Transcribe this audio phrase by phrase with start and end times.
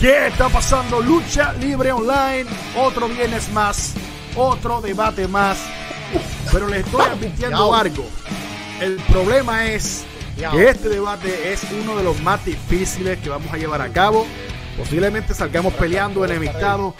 [0.00, 1.02] ¿Qué está pasando?
[1.02, 2.46] Lucha Libre Online.
[2.74, 3.92] Otro viernes más.
[4.34, 5.58] Otro debate más.
[6.50, 8.06] Pero les estoy advirtiendo algo.
[8.80, 10.06] El problema es
[10.38, 14.26] que este debate es uno de los más difíciles que vamos a llevar a cabo.
[14.78, 16.94] Posiblemente salgamos peleando enemistados.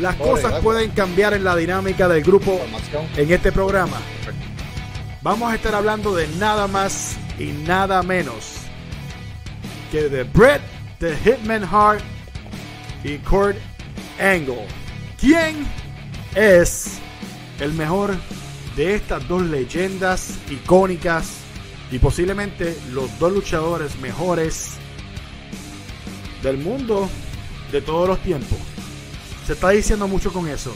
[0.00, 2.60] Las cosas pueden cambiar en la dinámica del grupo
[3.16, 3.96] en este programa.
[5.22, 8.52] Vamos a estar hablando de nada más y nada menos
[9.90, 10.62] que de Brett,
[11.00, 12.13] the Hitman Hart
[13.04, 13.56] y Kurt
[14.18, 14.66] Angle.
[15.20, 15.66] ¿Quién
[16.34, 16.98] es
[17.60, 18.16] el mejor
[18.74, 21.28] de estas dos leyendas icónicas
[21.90, 24.72] y posiblemente los dos luchadores mejores
[26.42, 27.08] del mundo
[27.70, 28.58] de todos los tiempos?
[29.46, 30.74] Se está diciendo mucho con eso.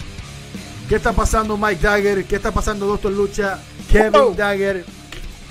[0.89, 2.25] ¿Qué está pasando Mike Dagger?
[2.25, 3.59] ¿Qué está pasando Doctor Lucha?
[3.91, 4.85] Kevin Dagger.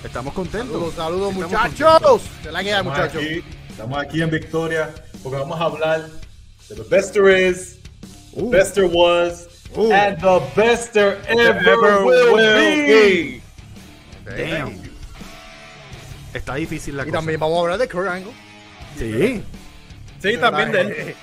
[0.03, 0.94] Estamos contentos.
[0.94, 2.22] Saludos, saludos muchachos.
[2.44, 3.22] Se la queda, muchachos.
[3.22, 6.27] Aquí, estamos aquí en Victoria porque vamos a hablar
[6.68, 7.80] The Best There Is,
[8.36, 8.50] The uh.
[8.50, 9.90] Best There Was, uh.
[9.92, 13.42] and The Best There Ever, ever will, be.
[14.26, 14.88] Damn.
[16.34, 17.18] Está difícil la y cosa.
[17.18, 18.34] Y también vamos a hablar de Kurt Angle.
[18.98, 19.44] Sí.
[20.20, 21.16] Sí, también de él.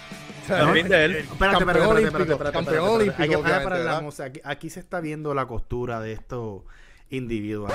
[0.49, 1.17] También de él.
[1.17, 3.45] Espérate, espérate, Campeón olímpico.
[4.45, 6.63] Aquí se está viendo la costura de estos
[7.11, 7.73] individuos.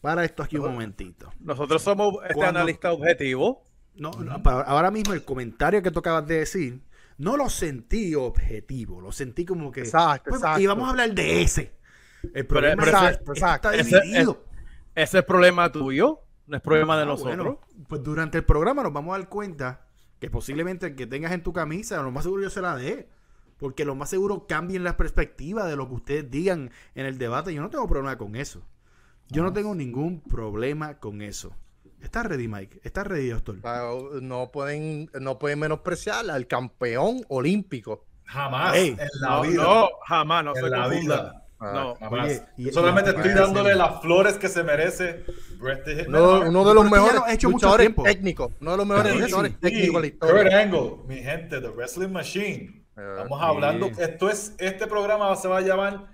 [0.00, 1.32] Para esto aquí un momentito.
[1.40, 3.67] Nosotros somos este analista objetivo.
[3.98, 4.12] No,
[4.44, 6.80] ahora mismo el comentario que tú acabas de decir,
[7.18, 9.80] no lo sentí objetivo, lo sentí como que...
[9.80, 10.60] Exacto, pues, exacto.
[10.60, 11.72] Y vamos a hablar de ese.
[12.32, 14.44] El problema es, está dividido.
[14.94, 17.58] Ese, es el problema tuyo, no es problema de ah, nosotros.
[17.88, 19.86] pues durante el programa nos vamos a dar cuenta
[20.18, 23.08] que posiblemente el que tengas en tu camisa, lo más seguro yo se la dé.
[23.58, 27.52] Porque lo más seguro cambien las perspectivas de lo que ustedes digan en el debate.
[27.52, 28.62] Yo no tengo problema con eso.
[29.30, 31.56] Yo no tengo ningún problema con eso.
[32.02, 32.80] ¿Estás ready, Mike?
[32.84, 33.56] ¿Estás ready, doctor?
[34.22, 38.06] No pueden, no pueden menospreciar al campeón olímpico.
[38.24, 38.76] Jamás.
[38.76, 39.62] en la no, vida.
[39.62, 40.44] No, jamás.
[40.44, 41.44] No en la vida.
[41.60, 42.42] no, jamás.
[42.72, 45.24] Solamente estoy dándole las flores que se merece.
[46.06, 48.52] uno de los mejores hecho luchadores técnicos.
[48.60, 50.42] Uno de los mejores luchadores técnicos de la historia.
[50.42, 52.84] Kurt Angle, mi gente, The Wrestling Machine.
[52.96, 53.86] Estamos hablando.
[53.98, 56.06] Esto es, este programa se va a llamar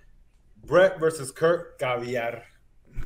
[0.57, 1.33] Brett vs.
[1.33, 2.45] Kurt Caviar.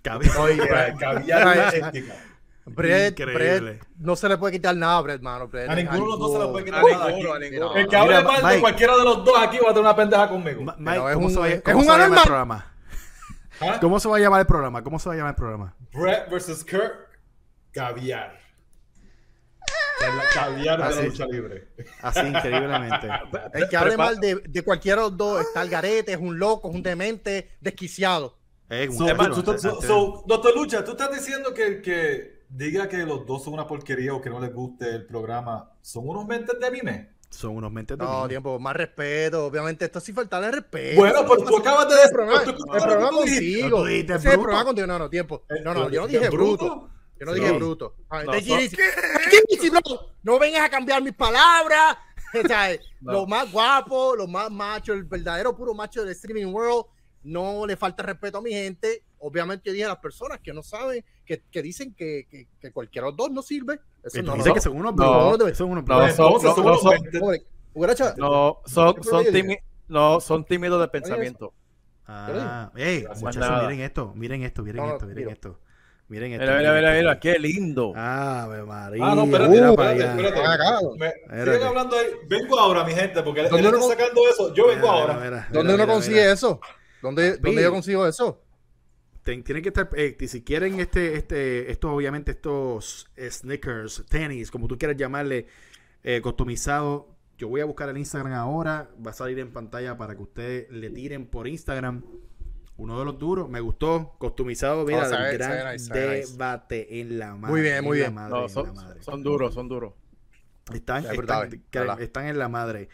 [0.03, 0.97] Caviar.
[0.99, 1.83] Caviar
[2.71, 5.51] Brett, Brett, no se le puede quitar nada a Brett, mano.
[5.53, 7.05] a ninguno de los dos se le puede quitar nada.
[7.05, 9.81] A ninguno, El que hable mal de cualquiera de los dos aquí va a tener
[9.81, 10.63] una pendeja conmigo.
[10.79, 12.75] Mike, ¿cómo, se va, es un se va a llamar el programa?
[13.61, 13.79] ¿Ah?
[13.81, 14.83] ¿Cómo se va a llamar el programa?
[14.85, 15.75] ¿Cómo se va a llamar el programa?
[15.93, 16.65] Brett vs.
[16.65, 16.95] Kurt
[17.73, 18.39] Caviar.
[20.01, 21.69] La caviar de la lucha libre.
[22.03, 23.09] Así, increíblemente.
[23.53, 26.39] El que hable mal de, de cualquiera de los dos está el garete, es un
[26.39, 28.39] loco, es un demente, desquiciado.
[28.69, 34.21] doctor Lucha, tú estás diciendo que, que diga que los dos son una porquería o
[34.21, 37.19] que no les guste el programa, ¿son unos mentes de anime?
[37.31, 39.47] Son unos mentes de No, tiempo, más respeto.
[39.47, 40.97] Obviamente, esto sí faltarle respeto.
[40.97, 42.11] Bueno, pero tú acabas de decir.
[42.11, 43.87] El programa contigo.
[43.87, 44.87] el programa contigo.
[44.87, 45.43] No, no, tiempo.
[45.63, 46.91] No, no, yo no dije bruto.
[47.21, 47.97] Yo no dije bruto.
[48.11, 49.83] No,
[50.23, 51.99] no vengas a cambiar mis palabras.
[53.01, 56.85] Lo más guapo, lo más macho, el verdadero puro macho del streaming world.
[57.23, 59.03] No le falta respeto a mi gente.
[59.21, 63.07] Obviamente, dije a las personas que no saben, que, que dicen que, que, que, cualquiera
[63.07, 63.81] de los dos no sirve.
[64.03, 66.41] Eso no, dice que son unos no, son unos no, son,
[69.03, 69.47] son,
[69.89, 71.53] no, son tímidos de pensamiento.
[72.07, 75.61] Ah, hey, muchachos, miren esto, miren esto, miren esto, miren esto.
[76.09, 76.47] Miren esto.
[76.47, 77.93] Mira, mira, mira, qué lindo.
[77.95, 79.05] Ah, María.
[79.05, 81.53] Ah, no, espérate, uh, espérate, espérate.
[81.53, 82.07] Siguen hablando ahí.
[82.27, 84.55] Vengo ahora, mi gente, porque él está sacando eso.
[84.55, 85.49] Yo vengo ahora.
[85.53, 86.61] ¿Dónde uno consigue eso?
[87.03, 88.41] ¿Dónde, ¿Dónde yo consigo eso?
[89.23, 94.79] Tienen que estar, eh, si quieren este, este, estos, obviamente, estos sneakers, tenis, como tú
[94.79, 95.47] quieras llamarle,
[96.03, 100.17] eh, customizado, yo voy a buscar el Instagram ahora, va a salir en pantalla para
[100.17, 102.03] que ustedes le tiren por Instagram
[102.79, 107.53] uno de los duros, me gustó, customizado, mira, oh, gran debate en la madre.
[107.53, 108.15] Muy bien, muy bien.
[109.01, 109.95] son, duros, son duros.
[110.73, 112.89] Están, están, en la madre.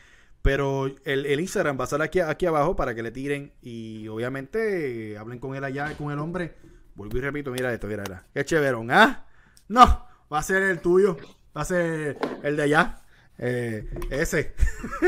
[0.44, 4.06] Pero el, el, Instagram va a estar aquí, aquí abajo para que le tiren y
[4.08, 6.55] obviamente hablen con él allá, con el hombre.
[6.94, 8.25] Vuelvo y repito, mira esto, mira, mira.
[8.35, 9.25] Qué chéverón, ¿ah?
[9.69, 11.17] No, va a ser el tuyo,
[11.56, 12.99] va a ser el de allá.
[13.38, 14.55] Eh, ese.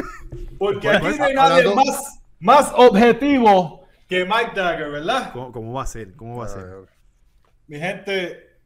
[0.58, 5.34] Porque aquí no hay nadie más, más objetivo que Mike Dagger, ¿verdad?
[5.34, 6.14] ¿Cómo, va a ser?
[6.16, 6.64] ¿Cómo va a ser?
[7.66, 8.56] Mi gente,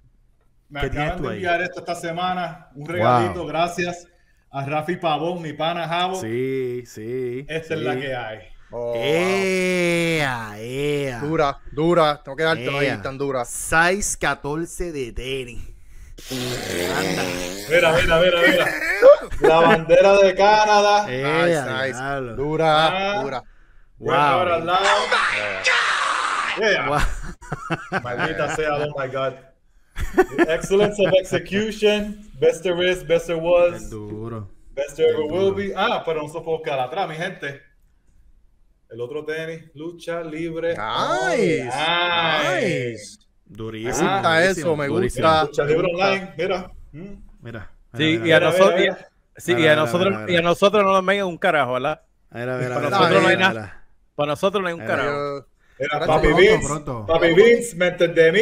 [0.68, 2.68] me acaban de enviar esto esta semana.
[2.76, 4.06] Un regalito, gracias
[4.50, 6.20] a Rafi Pavón, mi pana Javo.
[6.20, 7.44] Sí, sí.
[7.48, 8.38] Esta es la que hay.
[8.72, 11.20] Oh, ea, ea.
[11.20, 12.22] Dura, dura.
[12.22, 13.44] Tengo que darte ahí tan dura.
[13.44, 15.60] 6 14 de tenis.
[16.30, 17.22] Anda.
[17.68, 18.66] Mira, mira, mira, mira.
[19.40, 21.06] La bandera de Canadá.
[21.06, 22.36] nice, nice.
[22.36, 23.42] Dura, ah, dura.
[23.98, 24.14] Wow.
[24.14, 24.86] al lado.
[26.58, 26.88] Yeah.
[26.88, 28.00] Wow.
[28.02, 29.34] Maldita sea, oh my God.
[30.48, 32.29] excellence of execution.
[32.40, 33.90] Best there is, best there was.
[33.90, 34.48] Duro.
[34.74, 35.74] Best there ever will be.
[35.76, 37.60] Ah, pero no se puede quedar atrás, mi gente.
[38.88, 40.74] El otro tenis, lucha libre.
[40.74, 41.64] Nice.
[41.66, 43.18] Nice.
[43.44, 44.08] Durísimo.
[44.08, 45.44] Me gusta eso, me gusta.
[45.44, 46.72] Lucha libre online, mira.
[47.42, 47.70] Mira.
[47.94, 48.96] Sí, y a nosotros,
[49.36, 52.00] sí, y a nosotros, y a nosotros no nos venga un carajo, ¿verdad?
[52.30, 53.84] Mira, mira, para nosotros no hay nada.
[54.14, 55.46] Para nosotros no hay un carajo.
[56.06, 58.32] Papi Vince, Papi Vince, mente de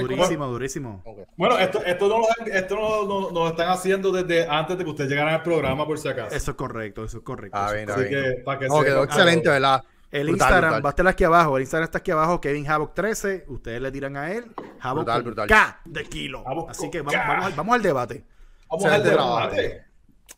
[0.00, 1.02] Durísimo, durísimo.
[1.36, 5.34] Bueno, esto, esto, no, esto no, lo están haciendo desde antes de que ustedes llegaran
[5.34, 6.34] al programa, por si acaso.
[6.34, 7.58] Eso es correcto, eso es correcto.
[7.58, 9.82] Ah, bien, Así que, para que quedó excelente, ¿verdad?
[10.12, 11.56] El Instagram va a estar aquí abajo.
[11.56, 13.46] El Instagram está aquí abajo, Kevin Havoc 13.
[13.48, 14.44] Ustedes le tiran a él.
[14.80, 15.06] Havoc
[15.48, 16.44] K de kilo.
[16.68, 18.24] Así que vamos, vamos, vamos, al debate.
[18.68, 19.84] Vamos al debate.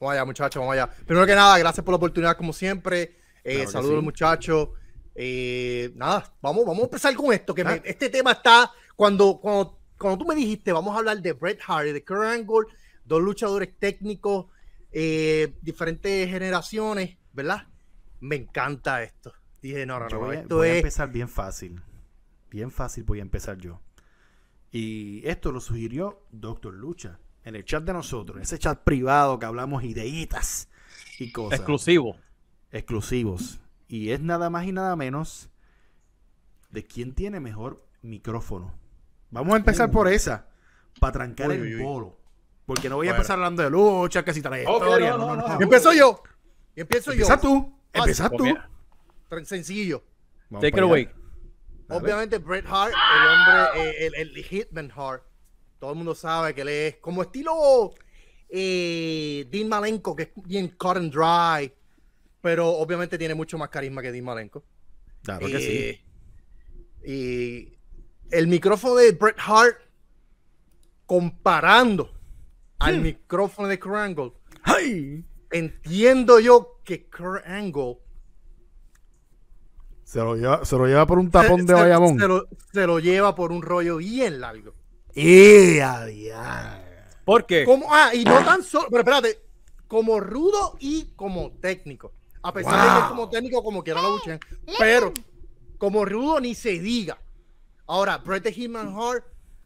[0.00, 0.88] Vamos allá, muchachos, vamos allá.
[1.04, 3.16] Primero que nada, gracias por la oportunidad, como siempre.
[3.42, 4.68] Eh, saludos, muchachos.
[5.14, 7.54] Eh, nada, vamos, vamos a empezar con esto.
[7.54, 7.80] Que ah.
[7.84, 11.86] este tema está cuando, cuando cuando tú me dijiste, vamos a hablar de Bret Hart
[11.86, 12.66] de Kurt Angle,
[13.04, 14.46] dos luchadores técnicos,
[14.92, 17.68] eh, diferentes generaciones, ¿verdad?
[18.20, 19.32] Me encanta esto.
[19.62, 21.80] Dije, no, no, no, voy, esto voy a empezar bien fácil.
[22.50, 23.80] Bien fácil voy a empezar yo.
[24.70, 29.38] Y esto lo sugirió Doctor Lucha en el chat de nosotros, en ese chat privado
[29.38, 30.68] que hablamos ideitas
[31.18, 31.60] y cosas.
[31.60, 32.16] Exclusivo.
[32.72, 33.60] Exclusivos.
[33.88, 35.50] Y es nada más y nada menos
[36.70, 38.83] de quién tiene mejor micrófono.
[39.30, 40.46] Vamos a empezar por esa.
[41.00, 42.18] Para trancar el polo.
[42.66, 45.14] Porque no voy a empezar hablando de lucha, que si trayectoria.
[45.14, 46.22] Okay, no, no, empiezo yo.
[46.74, 47.12] Empiezo yo.
[47.12, 47.78] Empieza tú.
[47.92, 48.56] Empieza tú.
[49.44, 50.04] Sencillo.
[50.50, 51.08] Take it away.
[51.88, 55.22] Obviamente, Bret Hart, el hombre, eh, el, el, Hitman Hart.
[55.78, 57.92] Todo el mundo sabe que él es como estilo
[58.48, 61.72] eh, Dean Malenko, que es bien cut and dry.
[62.40, 64.64] Pero obviamente tiene mucho más carisma que Dean Malenko.
[65.22, 66.00] Claro que sí.
[67.02, 67.78] Eh, y
[68.30, 69.76] el micrófono de Bret Hart
[71.06, 72.10] comparando
[72.78, 73.02] al hmm.
[73.02, 74.32] micrófono de Kurt Angle,
[75.50, 77.98] entiendo yo que Kurt Angle
[80.04, 82.18] se lo lleva, se lo lleva por un tapón de Bayamón.
[82.72, 84.74] Se, lo, lleva por un rollo bien largo.
[85.14, 86.80] ¡Y a
[87.24, 87.64] ¿Por qué?
[87.64, 89.40] Como, ah, y no tan solo, pero espérate,
[89.88, 92.12] como rudo y como técnico.
[92.42, 94.38] A pesar de que como técnico, como quiera lo buchean.
[94.78, 95.12] Pero
[95.78, 97.18] como rudo ni se diga.
[97.86, 99.24] Ahora, Bret Hitman Hart,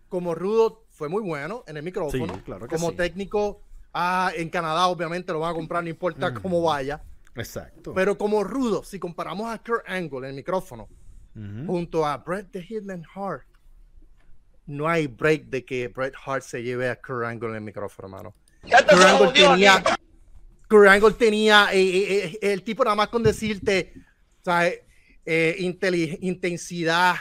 [0.08, 2.42] como rudo, fue muy bueno en el micrófono.
[2.44, 3.62] claro como técnico,
[3.94, 7.02] ah, en Canadá, obviamente lo van a comprar, no importa cómo vaya.
[7.36, 7.94] Exacto.
[7.94, 10.88] Pero como rudo, si comparamos a Kurt Angle en el micrófono,
[11.66, 13.46] junto a Bret the Hitman Hart,
[14.66, 18.08] no hay break de que Bret Hart se lleve a Kurt Angle en el micrófono,
[18.08, 18.34] hermano.
[18.62, 19.82] Kurt Angle tenía,
[20.68, 23.94] Kurt Angle tenía eh, eh, eh, el tipo nada más con decirte,
[24.42, 24.80] ¿sabes?
[26.20, 27.16] intensidad,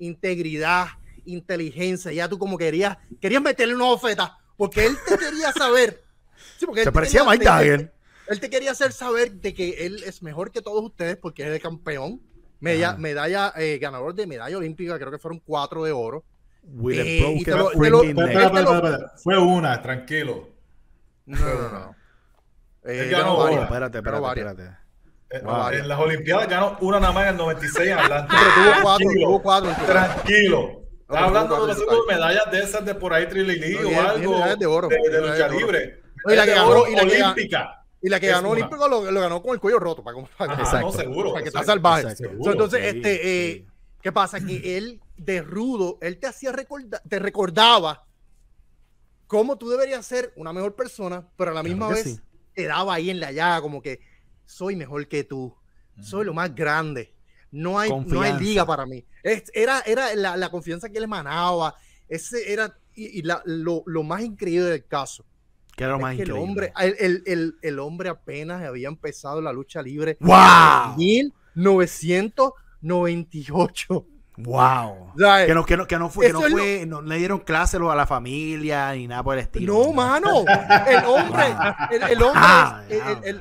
[0.00, 0.88] integridad,
[1.24, 2.12] inteligencia.
[2.12, 6.02] Ya tú como querías, querías meterle una oferta porque él te quería saber.
[6.82, 7.92] Se parecía a Mike Dagger.
[8.26, 11.48] Él te quería hacer saber de que él es mejor que todos ustedes porque es
[11.48, 12.20] el campeón.
[12.60, 16.24] Medalla, medalla eh, ganador de medalla olímpica, creo que fueron cuatro de oro.
[19.16, 20.50] Fue una, tranquilo.
[21.24, 21.96] No, no, no.
[22.84, 24.79] Eh, ganó Espérate, espérate, espérate.
[25.30, 25.42] Eh,
[25.78, 28.36] en las Olimpiadas ganó una nada más en el 96 en Atlanta.
[28.36, 29.86] Pero tuvo cuatro, tuvo cuatro.
[29.86, 30.80] Tranquilo.
[31.02, 31.74] Estás hablando de
[32.08, 36.02] medallas de esas de por ahí trililí o algo de, oro, de, lucha libre.
[36.26, 37.84] Y la que ganó y la olímpica.
[38.02, 40.86] Y la que ganó olímpico lo, ganó con el cuello roto para, para, Exacto.
[40.86, 42.08] No, seguro, para que está salvaje.
[42.20, 43.66] entonces, este, eh,
[44.02, 44.40] ¿qué pasa?
[44.40, 48.06] Que él de rudo, él te hacía recordar, te recordaba
[49.26, 52.20] cómo tú deberías ser una mejor persona, pero a la misma vez
[52.54, 54.00] te daba ahí en la llaga como que
[54.50, 55.54] soy mejor que tú,
[56.00, 57.12] soy lo más grande.
[57.52, 59.04] No hay, no hay liga para mí.
[59.52, 61.74] era era la, confianza que él emanaba.
[62.08, 65.24] Ese era y, lo, más increíble del caso.
[65.76, 66.38] Que era lo más increíble.
[66.38, 70.96] El hombre, el, el, hombre apenas había empezado la lucha libre ¡Wow!
[70.98, 74.06] en 1998.
[74.44, 75.12] Wow.
[75.46, 77.94] que no, que no, que no fue, que no fue, no le dieron clase a
[77.94, 79.74] la familia ni nada por el estilo.
[79.74, 80.44] No, mano.
[80.86, 81.44] El hombre,
[81.90, 83.40] el, hombre, ah, el,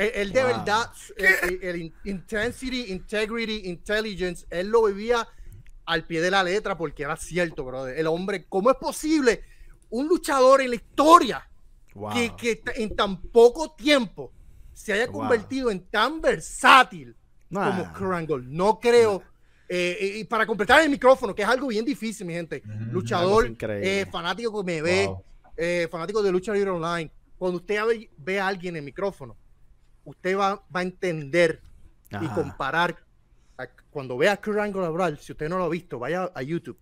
[0.00, 5.26] él, de verdad, el, intensity, integrity, intelligence, él lo vivía
[5.86, 7.98] al pie de la letra porque era cierto, brother.
[7.98, 9.42] El hombre, ¿cómo es posible
[9.90, 11.48] un luchador en la historia
[12.38, 14.32] que, en tan poco tiempo
[14.72, 17.14] se haya convertido en tan versátil
[17.52, 19.22] como Kurt No creo.
[19.68, 22.62] Eh, eh, y para completar el micrófono, que es algo bien difícil, mi gente.
[22.90, 27.80] luchador, eh, fanático que me ve, fanático de lucha libre online cuando usted
[28.18, 29.36] ve, a alguien en el micrófono,
[30.04, 31.60] usted va, va a entender
[32.20, 32.96] y comparar.
[33.90, 36.78] cuando vea a Kurt Angle hablar, si usted no lo ha visto, vaya a YouTube.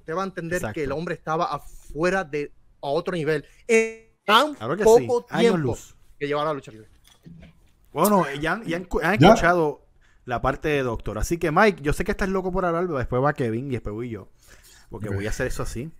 [0.00, 2.52] Usted va a entender que el hombre estaba afuera de
[2.82, 3.44] a otro nivel.
[3.66, 5.76] En tan poco tiempo
[6.18, 6.88] que llevaba la lucha libre.
[7.92, 9.86] Bueno, ya, han, escuchado
[10.24, 11.18] la parte de doctor.
[11.18, 13.74] Así que, Mike, yo sé que estás loco por hablar, pero después va Kevin y
[13.74, 14.28] después voy yo.
[14.90, 15.90] Porque voy a hacer eso así.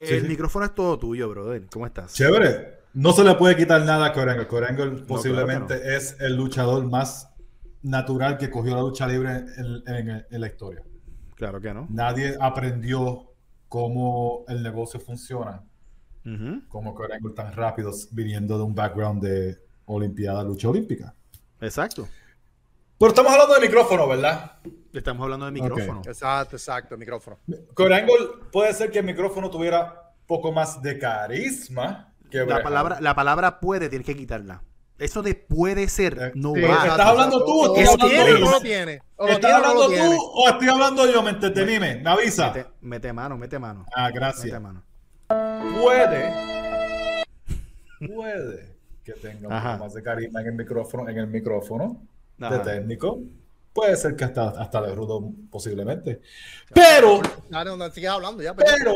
[0.00, 1.66] el micrófono es todo tuyo, brother.
[1.70, 2.14] ¿Cómo estás?
[2.14, 2.77] Chévere.
[2.98, 4.48] No se le puede quitar nada a Corango.
[4.48, 7.32] Corango posiblemente es el luchador más
[7.80, 10.82] natural que cogió la lucha libre en, la historia.
[11.36, 11.86] Claro que no.
[11.90, 13.32] Nadie aprendió
[13.68, 15.62] cómo el negocio funciona.
[16.66, 21.14] Como Corango tan rápido viniendo de un background de Olimpiada, lucha olímpica.
[21.60, 22.08] Exacto.
[22.98, 24.58] Pero estamos hablando de micrófono, ¿verdad?
[24.92, 26.02] Estamos hablando de micrófono.
[26.04, 27.38] Exacto, exacto, micrófono.
[27.74, 28.12] Corango
[28.50, 33.88] puede ser que el micrófono tuviera poco más de carisma la palabra, la palabra puede,
[33.88, 34.62] tienes que quitarla.
[34.98, 36.86] Eso de puede ser, eh, no va.
[36.86, 38.60] ¿Estás hablando tú o estoy hablando yo?
[38.60, 39.02] tiene?
[39.28, 41.22] ¿Estás hablando tú o estoy hablando yo?
[41.22, 42.52] Me entretenime, me avisa.
[42.80, 43.86] Mete, mano, mete mano.
[43.94, 44.60] Ah, gracias.
[44.60, 44.82] mano.
[45.80, 46.32] Puede.
[48.12, 52.02] Puede que tenga un poco más de carisma en el micrófono, en el micrófono
[52.36, 53.20] de técnico.
[53.72, 56.20] Puede ser que hasta, hasta de rudo posiblemente.
[56.74, 57.20] Pero.
[57.50, 58.54] No, no, no sigues hablando ya.
[58.54, 58.92] Pero,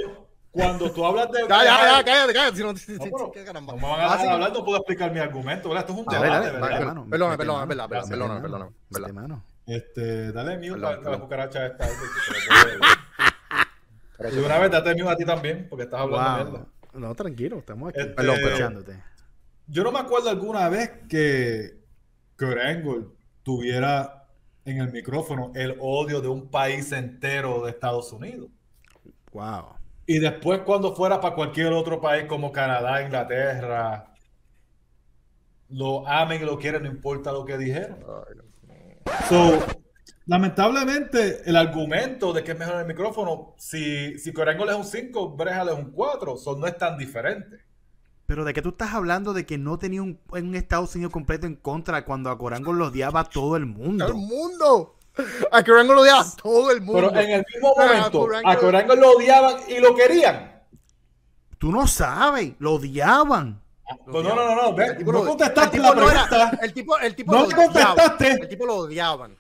[0.52, 1.40] cuando tú hablas de.
[1.48, 2.56] Ya, ya, cállate, cállate.
[2.56, 5.68] Si no, si, no, no me van a dejar hablar, no puedo explicar mi argumento,
[5.70, 5.88] ¿verdad?
[5.88, 7.04] Esto es un debate, ¿verdad?
[7.08, 9.44] Perdona, perdona, perdona, perdona, perdona.
[9.66, 11.88] Este, dale mute a la cucaracha esta.
[14.18, 16.66] Pero una vez date mute a ti también, porque estás hablando mierda.
[16.94, 18.00] No, tranquilo, estamos aquí.
[18.00, 19.02] Este, escuchándote.
[19.66, 21.80] Yo no me acuerdo alguna vez que
[22.38, 23.06] Angle
[23.42, 24.26] tuviera
[24.64, 28.50] en el micrófono el odio de un país entero de Estados Unidos.
[29.32, 29.81] Wow.
[30.06, 34.12] Y después cuando fuera para cualquier otro país como Canadá, Inglaterra,
[35.68, 37.98] lo amen y lo quieren, no importa lo que dijeron.
[39.28, 39.58] So,
[40.26, 45.36] lamentablemente, el argumento de que es mejor el micrófono, si, si Corango es un 5,
[45.36, 47.58] Brejal es un 4, so, no es tan diferente.
[48.26, 51.46] Pero de qué tú estás hablando de que no tenía un, un Estados Unidos completo
[51.46, 54.06] en contra cuando a Corango lo odiaba todo el mundo.
[54.06, 54.96] ¡Todo el mundo!
[55.50, 55.62] A
[55.94, 57.10] lo odiaba todo el mundo.
[57.10, 60.62] Pero en el mismo momento, a lo odiaban y lo querían.
[61.58, 63.61] Tú no sabes, lo odiaban.
[64.04, 66.58] Pues no, no, no, no, no contestaste la pregunta.
[66.62, 68.30] el tipo, el tipo no lo contestaste.
[68.32, 69.36] El tipo lo odiaban.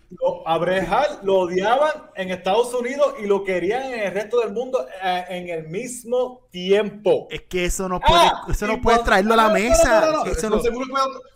[0.46, 4.86] a Brejal lo odiaban en Estados Unidos y lo querían en el resto del mundo
[5.02, 7.26] eh, en el mismo tiempo.
[7.30, 10.12] Es que eso no puede, ah, eso no puedes traerlo a la mesa.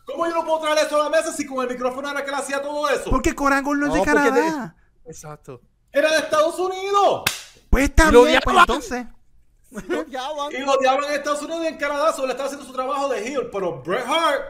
[0.04, 2.30] ¿Cómo yo no puedo traer eso a la mesa si con el micrófono era que
[2.30, 3.10] le hacía todo eso?
[3.10, 4.76] Porque Corangol no es de Canadá.
[5.04, 5.60] Exacto.
[5.92, 7.22] Era de Estados Unidos.
[7.70, 9.06] Pues bien, pues entonces.
[9.70, 13.26] y lo odiaban en Estados Unidos y en Canadá, solo estaba haciendo su trabajo de
[13.26, 14.42] heel, pero Bret Hart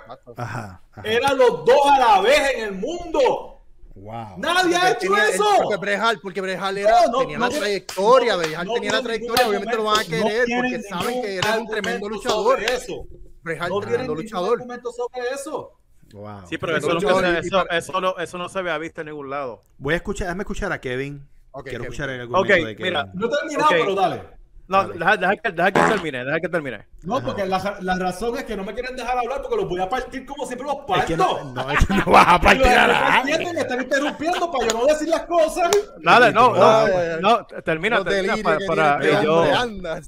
[1.05, 3.57] eran los dos a la vez en el mundo.
[3.95, 4.35] Wow.
[4.37, 5.45] Nadie ha hecho eso.
[5.63, 9.49] Porque Bret Hart, porque Bret Hart era, tenía la trayectoria, Bret Hart tenía la trayectoria,
[9.49, 12.63] obviamente lo van a querer porque saben que era un tremendo luchador.
[12.63, 13.07] Eso.
[13.43, 14.59] Bret Hart, tremendo luchador.
[14.61, 15.73] sobre eso.
[16.13, 16.47] Wow.
[16.49, 19.63] Sí, pero eso, no, eso, eso, no, eso no se había visto en ningún lado.
[19.79, 21.29] Voy a escuchar, déjame escuchar a Kevin.
[21.51, 21.93] Okay, Quiero Kevin.
[21.93, 22.93] escuchar el argumento okay, de Kevin.
[22.93, 23.81] Mira, no he terminado, okay.
[23.81, 24.36] pero dale.
[24.69, 26.87] No, deja, deja, que, deja, que, termine, deja que termine.
[27.03, 29.81] No, porque la, la, razón es que no me quieren dejar hablar porque los voy
[29.81, 30.95] a partir como siempre los parto.
[30.97, 33.53] Es que no, no, es que no vas a partir a nadie.
[33.53, 35.71] Me están interrumpiendo para yo no decir las cosas.
[36.03, 39.45] Dale, no, no, no, termina, termina para, yo...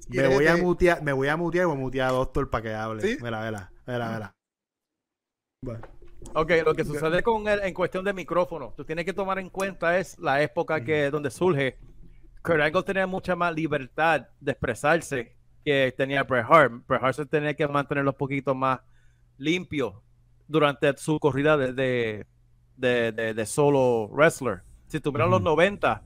[0.08, 2.62] me voy a mutear, me voy a mutear y voy a mutear a Doctor para
[2.62, 3.02] que hable.
[3.02, 3.18] ¿Sí?
[3.20, 4.34] Mira, mira, mira, mira.
[5.62, 5.98] Bueno.
[6.34, 9.50] Ok, lo que sucede con él en cuestión de micrófono, tú tienes que tomar en
[9.50, 11.78] cuenta es la época que donde surge
[12.48, 16.72] Kurt Angle tenía mucha más libertad de expresarse que tenía Bret Hart.
[16.88, 18.80] Bret Hart se tenía que mantenerlo un poquito más
[19.36, 20.02] limpio
[20.46, 22.24] durante su corrida de,
[22.74, 24.62] de, de, solo wrestler.
[24.86, 26.02] Si tú miras los 90,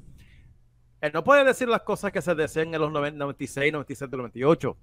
[1.00, 4.76] él no puede decir las cosas que se decían en los 96, 97, 98.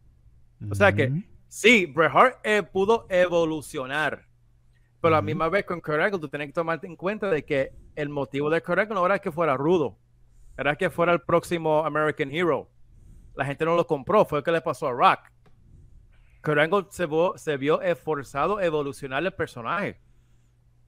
[0.72, 1.12] O sea que
[1.50, 4.30] sí, Bret Hart eh, pudo evolucionar.
[5.02, 7.44] Pero a la misma vez con Kurt Angle, tú tienes que tomarte en cuenta de
[7.44, 9.98] que el motivo de Kurt Angle no era que fuera rudo
[10.60, 12.70] era que fuera el próximo American Hero.
[13.36, 15.20] La gente no lo compró, fue lo que le pasó a Rock.
[16.42, 20.00] Kurt se, se vio esforzado a evolucionar el personaje.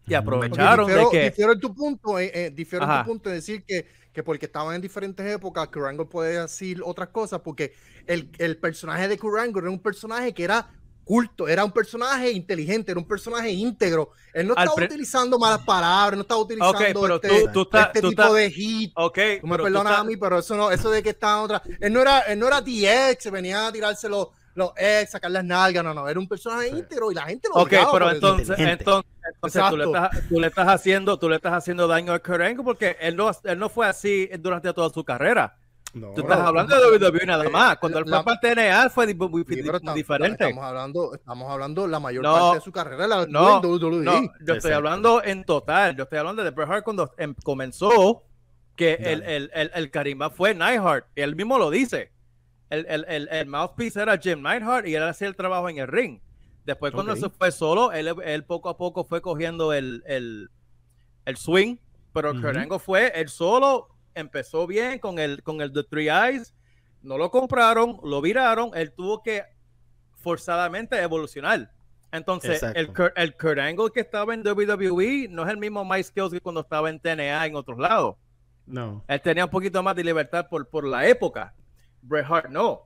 [0.07, 1.23] Y aprovecharon de que...
[1.29, 4.47] Difiero en tu punto, eh, eh difiero en tu punto de decir que, que porque
[4.47, 7.73] estaban en diferentes épocas, Kurt puede decir otras cosas, porque
[8.07, 10.69] el, el personaje de Kurt era un personaje que era
[11.11, 14.11] culto, era un personaje inteligente, era un personaje íntegro.
[14.33, 18.93] Él no estaba utilizando malas palabras, no estaba utilizando este, este tipo de hit.
[18.95, 21.61] Okay, me perdonas a mí, pero eso no, eso de que está otra.
[21.81, 25.83] Él no era, él no era DX, venía a tirárselo lo, eh, sacar las nalgas,
[25.83, 29.63] no, no, era un personaje íntegro y la gente lo Ok, pero entonces, entonces, entonces
[29.69, 32.63] tú, le estás, tú, le estás, haciendo, tú le estás haciendo daño a Kurt Angle
[32.63, 35.57] porque él no, él no fue así durante toda su carrera.
[35.93, 37.77] No, Tú estás hablando de WWE nada más.
[37.77, 40.45] Cuando el fue para TNA fue diferente.
[40.45, 44.03] Estamos hablando, estamos hablando la mayor parte de su carrera la no, en WWE.
[44.03, 45.95] No, yo estoy hablando en total.
[45.95, 48.23] Yo estoy hablando de Bret Hart cuando em, comenzó
[48.75, 51.07] que el, el, el, el, carisma fue Neidhart.
[51.15, 52.11] Y él mismo lo dice.
[52.69, 56.21] El, el, el, mouthpiece era Jim Neidhart y él hacía el trabajo en el ring.
[56.63, 60.49] Después, cuando se fue solo, él, él, poco a poco fue cogiendo el, el,
[61.25, 61.77] el swing.
[62.13, 66.53] Pero uh fue el solo empezó bien con el, con el The Three Eyes,
[67.01, 69.43] no lo compraron, lo viraron, él tuvo que
[70.15, 71.71] forzadamente evolucionar.
[72.11, 76.31] Entonces, el, el Kurt Angle que estaba en WWE no es el mismo Mike Skills
[76.31, 78.15] que cuando estaba en TNA en otros lados.
[78.65, 79.03] No.
[79.07, 81.53] Él tenía un poquito más de libertad por, por la época.
[82.01, 82.83] Bret Hart no.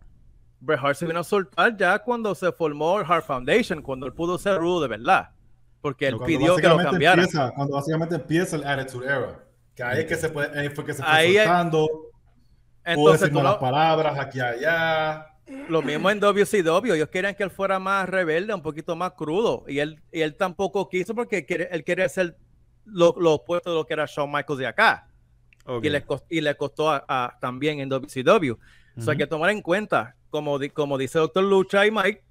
[0.60, 4.14] Bret Hart se vino a soltar ya cuando se formó el Hart Foundation, cuando él
[4.14, 5.32] pudo ser rudo de verdad.
[5.82, 7.26] Porque él pidió que lo cambiara.
[7.56, 9.45] cuando básicamente empieza el Attitude Era.
[9.76, 11.90] Que ahí es que se fue, ahí fue que se fue ahí soltando.
[12.84, 15.28] Entonces, decir las palabras aquí allá.
[15.70, 19.64] Lo mismo en WCW, ellos querían que él fuera más rebelde, un poquito más crudo,
[19.68, 22.36] y él, y él tampoco quiso porque él quería ser
[22.86, 25.08] lo, opuesto de lo que era Shawn Michaels de acá.
[25.82, 28.54] Y, le costó, y le costó a, también en WCW.
[28.98, 32.24] O sea, hay que tomar en cuenta, como, como dice Doctor Lucha y Mike,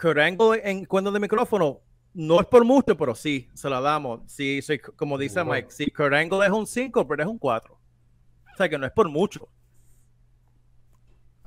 [0.00, 1.80] Kurt Angle en cuenta de micrófono
[2.18, 4.22] no es por mucho, pero sí, se la damos.
[4.26, 4.60] Sí,
[4.96, 7.72] como dice Mike, si Kurt Angle es un 5, pero es un 4.
[7.72, 9.48] O sea que no es por mucho.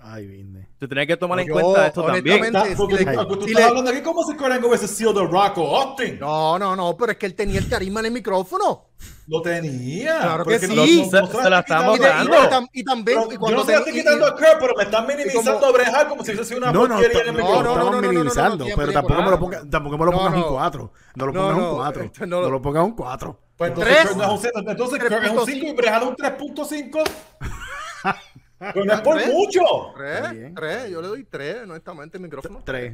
[0.03, 0.67] Ay, vine.
[0.79, 2.51] Tú tienes que tomar en cuenta esto también.
[2.75, 6.19] porque, tú estás hablando aquí como si Kurt Angle hubiese sido The Rock o Austin.
[6.19, 8.87] No, no, no, pero es que él tenía el carisma en el micrófono.
[9.27, 10.19] Lo tenía.
[10.19, 11.09] Claro que sí.
[11.09, 12.35] se, la estamos dando.
[12.73, 13.19] Y, también.
[13.31, 16.07] y cuando yo no sé estoy quitando a Kurt, pero me están minimizando a Breja
[16.07, 17.75] como si fuese una no, no, porquería en el micrófono.
[17.75, 20.93] No, no, no, minimizando, pero tampoco me lo pongas tampoco me lo pongas un 4.
[21.15, 22.11] No lo pongas un 4.
[22.27, 23.39] No lo pongas un 4.
[23.57, 27.03] Pues entonces no es un entonces Kurt es un 5 y Breja es un 3.5.
[28.73, 29.61] Pero no es por mucho.
[29.95, 32.61] Tres, tres, yo le doy tres, honestamente, el micrófono.
[32.63, 32.93] Tres.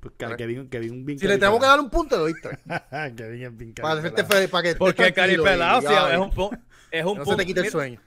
[0.00, 2.58] Pues Kevin, Kevin bien Si le tengo que dar un punto, le doy tres.
[3.16, 5.80] Kevin es bien para, hacerte, para que Porque Cari Pelado
[6.10, 6.58] es un, punto.
[6.90, 7.30] es un no punto.
[7.32, 8.00] se te quite el sueño.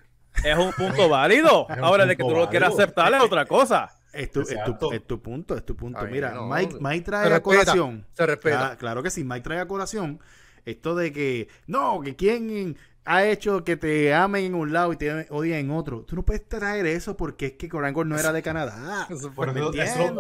[0.44, 1.68] Es un punto válido.
[1.82, 3.90] Ahora, de que tú lo quieras aceptar es otra cosa.
[4.12, 6.04] Es tu, es, tu, es tu, punto, es tu punto.
[6.08, 8.08] Mira, Mike, Mike trae a colación.
[8.14, 8.76] Se respeta.
[8.78, 10.20] claro que sí, Mike trae a colación
[10.66, 12.78] esto de que, no, que quién
[13.10, 16.04] ha hecho que te amen en un lado y te odien en otro.
[16.04, 19.08] Tú no puedes traer eso porque es que Corangol no era de Canadá.
[19.10, 19.34] Eso,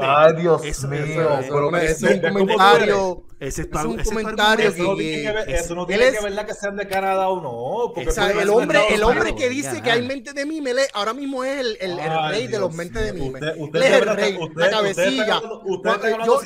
[0.02, 1.40] ay, Dios eso, mío.
[1.40, 3.24] Eso, es un comentario.
[3.40, 7.30] Ese es un comentario que, eso no tiene que ver la que sean de Canadá
[7.30, 7.94] o no.
[8.42, 11.78] El hombre, el hombre que dice que hay mente de mime, ahora mismo es el,
[11.80, 12.00] el,
[12.32, 13.40] rey de los mentes de mime.
[13.56, 15.42] Usted, es el rey, la cabecilla.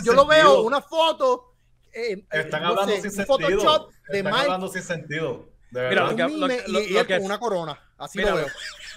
[0.04, 1.54] Yo lo veo, una foto.
[1.94, 3.28] Eh, Están hablando sin sentido.
[3.28, 5.53] Photoshop de Están hablando sin sentido.
[5.74, 7.80] Mira, lo que, lo, que, una corona.
[7.98, 8.48] Así lo veo.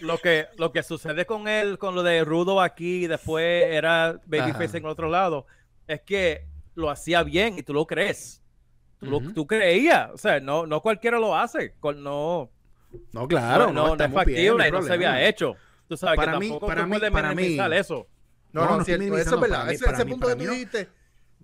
[0.00, 4.20] Lo que, lo que sucede con él, con lo de Rudo aquí y después era
[4.26, 5.46] Babyface en el otro lado,
[5.86, 8.42] es que lo hacía bien y tú lo crees.
[9.00, 10.10] Tú, lo, tú creías.
[10.12, 11.74] O sea, no, no cualquiera lo hace.
[11.82, 12.50] No,
[13.12, 13.72] no claro.
[13.72, 15.56] No, no, es factible y no se había hecho.
[15.88, 18.06] Tú sabes para que mí, tampoco para mí, para mí, eso.
[18.52, 19.70] No, no, no, cierto, eso es verdad.
[19.70, 20.88] Ese, ese punto que tú dijiste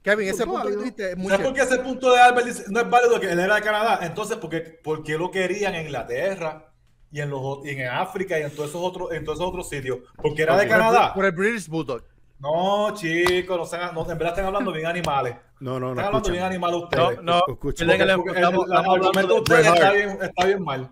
[0.02, 2.64] Kevin, ese punto que tuviste es muy ¿Sabes por qué ese punto de Albert dice,
[2.68, 4.00] no es válido que él era de Canadá?
[4.02, 6.72] Entonces, ¿por qué, por qué lo querían en Inglaterra
[7.10, 9.68] y en, los, y en África y en todos esos otros, en todos esos otros
[9.68, 10.00] sitios?
[10.16, 11.14] Porque era de Canadá.
[11.14, 12.02] Por el British Bulldog.
[12.40, 15.36] No, chicos, no, sean, no, en verdad están hablando bien animales.
[15.60, 15.90] No, no, no.
[15.92, 17.22] Están hablando bien animales ustedes.
[17.22, 17.42] No, no.
[17.46, 17.94] Escúchame.
[17.94, 20.90] El, el, el, de ustedes está bien, está bien mal.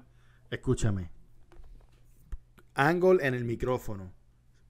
[0.49, 1.11] Escúchame.
[2.75, 4.13] Angle en el micrófono.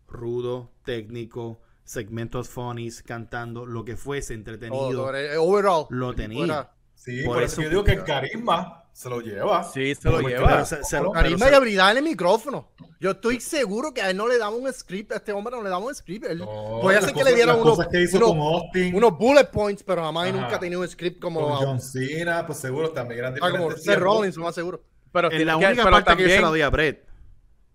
[0.08, 5.12] Rudo, técnico segmentos funnies, cantando, lo que fuese entretenido.
[5.14, 5.86] Eh, overall.
[5.90, 6.70] Lo tenía.
[6.94, 9.64] Sí, por, eso, yo digo que el carisma se lo lleva.
[9.64, 10.64] Sí, se lo lleva.
[11.12, 12.70] carisma y habilidad en el micrófono.
[13.00, 15.64] Yo estoy seguro que a él no le daba un script, a este hombre no
[15.64, 16.26] le daba un script.
[16.26, 16.44] Él,
[16.80, 20.56] puede ser que le dieran unos, que hizo unos, unos, bullet points, pero jamás nunca
[20.56, 21.40] ha tenido un script como.
[21.40, 24.80] Con John Cena, pues seguro también eran ah, como Seth Rollins, más seguro.
[25.10, 27.08] Pero en la única parte que yo se la doy a Brett.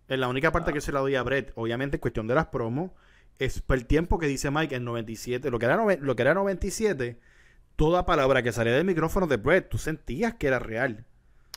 [0.07, 2.45] En la única parte que se la doy a Brett, obviamente en cuestión de las
[2.45, 2.91] promos
[3.39, 6.33] es por el tiempo que dice Mike en 97, lo que era, lo que era
[6.33, 7.19] 97,
[7.75, 11.05] toda palabra que salía del micrófono de Brett, tú sentías que era real.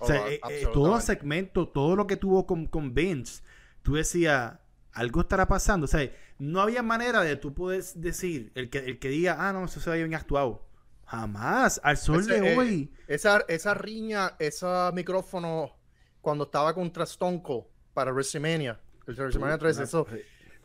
[0.01, 3.43] O sea, oh, eh, eh, todo segmento, todo lo que tuvo con, con Vince,
[3.83, 4.55] tú decías,
[4.93, 5.85] algo estará pasando.
[5.85, 9.53] O sea, no había manera de tú poder decir, el que, el que diga, ah,
[9.53, 10.65] no, eso se ve bien actuado.
[11.05, 12.93] Jamás, al sol de eh, hoy.
[13.07, 15.75] Esa, esa riña, ese micrófono,
[16.21, 17.65] cuando estaba contra Stone Cold
[17.95, 20.07] para WrestleMania, el WrestleMania 3, eso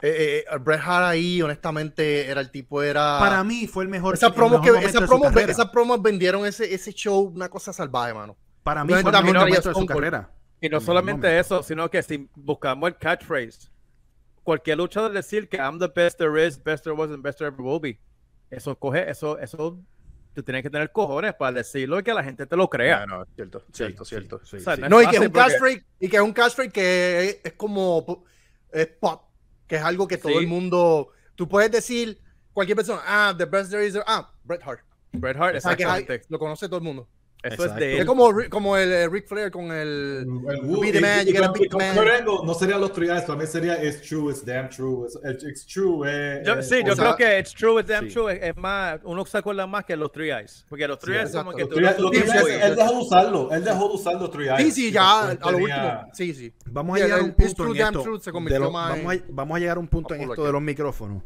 [0.06, 3.20] eh, eh, Bret Hart ahí, honestamente, era el tipo, era.
[3.20, 4.16] Para mí fue el mejor.
[4.16, 8.36] Esas promos, que, esas promos, esas promos vendieron ese, ese show, una cosa salvaje, mano.
[8.64, 10.30] Para mí fue el mejor momento de su carrera.
[10.60, 13.70] Y no solamente eso, sino que si buscamos el catchphrase,
[14.44, 17.48] cualquier luchador decir que I'm the best there is, best there was, and best there
[17.48, 17.98] ever will be.
[18.50, 19.80] Eso coge, eso, eso
[20.34, 23.06] tú tienes que tener cojones para decirlo y que la gente te lo crea.
[23.06, 24.42] no, cierto, cierto, cierto.
[24.90, 28.26] no, y que es un catchphrase y que es un catchphrase que es, como
[28.70, 29.33] es pop,
[29.68, 32.20] que es algo que todo el mundo, tú puedes decir
[32.54, 34.82] cualquier persona, ah, the best there is, ah, Bret Hart.
[35.12, 36.22] Bret Hart, exactamente.
[36.30, 37.08] lo conoce todo el mundo.
[37.44, 41.02] Eso es de Es como, como el eh, Ric Flair con el, el Be the
[41.02, 41.96] Man, you Big Man.
[42.46, 45.08] no serían los three eyes, también sería It's True, It's Damn True.
[45.08, 46.08] It's, it's True.
[46.08, 49.26] Eh, yo, eh, sí, yo creo que It's True, It's Damn True es, más, uno
[49.26, 50.66] se acuerda más que los three eyes.
[50.70, 51.80] Porque los three eyes como que tú.
[51.82, 54.64] Los three eyes, él dejó de usarlo, él dejó de usar los three eyes.
[54.64, 56.08] Sí, sí, ya a lo último.
[56.14, 56.54] Sí, sí.
[56.68, 58.72] Vamos a llegar a un punto en esto.
[59.30, 61.24] Vamos a llegar a un punto en esto de los micrófonos.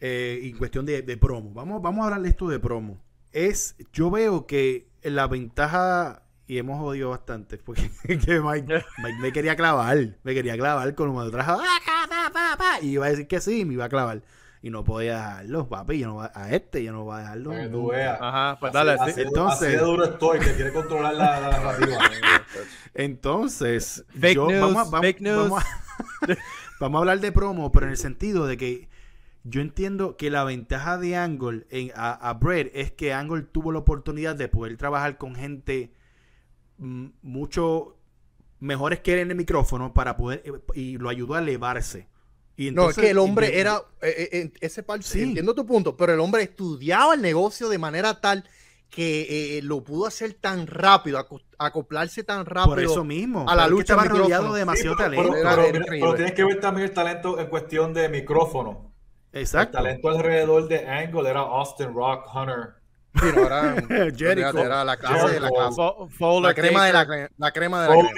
[0.00, 1.50] en cuestión de, de promo.
[1.54, 3.00] Vamos, vamos a hablar de esto de promo.
[3.32, 8.84] Es, yo veo que la ventaja y hemos jodido bastante porque Mike,
[9.20, 11.60] me quería clavar, me quería clavar con un trajo
[12.82, 14.22] y iba a decir que sí, me iba a clavar
[14.62, 17.52] y no podía dejarlo, papi, yo no a este yo no voy a dejarlo.
[18.20, 21.98] Ajá, pues dale, así, entonces, así de duro estoy que quiere controlar la, narrativa.
[22.94, 25.62] entonces, vamos, vamos,
[26.78, 28.88] Vamos, a, hablar de promo, pero en el sentido de que
[29.48, 33.70] yo entiendo que la ventaja de Angle en, a, a Brett es que Angle tuvo
[33.70, 35.92] la oportunidad de poder trabajar con gente
[36.78, 37.96] mucho
[38.58, 42.08] mejores que él en el micrófono para poder eh, y lo ayudó a elevarse.
[42.56, 45.96] Y entonces, no, es que el hombre era eh, eh, ese parte, entiendo tu punto,
[45.96, 48.48] pero el hombre estudiaba el negocio de manera tal
[48.88, 51.22] que lo pudo hacer tan rápido,
[51.58, 52.76] acoplarse tan rápido.
[52.76, 53.44] Por eso mismo.
[53.46, 55.34] A la lucha estaba rodeado de demasiado talento.
[55.34, 58.95] Pero, tienes que ver también el talento en cuestión de micrófono.
[59.36, 59.78] Exacto.
[59.78, 62.74] El talento alrededor de Angle era Austin Rock Hunter.
[63.14, 63.76] Sí, no, era,
[64.64, 65.82] era, la clase de la clase.
[66.42, 68.10] la crema de la, la crema de la crema.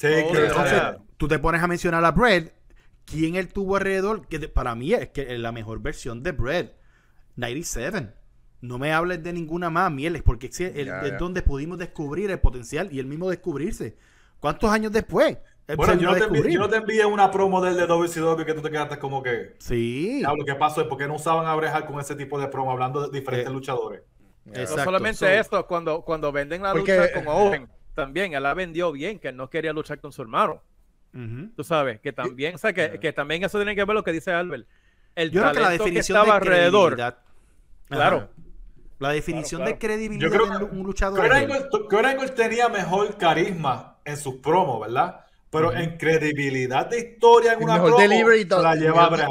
[0.00, 2.54] Entonces, tú te pones a mencionar a Brett.
[3.04, 4.26] ¿Quién él tuvo alrededor?
[4.26, 6.74] Que para mí es que es la mejor versión de Brett.
[7.36, 8.12] 97.
[8.60, 12.88] No me hables de ninguna más, Mieles, porque es, es donde pudimos descubrir el potencial
[12.92, 13.96] y el mismo descubrirse.
[14.40, 15.38] ¿Cuántos años después?
[15.74, 18.54] Bueno, yo no, te envié, yo no, te envié, una promo del de WCW que
[18.54, 19.56] tú te quedaste como que.
[19.58, 20.22] Sí.
[20.22, 23.08] Lo que pasó es porque no usaban a brejar con ese tipo de promo hablando
[23.08, 24.02] de diferentes eh, luchadores.
[24.44, 29.18] No solamente esto, cuando, cuando venden la lucha con Owen, también él la vendió bien,
[29.18, 30.62] que no quería luchar con su hermano.
[31.56, 34.12] Tú sabes, que también, o sea, que, que, también eso tiene que ver lo que
[34.12, 34.68] dice Albert.
[35.14, 37.14] El Yo creo que la definición estaba de alrededor.
[37.88, 38.28] Claro.
[38.98, 41.20] La definición de credibilidad de un luchador.
[41.70, 45.25] Kurt Angle tenía mejor carisma en sus promos, ¿verdad?
[45.50, 49.28] Pero en credibilidad de historia en una promo la lleva a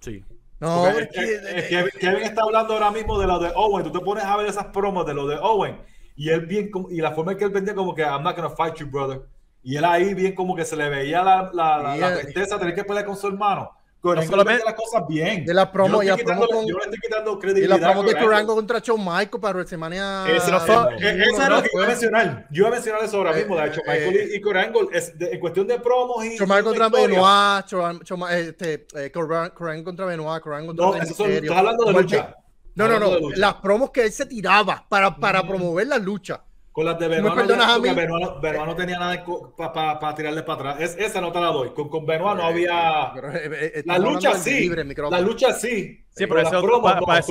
[0.00, 0.24] Sí.
[0.58, 3.84] No, es, que, Kevin está hablando ahora mismo de lo de Owen.
[3.84, 5.78] Tú te pones a ver esas promos de lo de Owen
[6.16, 8.50] y él bien y la forma en que él vendía como que I'm not gonna
[8.50, 9.22] fight you, brother.
[9.62, 12.74] Y él ahí bien como que se le veía la, la, la, tristeza de tener
[12.74, 13.70] que pelear con su hermano.
[14.00, 15.44] Con no solamente las cosas bien.
[15.44, 17.76] De la promo, yo, no promo con, yo le estoy quitando credibilidad.
[17.76, 20.24] Y la promo de Kurango contra Shawn Michael para WrestleMania.
[20.26, 20.56] Eso,
[20.98, 22.46] eh, eso es lo que iba a mencionar.
[22.50, 25.12] Yo iba a mencionar eso ahora mismo, de hecho, eh, Michael y, y Kurango, es
[25.20, 26.38] en cuestión de promos y.
[26.38, 31.56] Shawn Michael contra Benoit, Shawn, este, eh, Kurango contra Benoit, Kurango contra No, eso estás
[31.58, 32.34] hablando de lucha.
[32.74, 33.30] No, no, no.
[33.36, 35.48] Las promos que él se tiraba para, para mm.
[35.48, 36.42] promover la lucha.
[36.72, 39.24] Con las de Benoit, no, Benoit, no tenía nada
[39.56, 40.80] para tirarle para atrás.
[40.80, 41.70] Es, esa no te la doy.
[41.70, 43.12] Con, con Benoit no había.
[43.16, 44.70] Eh, eh, la lucha sí.
[45.10, 46.04] la lucha sí.
[46.10, 47.22] Sí, pero, eso para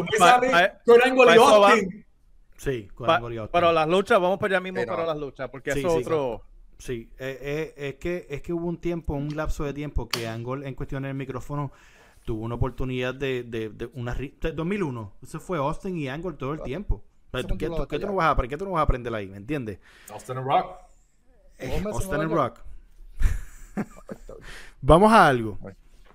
[2.57, 2.89] Sí,
[3.51, 6.43] Pero las luchas, vamos para allá mismo para las luchas, porque eso es otro.
[6.77, 10.65] Sí, eh, es, que, es que hubo un tiempo, un lapso de tiempo que Angol
[10.65, 11.73] en cuestión del micrófono
[12.23, 14.15] tuvo una oportunidad de, de, de una
[14.53, 15.13] 2001.
[15.23, 17.03] Eso fue Austin y Angle todo el tiempo.
[17.31, 19.27] ¿Qué, tú, no vas a, ¿Qué tú no vas a aprender ahí?
[19.27, 19.79] ¿Me entiendes?
[20.09, 20.77] Austin Rock.
[21.59, 22.59] Eh, Austin Rock.
[24.81, 25.59] Vamos a algo.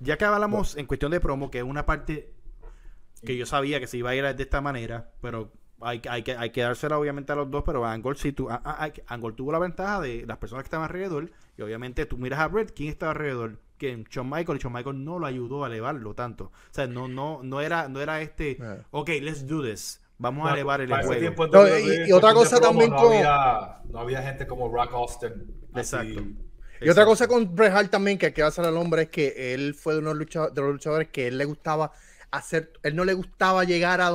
[0.00, 2.32] Ya que hablamos en cuestión de promo, que es una parte
[3.24, 6.36] que yo sabía que se iba a ir de esta manera, pero hay, hay, que,
[6.36, 8.48] hay que dársela obviamente a los dos, pero Angol sí tu,
[9.36, 12.72] tuvo la ventaja de las personas que estaban alrededor, y obviamente tú miras a Brett,
[12.74, 13.60] ¿quién estaba alrededor?
[13.78, 16.46] Que Shawn Michael, y Shawn Michael no lo ayudó a elevarlo tanto.
[16.46, 18.58] O sea, no, no, no era, no era este,
[18.90, 20.00] ok, let's do this.
[20.18, 21.34] Vamos a elevar el juego.
[22.06, 23.12] y, otra cosa también con.
[23.90, 25.32] No había, gente como Rock Austin.
[25.74, 26.22] Exacto.
[26.80, 29.54] Y otra cosa con Bret Hart también que hay que hacer al hombre es que
[29.54, 31.92] él fue de, unos luchadores, de los luchadores que él le gustaba
[32.30, 32.72] hacer.
[32.82, 34.10] Él no le gustaba llegar a,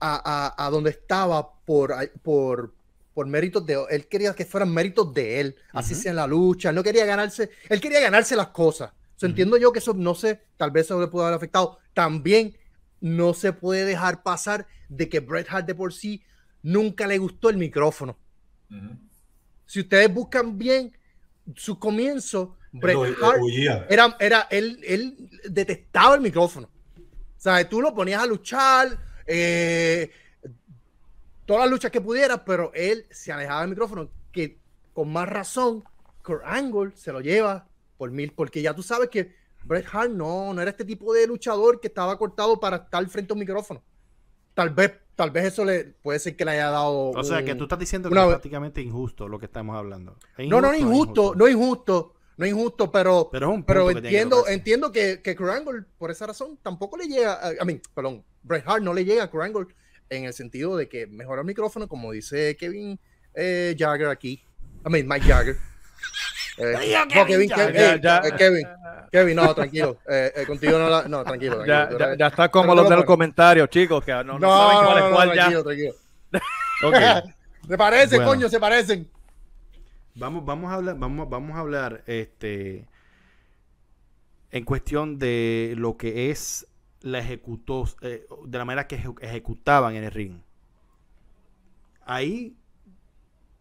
[0.00, 2.74] a, a, donde estaba por, por,
[3.14, 6.68] por méritos de él quería que fueran méritos de él así sea en la lucha
[6.68, 8.92] él no quería ganarse él quería ganarse las cosas
[9.26, 11.78] entiendo yo que eso no sé, tal vez eso le pudo haber afectado.
[11.92, 12.56] También
[13.00, 16.22] no se puede dejar pasar de que Bret Hart de por sí
[16.62, 18.16] nunca le gustó el micrófono.
[19.66, 20.96] Si ustedes buscan bien
[21.54, 23.40] su comienzo, Bret Hart
[23.88, 26.68] era, era él, él detestaba el micrófono.
[26.96, 30.10] O sea, tú lo ponías a luchar, eh,
[31.46, 34.58] todas las luchas que pudieras, pero él se alejaba del micrófono, que
[34.92, 35.84] con más razón,
[36.22, 39.34] Kurt Angle se lo lleva por mil, porque ya tú sabes que
[39.68, 43.32] Bret Hart no, no era este tipo de luchador que estaba cortado para estar frente
[43.32, 43.82] a un micrófono.
[44.54, 47.10] Tal vez, tal vez eso le puede ser que le haya dado.
[47.10, 50.16] O sea, que tú estás diciendo que es prácticamente injusto lo que estamos hablando.
[50.38, 55.20] no, no, no injusto, no injusto, no injusto, pero, pero, pero entiendo, que entiendo que,
[55.22, 59.04] que Angle, por esa razón, tampoco le llega, a mí, perdón, Bret Hart no le
[59.04, 59.66] llega a Kurt Angle
[60.08, 62.98] en el sentido de que mejora el micrófono, como dice Kevin
[63.34, 64.42] eh, Jagger aquí.
[64.86, 65.56] I mean, Mike Jagger.
[66.58, 68.00] Eh, no, Kevin, Kevin,
[68.36, 68.66] Kevin,
[69.12, 69.98] Kevin, no, tranquilo.
[70.08, 71.64] Eh, eh, contigo no, no tranquilo.
[71.64, 75.14] Ya, ya, está como los de los comentarios, chicos, que no, no, saben cuál es
[75.14, 75.94] cuál tranquilo, Tranquilo.
[76.84, 77.34] okay.
[77.68, 79.08] Se parecen, coño, se parecen.
[80.16, 82.88] Vamos, vamos a hablar, vamos, vamos a hablar, este,
[84.50, 86.66] en cuestión de lo que es
[87.02, 90.40] la ejecutó, de la manera que ejecutaban en el ring.
[92.04, 92.56] Ahí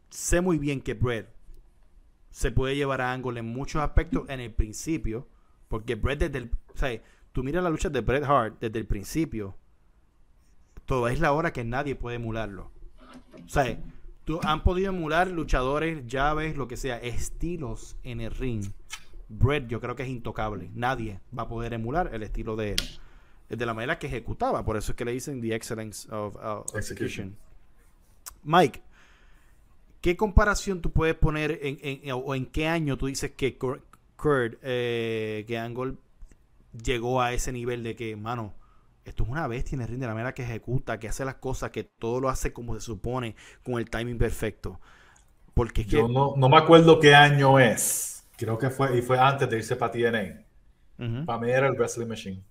[0.10, 1.37] sé muy bien que Brett
[2.38, 5.28] se puede llevar a Angle en muchos aspectos en el principio,
[5.70, 8.86] porque Bret desde el, o sea, tú miras la lucha de Bret Hart desde el
[8.86, 9.58] principio,
[10.86, 12.72] toda es la hora que nadie puede emularlo.
[13.44, 13.80] O sea,
[14.24, 18.64] tú, han podido emular luchadores, llaves, lo que sea, estilos en el ring.
[19.30, 20.70] Bret yo creo que es intocable.
[20.76, 23.00] Nadie va a poder emular el estilo de él.
[23.50, 24.64] De la manera que ejecutaba.
[24.64, 27.36] Por eso es que le dicen The Excellence of uh, execution.
[28.44, 28.84] Mike,
[30.08, 35.44] ¿Qué comparación tú puedes poner en, o en qué año tú dices que Kurt, eh,
[35.46, 35.96] que Angle
[36.82, 38.54] llegó a ese nivel de que, mano,
[39.04, 41.36] esto es una bestia en el ring de la manera que ejecuta, que hace las
[41.36, 44.80] cosas, que todo lo hace como se supone, con el timing perfecto?
[45.54, 48.26] Porque Yo no, no, me acuerdo qué año es.
[48.38, 51.26] Creo que fue, y fue antes de irse para TNA.
[51.26, 52.42] Para mí era el Wrestling Machine.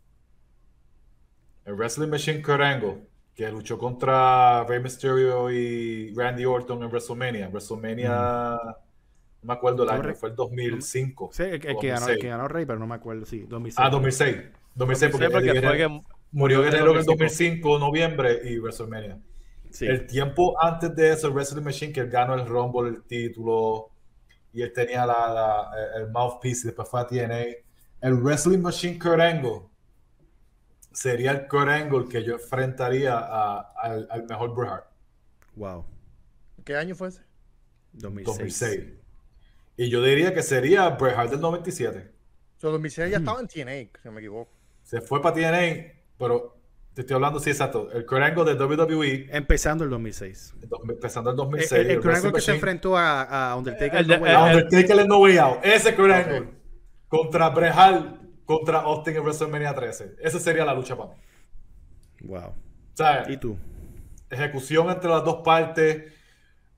[1.65, 7.49] El Wrestling Machine Kurt Angle que luchó contra Rey Mysterio y Randy Orton en WrestleMania.
[7.49, 8.77] WrestleMania, no
[9.43, 11.31] me acuerdo el año, fue el 2005.
[11.35, 13.87] Sí, el, que, ganó, el que ganó Rey, pero no me acuerdo, sí, 2006.
[13.87, 14.37] Ah, 2006.
[14.75, 19.19] 2006, porque, porque murió Guerrero en el 2005, noviembre, y WrestleMania.
[19.81, 23.91] El tiempo antes de eso, el Wrestling Machine, que él ganó el Rumble, el título,
[24.55, 27.45] y él tenía la, la, el mouthpiece, y después fue a TNA.
[28.01, 29.61] El Wrestling Machine Kurt Angle
[30.97, 34.87] sería el core angle que yo enfrentaría al, mejor Bret Hart.
[35.55, 35.85] Wow.
[36.65, 37.21] ¿Qué año fue ese?
[37.93, 38.85] 2006.
[39.77, 42.11] Y yo diría que sería Bret Hart del 97.
[42.63, 44.51] O 2006 ya estaba en TNA, si no me equivoco.
[44.83, 46.57] Se fue para TNA, pero
[46.95, 47.93] te estoy hablando, sí, exacto.
[47.93, 49.29] El core angle de WWE.
[49.31, 50.55] Empezando el 2006.
[50.89, 51.73] Empezando el 2006.
[51.73, 54.01] El, el, core angle que se enfrentó a, a Undertaker.
[54.01, 55.59] El, a Undertaker en No Way Out.
[55.63, 56.49] Ese core angle.
[57.09, 60.17] Contra Bret Hart contra Austin en WrestleMania 13.
[60.21, 61.17] Esa sería la lucha para mí.
[62.23, 62.55] Wow.
[63.29, 63.59] ¿Y tú?
[64.31, 66.13] Ejecución entre las dos partes.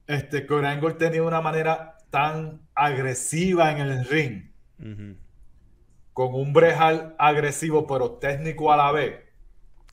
[0.07, 4.51] Este, Kurt Angle tenía una manera tan agresiva en el ring.
[6.13, 9.21] Con un brejal agresivo, pero técnico a la vez.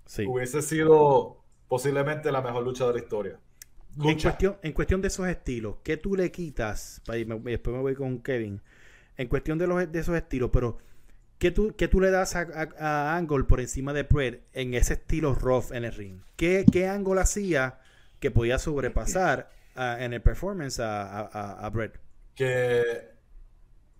[0.05, 0.25] Sí.
[0.25, 3.39] Hubiese sido posiblemente la mejor lucha de la historia.
[4.03, 7.01] En cuestión, en cuestión de esos estilos, ¿qué tú le quitas?
[7.13, 8.61] Y después me voy con Kevin.
[9.17, 10.77] En cuestión de, los, de esos estilos, pero
[11.45, 15.71] ¿Qué tú, tú le das a, Angle por encima de Brett en ese estilo rough
[15.73, 16.21] en el ring?
[16.36, 17.81] ¿Qué, qué Angle hacía
[18.19, 21.19] que podía sobrepasar en el performance a,
[21.63, 21.99] a, Brett?
[22.34, 22.84] Que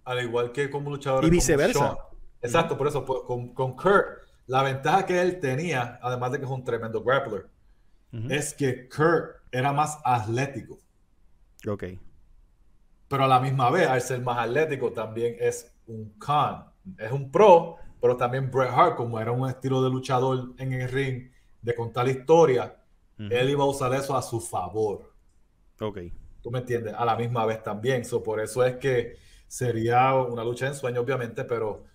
[0.06, 1.24] al igual que como luchador.
[1.24, 1.96] Y viceversa.
[2.42, 6.52] exacto, por eso, con, con Kurt, la ventaja que él tenía, además de que es
[6.52, 7.46] un tremendo grappler,
[8.28, 10.80] es que Kurt era más atlético.
[11.68, 11.84] Ok.
[13.08, 17.32] Pero a la misma vez, al ser más atlético, también es un con es un
[17.32, 21.76] pro, pero también Bret Hart, como era un estilo de luchador en el ring, de
[21.76, 22.76] contar la historia,
[23.18, 25.14] él iba a usar eso a su favor.
[25.80, 26.00] Ok.
[26.42, 26.94] ¿Tú me entiendes?
[26.96, 28.06] A la misma vez también.
[28.06, 29.18] So, por eso es que
[29.48, 31.86] sería una lucha en sueño, obviamente, pero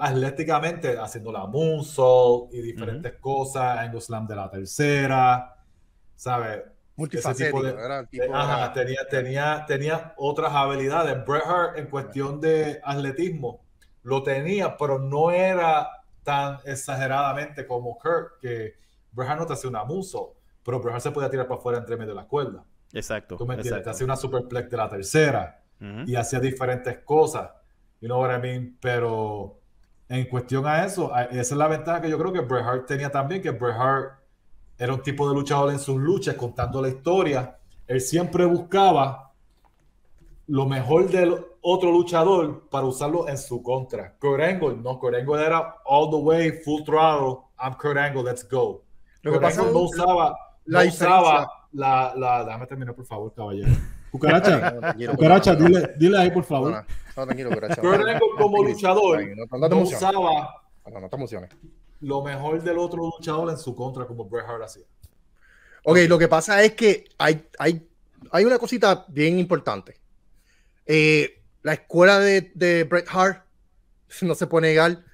[0.00, 5.56] atléticamente haciendo la moonsault y diferentes cosas, en los slam de la tercera,
[6.16, 6.62] ¿sabes?
[6.96, 7.62] Multifacético,
[8.74, 11.24] tenía, tenía, tenía otras habilidades.
[11.26, 13.69] Bret Hart en cuestión de atletismo
[14.02, 15.88] lo tenía, pero no era
[16.22, 18.74] tan exageradamente como Kurt, que
[19.12, 22.10] Bret no te hacía una muso, pero Bret se podía tirar para afuera entre medio
[22.10, 22.64] de la cuerda.
[22.92, 23.36] Exacto.
[23.36, 23.84] ¿Tú me entiendes?
[23.84, 25.62] Te hacía una superplex de la tercera
[26.06, 27.50] y hacía diferentes cosas.
[28.00, 28.76] You know what I mean?
[28.80, 29.58] Pero
[30.08, 33.10] en cuestión a eso, esa es la ventaja que yo creo que Bret Hart tenía
[33.10, 34.20] también, que Bret Hart
[34.76, 37.58] era un tipo de luchador en sus luchas, contando la historia.
[37.86, 39.32] Él siempre buscaba
[40.46, 44.16] lo mejor del otro luchador para usarlo en su contra.
[44.18, 48.46] Kurt Angle, no, Kurt Angle era all the way, full throttle, I'm Kurt Angle, let's
[48.48, 48.84] go.
[49.22, 53.68] Lo que pasa no usaba, la no usaba la, la, déjame terminar por favor, caballero.
[54.10, 56.72] Cucaracha, cucaracha, dile, dile ahí por favor.
[56.72, 56.84] No,
[57.16, 57.80] no, tranquilo, cucaracha.
[57.80, 61.50] Kurt Angle como luchador no, usaba no, te emociones.
[62.00, 64.84] lo mejor del otro luchador en su contra como Bret Hart hacía.
[65.84, 67.88] Ok, lo que pasa es que hay, hay,
[68.32, 69.96] hay una cosita bien importante.
[70.84, 73.44] Eh, la escuela de, de Bret Hart,
[74.22, 75.04] no se puede negar,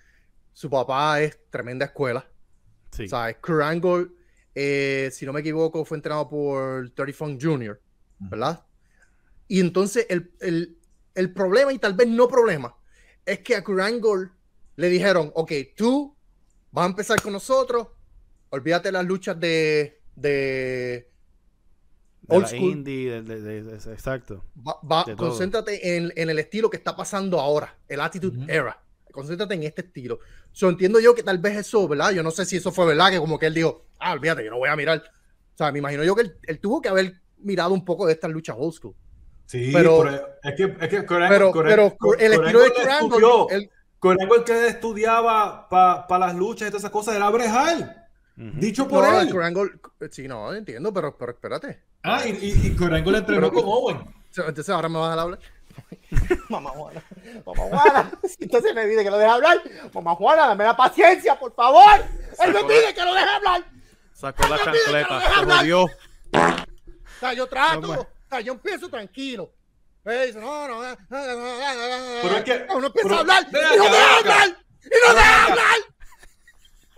[0.52, 2.28] su papá es tremenda escuela.
[2.90, 3.08] Sí.
[3.08, 3.36] ¿Sabes?
[3.42, 4.08] Kurt Angle,
[4.54, 7.80] eh, si no me equivoco, fue entrenado por Terry Funk Jr.,
[8.18, 8.64] ¿verdad?
[9.48, 10.78] Y entonces el, el,
[11.14, 12.74] el, problema, y tal vez no problema,
[13.24, 14.30] es que a Kurt Angle
[14.76, 16.16] le dijeron, ok, tú
[16.70, 17.88] vas a empezar con nosotros,
[18.50, 21.10] olvídate las luchas de, de
[22.28, 22.60] Old school.
[22.60, 24.44] indie, de, exacto.
[24.56, 28.80] Va, concéntrate en, en, el estilo que está pasando ahora, el Attitude Era.
[29.12, 30.18] Concéntrate en este estilo.
[30.52, 32.10] So, entiendo yo que tal vez eso, ¿verdad?
[32.10, 34.50] Yo no sé si eso fue verdad, que como que él dijo, ah, olvídate, yo
[34.50, 34.98] no voy a mirar.
[34.98, 38.30] O sea, me imagino yo que él, tuvo que haber mirado un poco de estas
[38.30, 38.94] luchas old school.
[39.46, 40.04] Sí, pero,
[40.42, 43.48] es que, es que pero, pero el estilo de Corango,
[43.98, 48.05] Corango el que estudiaba para las luchas y todas esas cosas era Brejal.
[48.36, 49.30] Dicho por él.
[50.10, 51.82] sí, no, entiendo, pero, pero espérate.
[52.02, 54.14] Ah, y, y, y le entrenó con Owen.
[54.36, 55.38] Entonces ahora me vas a hablar.
[56.48, 57.02] Mamá Juana,
[57.44, 59.62] mamá Juana, entonces me pide que lo deje hablar.
[59.92, 62.04] Mamá Juana, dame la paciencia, por favor.
[62.44, 63.64] Él me pide que lo deje hablar.
[64.12, 65.84] Sacó la chancleta, se jodió.
[65.84, 65.88] O
[67.20, 69.52] sea, yo trato, o sea, yo empiezo tranquilo.
[70.04, 74.48] dice, no, no, no, pero es que uno empieza a hablar y no deja hablar.
[74.84, 75.95] Y no deja hablar.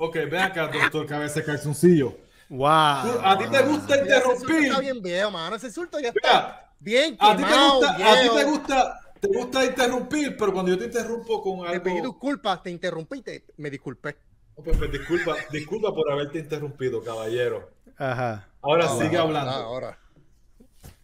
[0.01, 2.17] Ok, ven acá, doctor Cabeza Calzoncillo.
[2.49, 2.69] Wow.
[2.69, 4.65] ¿A ti te gusta interrumpir?
[4.65, 5.57] Está bien viejo, mano.
[5.57, 9.65] Ese insulto ya está bien a ti te gusta, a ti te gusta, te gusta
[9.65, 11.73] interrumpir, pero cuando yo te interrumpo con algo...
[11.73, 14.17] Te pedí disculpas, te interrumpí y te, me disculpé.
[14.55, 17.69] pues, disculpa, disculpa por haberte interrumpido, caballero.
[17.97, 18.49] Ajá.
[18.63, 19.51] Ahora sigue hablando.
[19.51, 19.99] Ahora.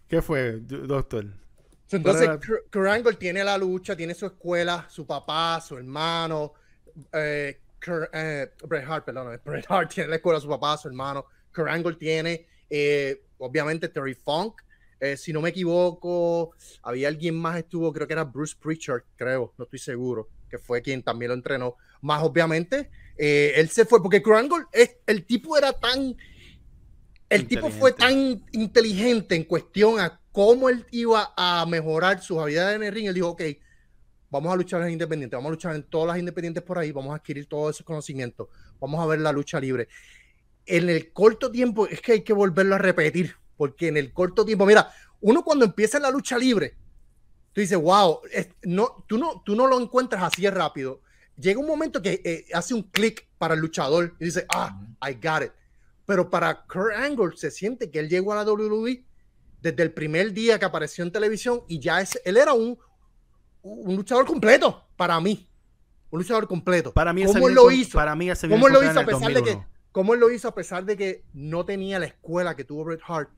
[0.06, 1.26] ¿Qué fue, doctor?
[1.90, 2.28] Entonces,
[2.72, 6.52] Kurt tiene la lucha, tiene su escuela, su papá, su hermano,
[7.12, 7.60] eh,
[8.12, 11.94] eh, Bret Hart, perdón, Bret Hart tiene la escuela, su papá, su hermano, Kurt Angle
[11.94, 14.62] tiene, eh, obviamente, Terry Funk.
[15.00, 19.52] Eh, si no me equivoco, había alguien más estuvo, creo que era Bruce Pritchard, creo,
[19.58, 21.76] no estoy seguro, que fue quien también lo entrenó.
[22.00, 26.16] Más obviamente, él se fue, porque Kurt Angle, es, el tipo era tan,
[27.28, 32.76] el tipo fue tan inteligente en cuestión a cómo él iba a mejorar sus habilidades
[32.76, 33.08] en el ring.
[33.08, 33.42] Él dijo, ok,
[34.34, 37.12] vamos a luchar en independientes, vamos a luchar en todas las independientes por ahí, vamos
[37.12, 38.48] a adquirir todos esos conocimientos,
[38.80, 39.86] vamos a ver la lucha libre.
[40.66, 44.44] En el corto tiempo, es que hay que volverlo a repetir, porque en el corto
[44.44, 46.74] tiempo, mira, uno cuando empieza la lucha libre,
[47.52, 48.22] tú dices, wow,
[48.64, 51.00] no, tú, no, tú no lo encuentras así rápido.
[51.36, 55.14] Llega un momento que eh, hace un clic para el luchador y dice, ah, I
[55.14, 55.52] got it.
[56.06, 59.04] Pero para Kurt Angle se siente que él llegó a la WWE
[59.62, 62.78] desde el primer día que apareció en televisión y ya es, él era un,
[63.64, 65.48] un luchador completo para mí.
[66.10, 66.92] Un luchador completo.
[66.92, 67.98] Para mí ¿Cómo lo hizo?
[67.98, 69.58] Para mí ¿Cómo lo hizo a pesar de que
[69.90, 73.30] cómo lo hizo a pesar de que no tenía la escuela que tuvo Bret Hart?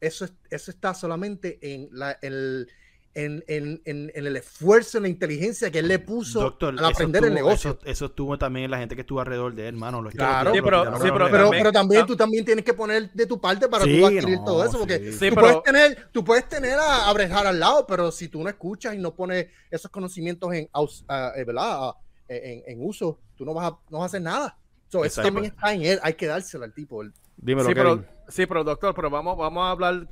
[0.00, 2.68] Eso, eso está solamente en la, el,
[3.14, 7.34] en, en, en, el esfuerzo, en la inteligencia que él le puso al aprender el
[7.34, 7.78] negocio.
[7.84, 10.02] Eso, estuvo también la gente que estuvo alrededor de él, hermano.
[10.10, 14.64] Claro, pero, también, tú también tienes que poner de tu parte para tú adquirir todo
[14.64, 18.28] eso, porque tú, puedes tener, tú puedes tener a, a Brejar al lado, pero si
[18.28, 21.92] tú no escuchas y no pones esos conocimientos en, eh, ¿verdad?
[22.28, 24.56] En, en, uso, tú no vas a, no vas a hacer nada.
[25.04, 27.02] eso también está en él, hay que dárselo al tipo.
[27.36, 30.08] Dímelo, sí, pero, sí, pero doctor, pero vamos, vamos a hablar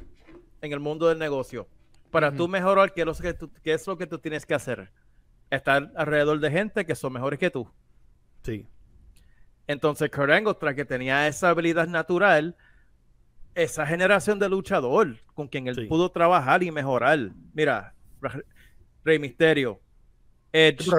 [0.60, 1.66] en el mundo del negocio
[2.10, 4.54] para tú mejorar, ¿qué es, lo que tú, ¿qué es lo que tú tienes que
[4.54, 4.90] hacer?
[5.50, 7.68] Estar alrededor de gente que son mejores que tú.
[8.42, 8.66] Sí.
[9.66, 12.56] Entonces, Kurt Angle, tras que tenía esa habilidad natural,
[13.54, 17.30] esa generación de luchador con quien él pudo trabajar y mejorar.
[17.52, 17.94] Mira,
[19.04, 19.80] Rey Misterio,
[20.52, 20.84] Edge.
[20.84, 20.98] Pero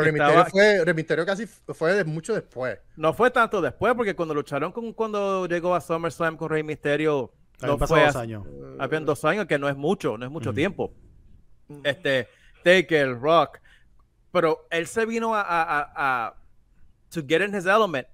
[0.84, 2.80] Rey, Misterio casi fue mucho después.
[2.96, 7.34] No fue tanto después, porque cuando lucharon con cuando llegó a SummerSlam con Rey Misterio,
[7.62, 8.46] no fue dos años.
[8.80, 10.94] Habían dos años, que no es mucho, no es mucho tiempo.
[11.84, 12.28] Este,
[12.64, 13.60] Taker, Rock.
[14.32, 16.36] Pero él se vino a, a, a,
[17.10, 18.08] to get in his element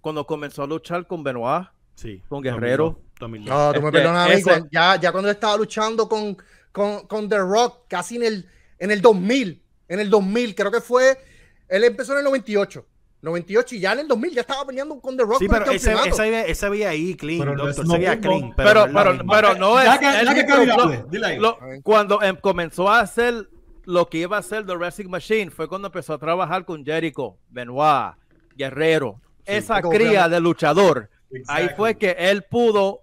[0.00, 2.98] cuando comenzó a luchar con Benoit, sí, con Guerrero.
[3.20, 6.36] No, tú me este, perdonas, ya, ya cuando estaba luchando con,
[6.72, 8.50] con, con, The Rock, casi en el,
[8.80, 11.16] en el 2000, en el 2000, creo que fue,
[11.68, 12.84] él empezó en el 98.
[13.22, 15.38] 98 y ya en el 2000 ya estaba peleando con The Rock.
[15.38, 18.52] Sí, pero ese, ese, ese había ahí clean, pero doctor, no, se clean.
[18.56, 19.88] Pero, pero, pero, no es.
[21.84, 23.48] cuando em, comenzó a hacer
[23.84, 27.38] lo que iba a hacer The Wrestling Machine fue cuando empezó a trabajar con Jericho,
[27.48, 28.16] Benoit,
[28.56, 31.08] Guerrero, esa cría de luchador.
[31.46, 33.02] Ahí fue que él pudo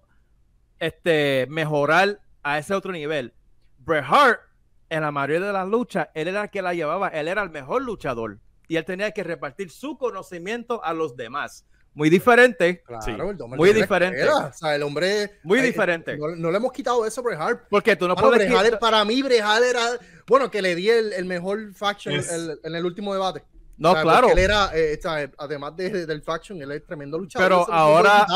[0.79, 3.33] este, mejorar a ese otro nivel.
[3.77, 4.41] Bret Hart,
[4.89, 7.49] en la mayoría de las luchas, él era el que la llevaba, él era el
[7.49, 8.39] mejor luchador
[8.69, 11.65] y él tenía que repartir su conocimiento a los demás.
[11.93, 12.83] Muy diferente.
[12.83, 14.23] Claro, muy diferente.
[14.29, 15.39] O sea, el hombre.
[15.43, 16.17] Muy diferente.
[16.17, 17.59] No, le hemos quitado eso a.
[17.69, 18.77] Porque tú no puedes.
[18.77, 19.97] para mí, Bret era.
[20.27, 22.15] Bueno, que le di el, mejor faction
[22.63, 23.43] en el último debate.
[23.77, 24.29] No, claro.
[24.29, 24.99] Él era, eh,
[25.37, 27.65] además del faction, él es tremendo luchador.
[27.65, 28.27] Pero ahora.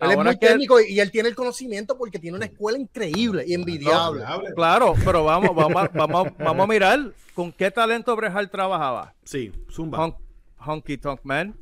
[0.00, 3.54] Él es muy técnico y él tiene el conocimiento porque tiene una escuela increíble y
[3.54, 4.24] envidiable.
[4.54, 9.14] claro, pero vamos, vamos, vamos, vamos a mirar con qué talento Brejal trabajaba.
[9.24, 10.16] Sí, Zumba.
[10.58, 11.54] Honky Tonk Man,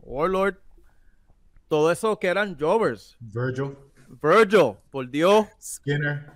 [0.00, 0.56] Warlord,
[1.68, 3.16] todo eso que eran Jovers.
[3.20, 3.76] Virgil.
[4.20, 5.46] Virgil, por Dios.
[5.60, 6.32] Skinner.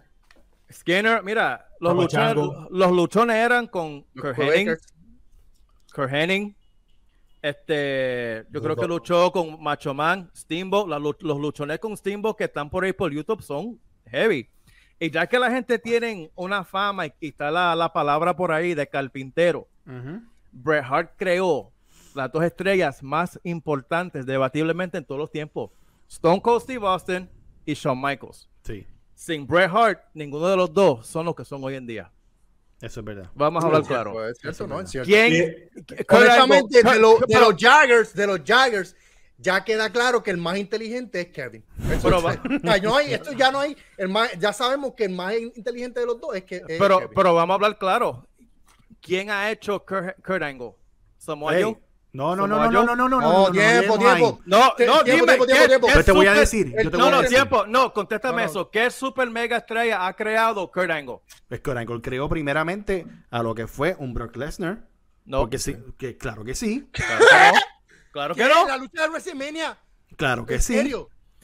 [0.73, 2.35] Skinner, mira, los, luchones,
[2.71, 4.77] los luchones eran con Kurt Henning,
[5.97, 6.57] Henning,
[7.45, 12.71] este, yo creo que luchó con Macho Man, Steamboat, los luchones con Steamboat que están
[12.71, 14.49] por ahí por YouTube son heavy.
[14.99, 18.87] Y ya que la gente tiene una fama y, está la, palabra por ahí de
[18.87, 19.69] carpintero,
[20.53, 21.71] Bret Hart creó
[22.15, 25.71] las dos estrellas más importantes debatiblemente en todos los tiempos.
[26.09, 27.29] Stone Cold Steve Austin
[27.67, 28.49] y Shawn Michaels.
[28.63, 28.87] Sí.
[29.15, 32.11] Sin Bret Hart, ninguno de los dos son los que son hoy en día.
[32.85, 33.31] Eso es verdad.
[33.35, 34.15] Vamos a hablar claro.
[35.05, 35.33] ¿Quién?
[35.33, 35.71] de,
[37.41, 38.95] los Jaggers, de los Jaggers,
[39.39, 41.65] ya queda claro que el más inteligente es Kevin.
[42.83, 46.07] no hay, esto ya no hay, el más, ya sabemos que el más inteligente de
[46.07, 46.61] los dos es que.
[46.79, 48.29] pero, pero vamos a hablar claro.
[49.01, 50.75] ¿Quién ha hecho Kurt, Angle?
[51.17, 51.81] ¿Samoa no,
[52.15, 54.41] no, no, no, no, no, no, no, no, tiempo, tiempo.
[54.47, 55.37] No, no, dime,
[55.93, 56.73] yo te voy a decir.
[56.93, 58.71] No, no, tiempo, no, contéstame eso.
[58.71, 61.19] ¿Qué super mega estrella ha creado Kurt Angle?
[61.49, 64.79] Pues Kurt Angle creó primeramente a lo que fue un Brock Lesnar.
[65.25, 65.41] No.
[65.41, 66.89] Porque sí, que, claro que sí.
[68.13, 68.69] Claro que no.
[68.69, 69.77] La lucha de WrestleMania.
[70.17, 70.95] Claro que sí.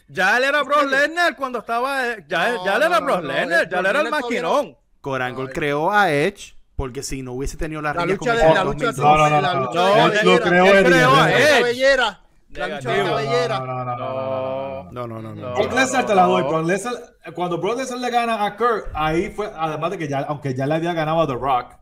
[0.06, 2.12] Ya él era Brock Lesnar cuando estaba.
[2.12, 4.76] Eh, ya, él era Brock Lesnar, ya él era el maquinón.
[5.00, 8.64] Kurt Angle creó a Edge porque si no hubiese tenido la, la lucha de la
[8.64, 13.60] lucha no, no, no, la lucha de lo creó la cabellera la lucha de cabellera
[13.60, 16.42] no no no no Brock Lesnar te la doy.
[16.44, 16.94] Brock Lesnar
[17.34, 20.66] cuando Brock Lesnar le gana a Kurt ahí fue además de que ya aunque ya
[20.66, 21.74] le había ganado a The Rock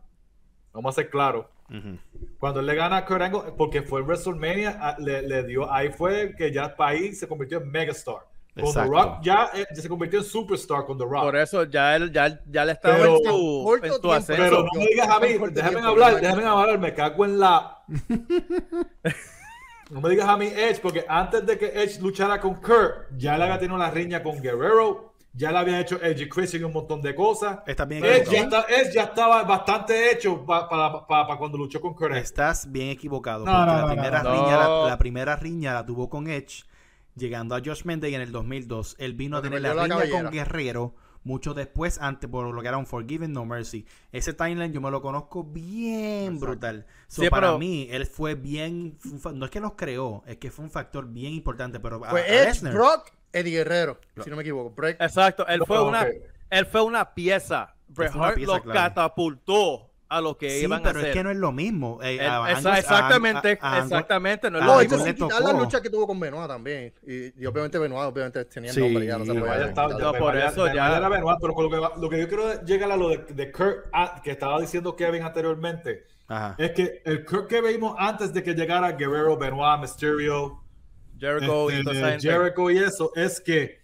[0.73, 1.49] vamos a ser claro
[2.37, 5.93] cuando él le gana a Kurt Angle porque fue en WrestleMania le, le dio ahí
[5.93, 8.17] fue que ya el país se convirtió en megastar
[8.59, 11.23] con The Rock ya, eh, ya, se convirtió en superstar con The Rock.
[11.23, 14.43] Por eso ya él ya, ya le estaba pero, en tu, en tu ascenso.
[14.43, 17.83] Pero no me digas a mí, déjame hablar, déjame hablar, me cago en la.
[19.89, 23.37] no me digas a mí Edge, porque antes de que Edge luchara con Kurt, ya
[23.37, 27.01] le había tenido la riña con Guerrero, ya le había hecho Edge Christian un montón
[27.01, 27.59] de cosas.
[27.65, 31.93] Está bien Edge, ya, Edge ya estaba bastante hecho para pa, pa, cuando luchó con
[31.93, 32.15] Kurt.
[32.15, 33.45] Estás bien equivocado.
[33.45, 36.63] No, no, la, primera riña, la, la primera riña la tuvo con Edge
[37.19, 38.95] llegando a Josh Mendez en el 200002.
[38.99, 42.77] Él vino a tener la riña con Guerrero mucho después, antes por lo que era
[42.77, 43.85] un Forgiven No Mercy.
[44.11, 46.85] Ese timeline yo me lo conozco bien brutal.
[47.29, 48.97] para mí, él fue bien.
[49.33, 51.79] No es que los creó, es que fue un factor bien importante.
[51.79, 54.73] Pero fue Edge, Brock, Eddie Guerrero, si no me equivoco.
[54.87, 56.07] Exacto, él fue, una,
[56.49, 57.75] él fue una pieza.
[57.89, 60.93] Bret Hart lo catapultó a lo que iban a hacer.
[60.93, 61.99] pero es que no es lo mismo.
[62.01, 64.49] Eh, exactamente, exactamente.
[64.49, 65.27] No es lo mismo.
[65.27, 66.93] quitar la lucha que tuvo con Benoit también.
[67.05, 69.73] Y, y obviamente Benoit obviamente tenía el nombre, ya no se puede.
[69.73, 70.97] no, por eso ya.
[70.97, 73.51] Era Benoit, pero con lo, que, lo que yo quiero llegar a lo de, de
[73.51, 76.07] Kurt, ah, que estaba diciendo Kevin anteriormente,
[76.57, 80.63] es que el Kurt que vimos antes de que llegara Guerrero, Benoit, Mysterio,
[81.19, 83.81] Jericho, y, este, Jericho y eso, es que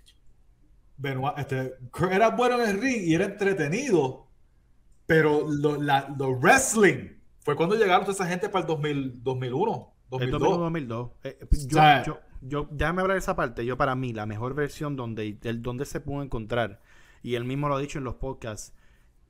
[0.98, 4.25] Benoit, este, Kurt era bueno en el ring y era entretenido
[5.06, 9.94] pero lo, la, lo wrestling fue cuando llegaron toda esa gente para el 2000, 2001.
[10.10, 10.42] 2002.
[10.42, 11.12] El 2002.
[11.24, 13.66] Eh, yo, yo, yo, déjame hablar de esa parte.
[13.66, 16.82] Yo, para mí, la mejor versión donde, el, donde se pudo encontrar,
[17.22, 18.74] y él mismo lo ha dicho en los podcasts,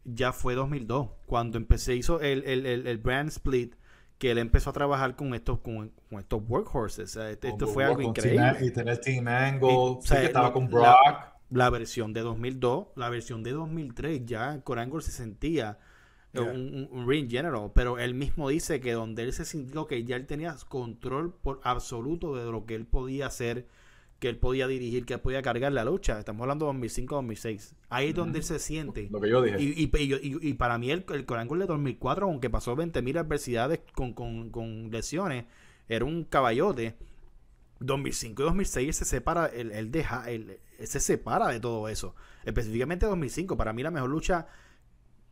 [0.05, 1.09] ya fue 2002.
[1.25, 3.75] Cuando empecé, hizo el, el, el, el brand split,
[4.17, 7.15] que él empezó a trabajar con estos, con, con estos workhorses.
[7.17, 8.57] esto fue algo increíble.
[8.61, 13.43] Y tener Team Angle, sí, que estaba con Brock la versión de 2002, la versión
[13.43, 15.77] de 2003, ya Corangle se sentía
[16.41, 20.25] un, ring general, pero él mismo dice que donde él se sintió que ya él
[20.25, 23.67] tenía control por absoluto de lo que él podía hacer,
[24.19, 26.19] que él podía dirigir, que él podía cargar la lucha.
[26.19, 27.73] Estamos hablando de 2005-2006.
[27.89, 29.07] Ahí es donde él se siente.
[29.11, 29.57] Lo que yo dije.
[29.61, 29.91] Y,
[30.41, 35.45] y, para mí el, el de 2004, aunque pasó 20.000 adversidades con, con, con lesiones,
[35.87, 36.95] era un caballote.
[37.79, 42.15] 2005 y 2006 se separa, él, deja, él, se separa de todo eso.
[42.43, 44.47] Específicamente 2005, para mí la mejor lucha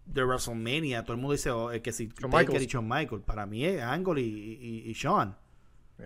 [0.05, 3.81] de WrestleMania, todo el mundo dice oh, que si y Shawn Michael, para mí es
[3.81, 5.35] Angle y, y, Shawn.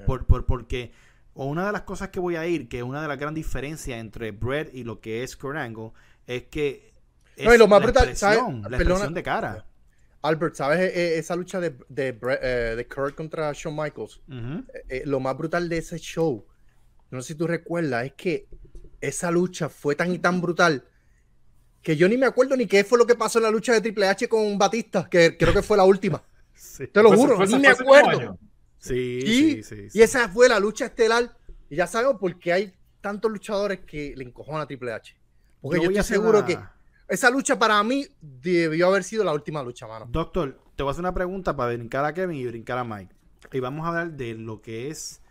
[0.06, 0.92] Por, por, porque
[1.34, 4.00] una de las cosas que voy a ir, que es una de las grandes diferencias
[4.00, 5.92] entre Brett y lo que es Kurt Angle,
[6.28, 6.94] es que
[7.36, 8.08] es lo más la brutal,
[8.70, 9.66] La expresión de cara.
[10.28, 10.80] Albert, ¿sabes?
[10.80, 15.20] E, e, esa lucha de, de, eh, de Kurt contra Shawn Michaels, eh, eh, lo
[15.20, 16.46] más brutal de ese show,
[17.12, 18.48] no sé si tú recuerdas, es que
[19.00, 20.84] esa lucha fue tan y tan brutal
[21.82, 23.82] que yo ni me acuerdo ni qué fue lo que pasó en la lucha de
[23.82, 26.22] Triple H con Batista, que creo que fue la última.
[26.92, 28.38] Te lo juro, ni me acuerdo.
[28.80, 31.36] Sí, sí, Y esa fue la lucha estelar.
[31.70, 35.16] Y ya sabemos por qué hay tantos luchadores que le encojonan a Triple H.
[35.62, 36.58] Porque yo, estoy seguro que
[37.08, 40.08] esa lucha para mí debió haber sido la última lucha, mano.
[40.10, 43.16] Doctor, te voy a hacer una pregunta para brincar a Kevin y brincar a Mike.
[43.52, 45.22] Y vamos a hablar de lo que es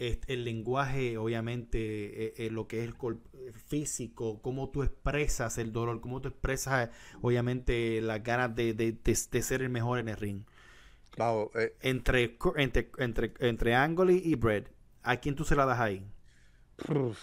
[0.00, 1.78] el lenguaje, obviamente,
[2.26, 6.88] eh, eh, lo que es el físico, cómo tú expresas el dolor, cómo tú expresas,
[7.20, 10.44] obviamente, las ganas de, de, ser el mejor en el ring.
[11.10, 11.76] Claro, eh.
[11.82, 16.06] entre, entre, entre, entre Angle y Brett, ¿a quién tú se la das ahí?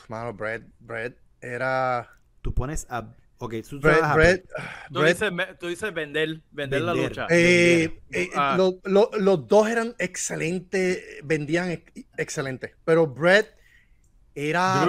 [0.08, 2.08] mano, Brett, Brett era...
[2.44, 3.54] Tú pones a Ok,
[4.92, 7.28] tú, dices, vender, vender, la lucha.
[7.30, 8.58] Eh, eh, ah.
[8.58, 11.84] los dos eran excelentes, vendían
[12.18, 13.56] excelentes, pero Brett
[14.34, 14.86] era.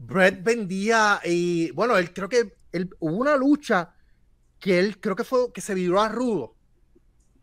[0.00, 3.92] Brett, vendía y bueno, él creo que él, hubo una lucha
[4.60, 6.54] que él creo que fue que se viró a rudo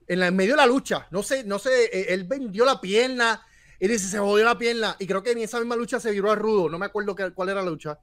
[0.08, 1.08] en, la, en medio de la lucha.
[1.12, 3.42] No sé, no sé, eh, él vendió la pierna
[3.78, 6.32] y dice se jodió la pierna y creo que en esa misma lucha se viró
[6.32, 6.70] a rudo.
[6.70, 8.00] No me acuerdo cuál era la lucha.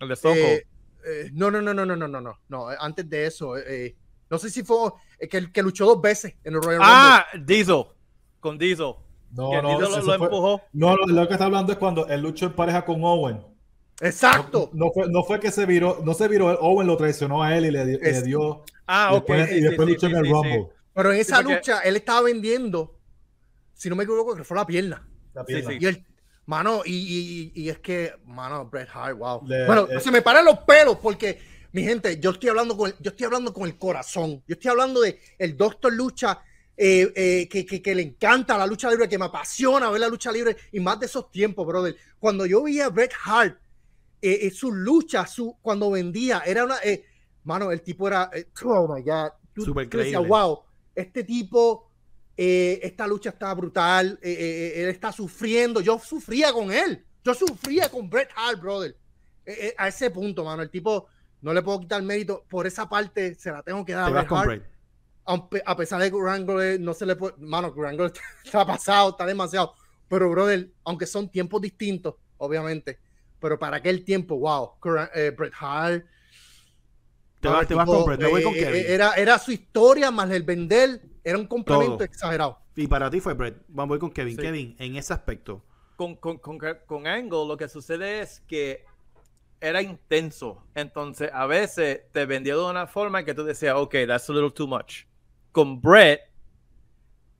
[0.00, 0.66] El de eh,
[1.04, 2.68] eh, no, no, no, no, no, no, no, no, no.
[2.78, 3.94] Antes de eso, eh,
[4.30, 4.92] no sé si fue
[5.30, 7.42] que, que luchó dos veces en el Royal ah, Rumble.
[7.42, 7.84] Ah, Diesel.
[8.40, 8.94] Con Diesel.
[9.32, 10.62] No, no, Diesel lo, empujó.
[10.72, 13.44] No, lo que está hablando es cuando él luchó en pareja con Owen.
[14.00, 14.70] Exacto.
[14.72, 17.66] No, fue, no fue que se viró, no se viró, Owen lo traicionó a él
[17.66, 18.64] y le, dio.
[18.86, 19.30] Ah, ok.
[19.52, 20.68] y después luchó en el Rumble.
[20.94, 22.98] Pero en esa lucha él estaba vendiendo,
[23.74, 25.06] si no me equivoco, que fue la pierna.
[25.34, 25.74] La pierna.
[25.74, 26.06] Y él,
[26.50, 29.40] Mano, y, y, es que, mano, Bret Hart, wow.
[29.40, 31.38] bueno, eh, se me paran los pelos porque,
[31.70, 34.42] mi gente, yo estoy hablando con el, yo estoy hablando con el corazón.
[34.48, 36.42] Yo estoy hablando de el Doctor Lucha,
[36.76, 40.08] eh, eh, que, que, que, le encanta la lucha libre, que me apasiona ver la
[40.08, 41.94] lucha libre y más de esos tiempos, brother.
[42.18, 43.56] Cuando yo vi a Bret Hart,
[44.52, 46.78] su lucha, su, cuando vendía, era una,
[47.44, 48.28] mano, el tipo era,
[48.64, 49.88] oh my God, Super
[50.26, 50.64] wow,
[50.96, 51.89] este tipo
[52.42, 57.34] eh, esta lucha está brutal, eh, eh, él está sufriendo, yo sufría con él, yo
[57.34, 58.96] sufría con Bret Hart, brother,
[59.76, 61.06] a ese punto, mano, el tipo
[61.42, 64.32] no le puedo quitar mérito, por esa parte se la tengo que dar a Bret
[64.32, 64.62] Hart.
[65.66, 68.10] A pesar de que Wrangler no se le puede, mano, Wrangler
[68.42, 69.74] está pasado, está demasiado,
[70.08, 73.00] pero brother, aunque son tiempos distintos, obviamente,
[73.38, 76.06] pero para aquel tiempo, wow, Bret Hart,
[77.40, 78.84] te vas, te vas con Bret, voy con Kevin.
[78.86, 82.58] Era, era su historia más el vender era un complemento exagerado.
[82.76, 83.62] Y para ti fue Brett.
[83.68, 84.36] Vamos a ir con Kevin.
[84.36, 85.64] Kevin, en ese aspecto.
[85.96, 88.84] Con, con, con, con Angle lo que sucede es que
[89.60, 90.64] era intenso.
[90.74, 94.50] Entonces, a veces te vendía de una forma que tú decías, ok, that's a little
[94.50, 95.04] too much.
[95.52, 96.20] Con Brett,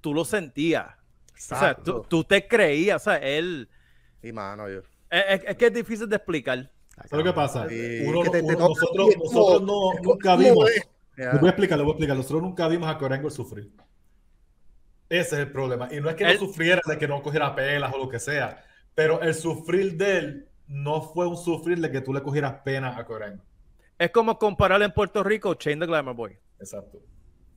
[0.01, 0.89] tú lo sentías.
[1.35, 3.71] O sea, tú, tú, te creías, o sea, él...
[4.23, 4.81] Y mano, yo...
[5.09, 6.71] Es, es, que es difícil de explicar.
[7.09, 7.67] ¿Sabes lo que pasa?
[8.07, 10.71] Uno, nosotros, nosotros no, nunca vimos...
[11.17, 11.37] Yeah.
[11.39, 12.17] voy a explicar, voy a explicar.
[12.17, 13.71] Nosotros nunca vimos a Corango sufrir.
[15.09, 15.89] Ese es el problema.
[15.93, 18.65] Y no es que no sufriera de que no cogiera pelas o lo que sea,
[18.95, 22.97] pero el sufrir de él no fue un sufrir de que tú le cogieras pena
[22.97, 23.43] a Corango.
[23.99, 26.39] Es como comparar en Puerto Rico Chain the Glamour Boy.
[26.59, 27.03] Exacto.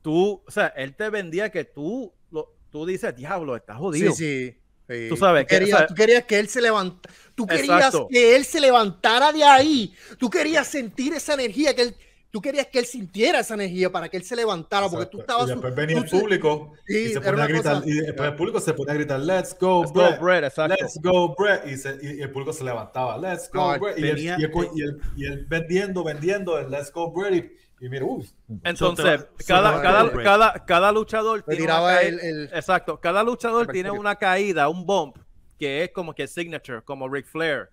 [0.02, 4.12] Tú, o sea, él te vendía que tú, lo, tú dices, diablo, estás jodido.
[4.12, 4.63] Sí, sí.
[5.10, 7.14] Tú sabes que, tú querías que él se levantara.
[7.36, 9.94] Tú querías que él se levantara de ahí.
[10.20, 11.96] Tú querías sentir esa energía que él
[12.34, 15.46] tú querías que él sintiera esa energía para que él se levantara, porque tú estabas...
[15.46, 18.74] Y después venía el público y, se ponía a gritar, y después el público se
[18.74, 20.76] ponía a gritar, let's go, let's Brett, go, Brett, exacto.
[20.80, 24.20] let's go, Brett, y, se, y, el público se levantaba, let's go, Brett, y, el,
[25.16, 27.52] y, él vendiendo, vendiendo, el let's go, Brett, y,
[27.90, 28.30] mira, uy.
[28.64, 34.16] Entonces, cada, cada, cada, cada, luchador tiene una el, el, Exacto, cada luchador tiene una
[34.16, 35.18] caída, un bump,
[35.60, 37.70] que es como que signature, como Ric Flair.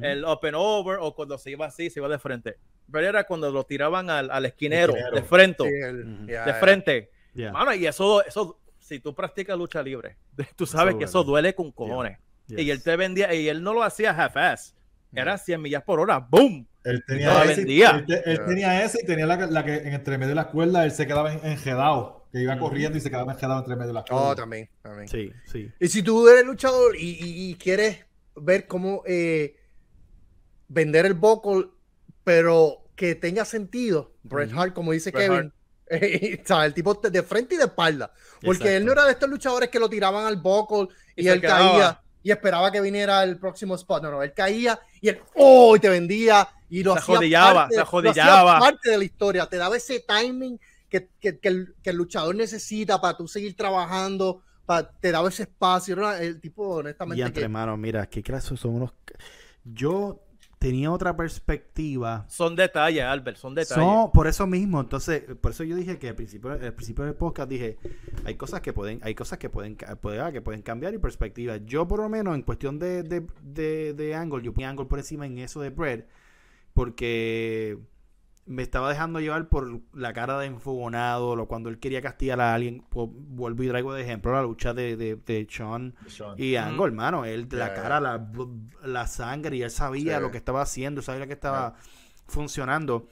[0.00, 2.56] El open over o cuando se iba así, se iba de frente
[2.92, 5.64] pero era cuando lo tiraban al, al esquinero, de frente.
[5.64, 7.10] de frente.
[7.34, 10.16] y eso, eso, si tú practicas lucha libre,
[10.56, 12.18] tú sabes que eso duele con cojones.
[12.48, 14.74] Y él te vendía, y él no lo hacía half-ass.
[15.14, 16.66] Era 100 millas por hora, ¡boom!
[16.84, 20.34] Él tenía, ese, él, tenía ese y tenía la, la, que en entre medio de
[20.34, 22.26] las cuerdas él se quedaba enjedado.
[22.32, 24.26] que iba corriendo y se quedaba quedaba entre medio de las cosas.
[24.26, 25.06] Oh, también, también.
[25.06, 25.70] Sí, sí.
[25.78, 28.04] Y si tú eres luchador y, quieres
[28.34, 29.56] ver cómo eh,
[30.66, 31.70] vender el vocal,
[32.24, 35.52] pero que tenga sentido, Bret Hart, como dice Kevin,
[35.92, 38.12] el tipo de frente y de espalda.
[38.40, 42.01] Porque él no era de estos luchadores que lo tiraban al vocal y, él caía
[42.22, 44.02] y esperaba que viniera el próximo spot.
[44.02, 45.76] No, no, él caía y él, ¡oh!
[45.76, 48.58] y te vendía y lo se hacía parte, se jodillaba.
[48.58, 50.58] parte de la historia, te daba ese timing
[50.88, 55.28] que, que, que, el, que el, luchador necesita para tú seguir trabajando, para, te daba
[55.28, 56.12] ese espacio.
[56.12, 57.20] El tipo, honestamente.
[57.20, 58.92] Y entre manos, mira, qué clase son unos.
[59.64, 60.20] Yo
[60.62, 62.24] tenía otra perspectiva.
[62.28, 63.84] Son detalles, Albert, son detalles.
[64.14, 67.50] por eso mismo, entonces, por eso yo dije que al principio, al principio del podcast
[67.50, 67.78] dije,
[68.24, 71.56] hay cosas que pueden, hay cosas que pueden, que pueden cambiar y perspectiva.
[71.56, 75.00] Yo por lo menos en cuestión de, de, de, de Angle, yo ponía Angle por
[75.00, 76.06] encima en eso de Brett,
[76.74, 77.78] porque
[78.44, 82.54] me estaba dejando llevar por la cara de enfogonado, lo cuando él quería castigar a
[82.54, 82.84] alguien.
[82.88, 85.94] Pues, vuelvo y traigo de ejemplo la lucha de, de, de Sean,
[86.36, 87.24] y Angle, hermano.
[87.24, 88.28] Él, la cara, la,
[88.82, 91.74] la, sangre, y él sabía lo que estaba haciendo, sabía que estaba
[92.26, 93.06] funcionando.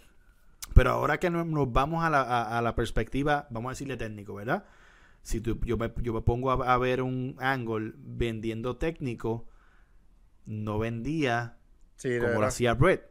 [0.74, 4.64] Pero ahora que nos, vamos a la, a, la, perspectiva, vamos a decirle técnico, ¿verdad?
[5.22, 9.49] Si tú, yo, me, yo me pongo a, a ver un Angle vendiendo técnico,
[10.47, 11.59] no vendía
[12.03, 13.11] como lo hacía Brett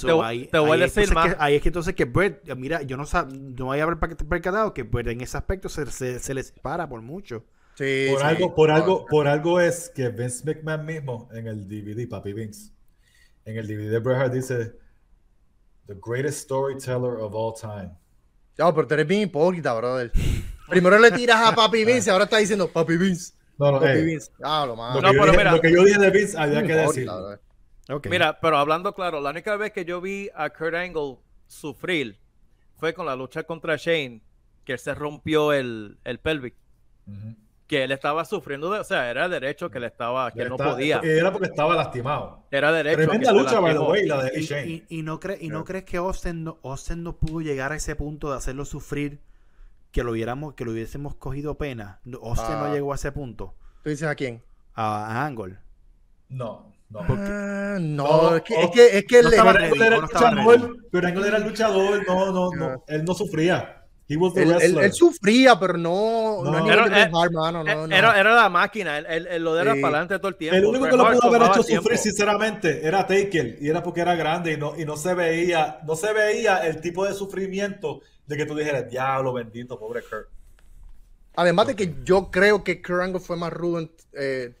[0.00, 1.36] te, ahí, voy a decir más.
[1.38, 4.72] ahí es que entonces que Brett, mira, yo no, sab, no voy a haber percatado
[4.72, 7.44] que Brett en ese aspecto se, se, se les para por mucho.
[7.74, 12.06] Sí, por, Algo, por, algo, por algo es que Vince McMahon mismo en el DVD,
[12.08, 12.70] Papi Vince,
[13.44, 14.72] en el DVD de Bret Hart dice
[15.86, 17.90] The greatest storyteller of all time.
[18.58, 20.12] No, pero tú eres bien hipócrita, brother.
[20.68, 23.34] Primero le tiras a Papi Vince y ahora está diciendo Papi Vince.
[23.58, 24.30] No, no, Papi Vince.
[24.42, 27.08] Ah, lo, lo, que no, lo, que yo dije de Vince había que decir.
[28.08, 32.18] Mira, pero hablando claro, la única vez que yo vi a Kurt Angle sufrir
[32.76, 34.22] fue con la lucha contra Shane,
[34.64, 36.54] que se rompió el, el pelvic.
[37.66, 41.00] Que él estaba sufriendo, de, o sea, era derecho que le estaba, que no podía.
[41.02, 42.44] Era porque estaba lastimado.
[42.50, 42.98] Era derecho.
[42.98, 44.68] Tremenda lucha, by the way, la de Shane.
[44.68, 47.96] Y, y, no, y no crees que Austin no, Austin no pudo llegar a ese
[47.96, 49.20] punto de hacerlo sufrir
[49.90, 52.00] que lo hubiéramos, que lo hubiésemos cogido pena.
[52.22, 52.72] Austin no ah.
[52.72, 53.54] llegó a ese punto.
[53.82, 54.42] ¿Tú dices a quién?
[54.74, 55.58] A, a Angle.
[56.28, 56.71] No.
[56.92, 60.76] No, ah, no, es que, es que, es que él estaba ready, era no luchador,
[60.90, 63.78] pero Angle era el luchador, no, no, no, él no sufría.
[64.08, 68.20] He was the él, él, él, sufría, pero no, no, era, era, no, no, era,
[68.20, 69.80] era, la máquina, él, él lo era sí.
[69.80, 70.56] para adelante todo el tiempo.
[70.56, 74.14] El único que lo pudo haber hecho sufrir, sinceramente, era Taker, y era porque era
[74.14, 78.36] grande y no, y no se veía, no se veía el tipo de sufrimiento de
[78.36, 80.28] que tú dijeras, diablo, bendito, pobre Kurt.
[81.36, 84.54] Además de que yo creo que Kurt Angle fue más rudo, eh, eh,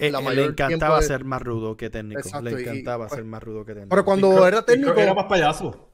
[0.00, 2.40] la le encantaba ser más rudo que técnico.
[2.40, 3.90] le encantaba ser más rudo que técnico.
[3.90, 4.94] Pero cuando era técnico.
[4.94, 5.90] Era más payaso.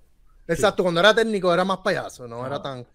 [0.46, 2.86] Exacto, cuando era técnico era más payaso, no, era tan.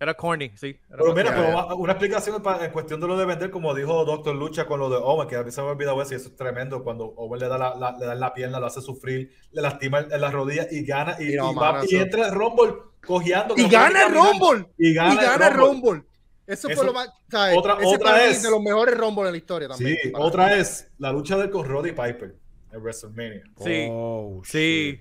[0.00, 0.76] Era corny, sí.
[0.90, 4.66] pero mira, pero una explicación en cuestión de lo de vender, como dijo Doctor Lucha
[4.66, 6.36] con lo de Owen, que a mí se me ha olvidado eso y eso es
[6.36, 6.82] tremendo.
[6.82, 10.20] Cuando Owen le da la, le da la pierna, lo hace sufrir, le lastima en
[10.20, 11.16] las rodillas y gana.
[11.20, 12.74] Y, y, entra el Rumble
[13.06, 13.54] cojeando.
[13.56, 14.66] Y gana el Rumble.
[14.78, 16.04] Y gana, el Rumble.
[16.46, 17.08] Eso, fue lo más.
[17.54, 18.42] Otra, otra es.
[18.42, 19.96] de los mejores rombos en la historia también.
[20.02, 22.34] Sí, otra es la lucha del con Roddy Piper
[22.72, 23.42] en WrestleMania.
[23.62, 23.86] Sí.
[23.90, 25.00] Oh, sí.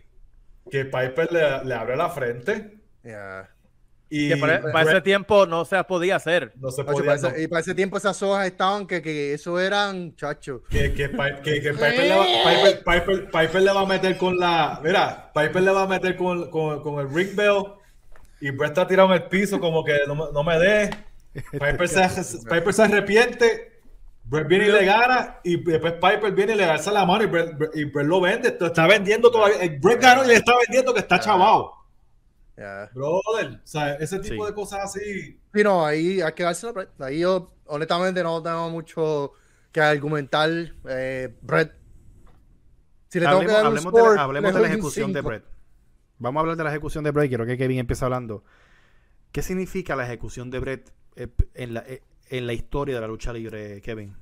[0.72, 2.78] Que Piper le, le, abre la frente.
[4.10, 6.54] Y que para, ese tiempo no se podía hacer.
[6.56, 7.14] No se podía.
[7.14, 7.40] hacer.
[7.42, 10.62] Y para ese tiempo esas hojas estaban que, que eso eran chachos.
[10.70, 11.10] Que, que,
[11.44, 14.80] que, que Piper, le va, Piper, Piper, Piper, le va a meter con la.
[14.84, 17.64] Mira, Piper le va a meter con, con, con el ring bell.
[18.40, 20.90] Y Brett está tirado en el piso como que no, no me dé.
[21.34, 23.82] Piper se, arrepiente,
[24.24, 27.28] Brett viene y le gana, y después Piper viene y le alza la mano y
[27.28, 28.58] Brett, y lo vende.
[28.60, 29.58] Está vendiendo todavía.
[29.82, 31.74] Brett ganó y le está vendiendo que está chavado.
[32.56, 35.40] Brother, o sea, ese tipo de cosas así.
[35.54, 39.34] Sí, no, ahí hay que darse la Ahí yo, honestamente, no tengo mucho
[39.72, 40.50] que argumentar.
[40.88, 41.74] Eh, Brett.
[43.10, 45.46] Si le hablemos, tengo que dar un hablemos de la ejecución de Brett.
[46.20, 47.30] Vamos a hablar de la ejecución de Brett.
[47.30, 48.44] Quiero que Kevin empiece hablando.
[49.32, 53.08] ¿Qué significa la ejecución de Brett eh, en la, eh, en la historia de la
[53.08, 54.16] lucha libre, Kevin?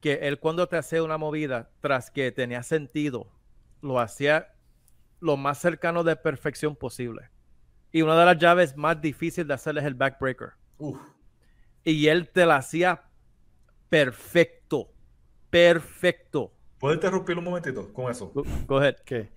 [0.00, 3.32] Que él cuando te hace una movida, tras que tenía sentido,
[3.82, 4.54] lo hacía
[5.20, 7.30] lo más cercano de perfección posible.
[7.92, 10.52] Y una de las llaves más difíciles de hacer es el backbreaker.
[11.84, 13.04] Y él te la hacía
[13.88, 14.92] perfecto.
[15.50, 16.52] Perfecto.
[16.78, 18.32] ¿Puedo interrumpir un momentito con eso?
[18.66, 18.96] Go ahead.
[19.04, 19.30] ¿Qué?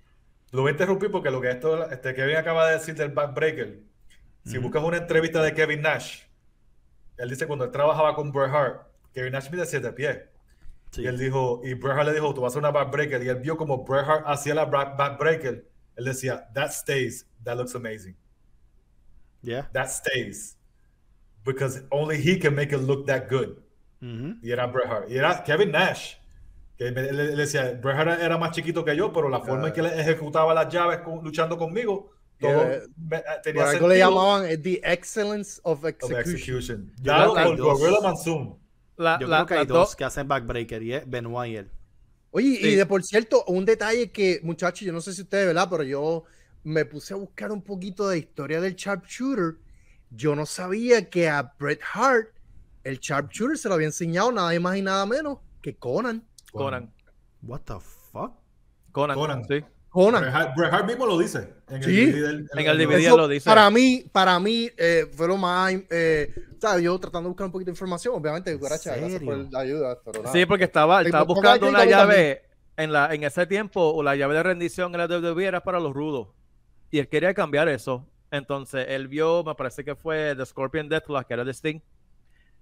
[0.52, 3.89] Lo voy a interrumpir porque lo que esto, este Kevin acaba de decir del backbreaker
[4.46, 6.24] si buscas una entrevista de Kevin Nash,
[7.18, 10.20] él dice cuando él trabajaba con Bret Hart, Kevin Nash mide siete pies.
[10.98, 13.22] Y él dijo, y Bret Hart le dijo, tú vas a hacer una backbreaker.
[13.22, 15.70] Y él vio como Bret Hart hacía la backbreaker.
[15.96, 18.16] Él decía, that stays, that looks amazing.
[19.42, 19.70] Yeah.
[19.72, 20.60] That stays.
[21.46, 23.58] because only he can make it look that good.
[24.02, 25.10] Y era Bret Hart.
[25.10, 26.16] Y era Kevin Nash.
[26.78, 29.82] Que él, decía, Bret Hart era más chiquito que yo, pero la forma en que
[29.82, 32.64] él ejecutaba las llaves luchando conmigo, todo
[33.10, 33.42] yeah.
[33.44, 36.20] tenía por algo le llamaban The Excellence of Execution.
[36.20, 36.94] Of execution.
[37.02, 38.58] Dado por Gorilla Monsoon.
[38.98, 41.72] La, yo creo que hay dos que hacen backbreaker y es Benoit y él.
[42.32, 45.68] Oye, y de por cierto, un detalle que, muchachos, yo no sé si ustedes, ¿verdad?
[45.70, 46.26] Pero yo
[46.64, 49.58] me puse a buscar un poquito de historia del sharpshooter.
[50.12, 52.30] Yo no sabía que a Bret Hart
[52.84, 56.24] el sharpshooter se lo había enseñado nada más y nada menos que Conan.
[56.52, 56.94] Conan.
[57.42, 57.80] What the
[58.12, 58.34] fuck?
[58.92, 59.18] Conan.
[59.18, 59.46] Conan.
[59.46, 59.64] Sí.
[59.90, 60.24] Conan.
[60.56, 61.50] Bret Hart, mismo lo dice.
[61.68, 63.50] En el DVD, en el DVD lo dice.
[63.50, 65.74] Para mí, para mí eh, fue lo más.
[65.90, 66.34] Eh,
[66.82, 69.98] yo tratando de buscar un poquito de información, obviamente, gracias, por la ayuda.
[70.32, 72.44] Sí, porque estaba, estaba buscando una llave
[72.78, 75.80] en, la, en ese tiempo, o la llave de rendición en la WWE era para
[75.80, 76.30] los rudos.
[76.92, 78.08] Y él quería cambiar eso.
[78.32, 81.82] Entonces él vio, me parece que fue The Scorpion Deathlock, que era de Sting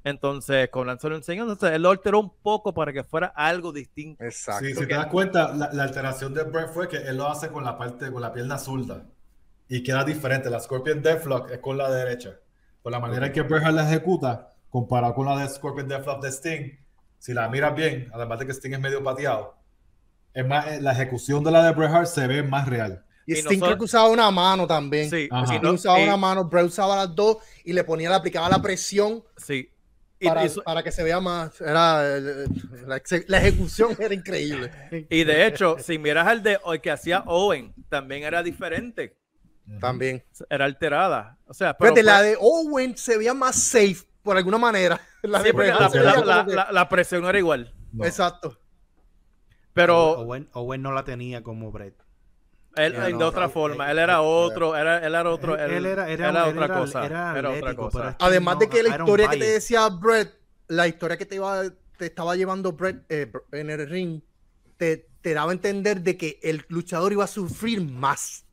[0.09, 3.73] entonces, Conan se lo enseñó, entonces él lo alteró un poco para que fuera algo
[3.73, 4.23] distinto.
[4.23, 4.65] Exacto.
[4.65, 7.63] Sí, si te das cuenta, la, alteración de Brett fue que él lo hace con
[7.63, 9.05] la parte, con la pierna zurda
[9.67, 10.49] y queda diferente.
[10.49, 12.39] La Scorpion Deathlock es con la derecha.
[12.81, 16.31] Por la manera en que Bret la ejecuta, comparado con la de Scorpion Deathlock de
[16.31, 16.79] Sting,
[17.19, 19.57] si la miras bien, además de que Sting es medio pateado,
[20.33, 23.03] es más, eh, la ejecución de la de Bret Hart se ve más real.
[23.25, 25.09] Y, Sting creo que usaba una mano también.
[25.09, 28.61] Sí, Sting usaba una mano, Bret usaba las dos y le ponía, le aplicaba la
[28.61, 29.21] presión.
[29.35, 29.69] Sí
[30.63, 31.59] para, que se vea más.
[31.61, 32.19] Era,
[32.87, 34.71] la, ejecución era increíble.
[35.09, 39.17] Y de hecho, si miras al de hoy que hacía Owen, también era diferente.
[39.79, 40.23] También.
[40.49, 41.37] Era alterada.
[41.45, 44.99] O sea, pero, la de Owen se veía más safe, por alguna manera.
[45.23, 47.73] La, la, presión era igual.
[48.01, 48.57] Exacto.
[49.73, 50.19] Pero.
[50.21, 52.06] Owen, Owen no la tenía como Brett.
[52.77, 56.67] Él, de otra forma, él era otro, era, él era otro, él, era, era, otra
[56.67, 57.05] cosa.
[57.05, 58.15] Era, otra cosa.
[58.19, 60.33] Además de que la historia que te decía Brett,
[60.67, 61.63] la historia que te iba,
[61.97, 64.21] te estaba llevando Brett eh, en el ring,
[64.77, 68.45] te, te daba a entender de que el luchador iba a sufrir más.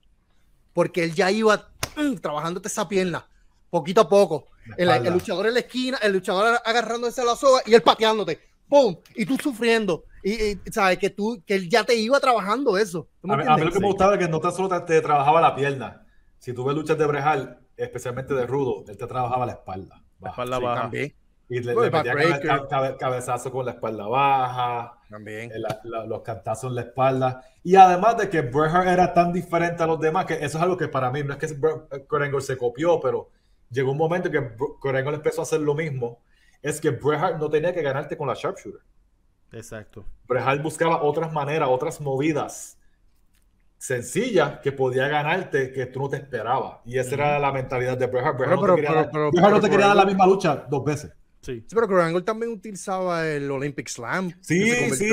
[0.72, 3.26] Porque él ya iba mm, trabajándote esa pierna,
[3.70, 4.48] poquito a poco.
[4.76, 8.40] El, el, luchador en la esquina, el luchador agarrándose a la soga y él pateándote.
[8.68, 8.96] ¡Pum!
[9.14, 10.04] Y tú sufriendo.
[10.24, 13.06] Y, sabes que tú, que él ya te iba trabajando eso.
[13.28, 16.06] A mí, lo que me gustaba es que no tan solo te, trabajaba la pierna.
[16.38, 20.02] Si tú ves luchas de Brejal, especialmente de rudo, él te trabajaba la espalda.
[20.20, 20.82] La espalda baja.
[20.82, 21.14] También.
[21.46, 22.66] Y le, le metía
[22.98, 24.98] cabezazo con la espalda baja.
[25.10, 25.52] También.
[26.06, 27.44] los cantazos en la espalda.
[27.62, 30.78] Y además de que Bret era tan diferente a los demás, que eso es algo
[30.78, 31.54] que para mí no es que
[32.08, 33.28] Kurt se copió, pero
[33.70, 34.40] llegó un momento que
[34.80, 36.22] Kurt empezó a hacer lo mismo.
[36.62, 38.80] Es que Bret no tenía que ganarte con la sharpshooter.
[39.54, 40.04] Exacto.
[40.26, 42.78] Bret buscaba otras maneras, otras movidas
[43.78, 46.78] sencillas que podía ganarte que tú no te esperabas.
[46.86, 48.38] Y esa era la mentalidad de Bret Hart.
[48.38, 48.60] Bret no
[49.60, 51.12] te quería, dar, la misma lucha dos veces.
[51.42, 54.32] Sí, sí pero Angle también utilizaba el Olympic Slam.
[54.40, 55.10] Sí, sí.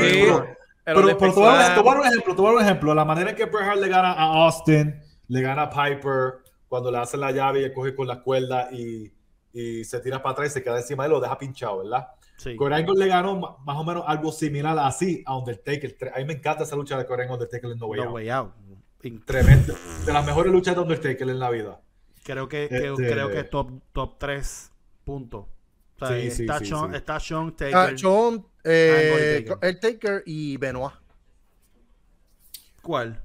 [0.83, 2.95] Pero, pero tomar, un ejemplo, tomar un ejemplo.
[2.95, 4.95] La manera en que Bret Hart le gana a Austin,
[5.27, 6.39] le gana a Piper,
[6.69, 9.11] cuando le hacen la llave y coge con la cuerda y,
[9.51, 12.07] y se tira para atrás y se queda encima de él, lo deja pinchado, ¿verdad?
[12.41, 12.57] Sí.
[12.57, 16.11] le ganó más o menos algo similar así a Undertaker.
[16.15, 18.53] A mí me encanta esa lucha de Corey Undertaker en No Way, Out.
[19.25, 19.75] Tremendo.
[20.03, 21.79] De las mejores luchas de Undertaker en la vida.
[22.23, 24.71] Creo que, este creo que top, top 3
[25.03, 25.45] puntos.
[25.99, 27.75] sí, sí, está, sí, Sean, está Sean Taker.
[27.75, 30.95] Ah, Sean, eh, el Taker y Benoit.
[32.81, 33.21] ¿Cuál?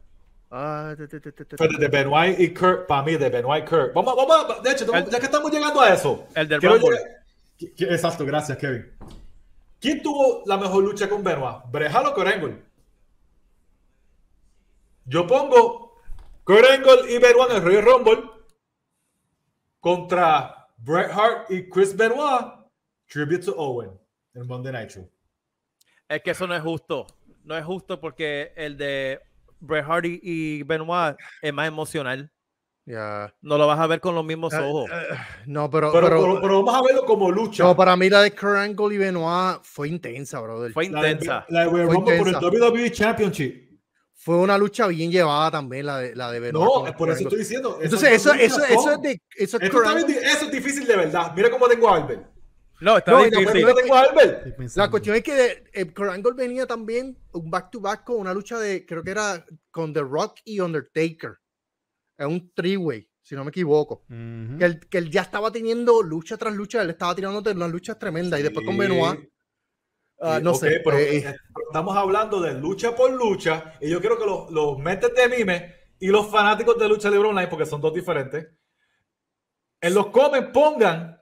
[0.51, 3.95] Ah, de, de, Benoit y Kurt, para mí, de Benoit y Kurt.
[3.95, 6.27] Vamos, vamos, de hecho, ya que estamos llegando a eso.
[6.35, 7.17] El del Rumble.
[7.59, 8.93] Exacto, gracias, Kevin.
[9.81, 11.59] ¿Quién tuvo la mejor lucha con Benoit?
[11.71, 12.63] ¿Brejal o Corengle?
[15.05, 16.01] Yo pongo
[16.45, 18.31] Corengle y Benoit en el Royal Rumble
[19.81, 22.55] contra Bret Hart y Chris Benoit.
[23.07, 23.91] Tribute to Owen
[24.35, 25.09] en Monday Night Show.
[26.09, 27.07] Es que eso no es justo.
[27.45, 29.21] No es justo porque el de
[29.61, 32.33] Bret Hart y Benoit es más emocional.
[32.87, 34.91] No lo vas a ver con los mismos ah, ojos.
[34.93, 37.65] Ah, no, pero pero, pero, vamos a verlo como lucha.
[37.65, 40.73] No, para mí la de Kurt Angle y Benoit fue intensa, brother.
[40.73, 41.45] Fue intensa.
[41.49, 43.67] La de, la por el WWE Championship.
[44.15, 46.65] Fue una lucha bien llevada también la de, la de Benoit.
[46.65, 47.79] No, por eso estoy diciendo.
[47.83, 49.23] Entonces, eso, eso, eso, es de.
[49.37, 51.33] Eso es, eso es difícil de verdad.
[51.35, 52.25] Mira cómo tengo a Albert.
[52.81, 53.63] No, está difícil.
[53.63, 54.59] No, tengo a Albert.
[54.77, 58.19] La cuestión es que de, eh, Kurt Angle venía también un back to back con
[58.19, 58.87] una lucha de.
[58.87, 61.39] Creo que era con The Rock y Undertaker.
[62.17, 64.05] Es un three-way si no me equivoco.
[64.07, 67.99] que, él, que, él, ya estaba teniendo lucha tras lucha, él estaba tirándote unas luchas
[67.99, 69.19] tremendas y después con Benoit.
[70.19, 70.81] Uh, no sé.
[70.85, 71.37] Pero, eh, eh.
[71.67, 75.75] estamos hablando de lucha por lucha y yo quiero que los, los mentes de mime
[75.99, 78.47] y los fanáticos de lucha libre online, porque son dos diferentes,
[79.81, 81.17] en los comen pongan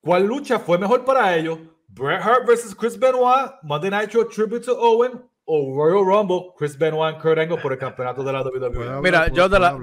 [0.00, 1.58] ¿Cuál lucha fue mejor para ellos?
[1.88, 6.78] Bret Hart versus Chris Benoit, Monday Night Show Tribute to Owen o Royal Rumble, Chris
[6.78, 9.00] Benoit y Kurt Angle por el campeonato de la WWE.
[9.02, 9.76] Mira, yo de la,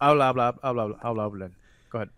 [0.00, 1.50] habla, habla, habla, habla, habla.
[1.90, 2.10] Go ahead.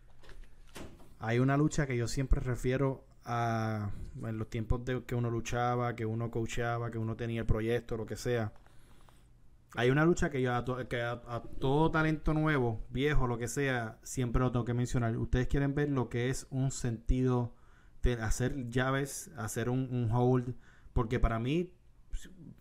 [1.18, 3.90] Hay una lucha que yo siempre refiero a
[4.24, 7.96] en los tiempos de que uno luchaba, que uno coachaba, que uno tenía el proyecto,
[7.96, 8.52] lo que sea.
[9.74, 14.52] Hay una lucha que yo a, todo talento nuevo, viejo, lo que sea, siempre lo
[14.52, 15.16] tengo que mencionar.
[15.16, 17.54] Ustedes quieren ver lo que es un sentido
[18.02, 20.54] de hacer llaves, hacer un, hold,
[20.92, 21.72] porque para mí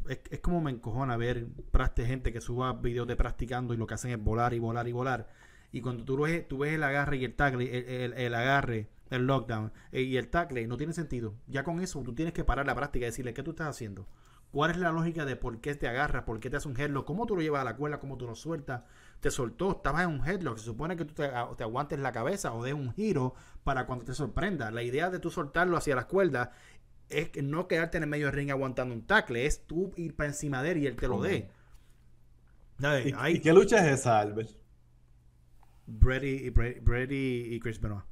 [0.07, 3.93] es, como me encojona ver praste gente que suba videos de practicando y lo que
[3.93, 5.29] hacen es volar y volar y volar.
[5.71, 9.71] Y cuando tú ves, tú ves el agarre y el tackle, el agarre el lockdown
[9.91, 11.35] eh, y el tackle no tiene sentido.
[11.47, 14.07] Ya con eso tú tienes que parar la práctica y decirle qué tú estás haciendo.
[14.51, 16.23] ¿Cuál es la lógica de por qué te agarras?
[16.23, 17.05] ¿Por qué te hace un headlock?
[17.05, 17.99] ¿Cómo tú lo llevas a la cuerda?
[17.99, 18.83] ¿Cómo tú lo sueltas?
[19.21, 20.57] Te soltó, estabas en un headlock.
[20.57, 21.23] Se supone que tú te,
[21.63, 23.33] aguantes la cabeza o des un giro
[23.63, 24.69] para cuando te sorprenda.
[24.69, 26.49] La idea de tú soltarlo hacia las cuerdas
[27.11, 29.45] es no quedarte en el medio del ring aguantando un tackle.
[29.45, 31.49] Es tú ir para encima de él y él te lo dé.
[33.29, 34.49] ¿Y, qué lucha es esa, Albert?
[35.85, 38.05] Brady, Brady y Chris Benoit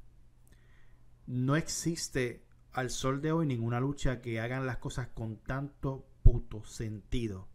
[1.30, 6.66] no existe al sol de hoy ninguna lucha que hagan las cosas con tanto puto
[6.66, 7.48] sentido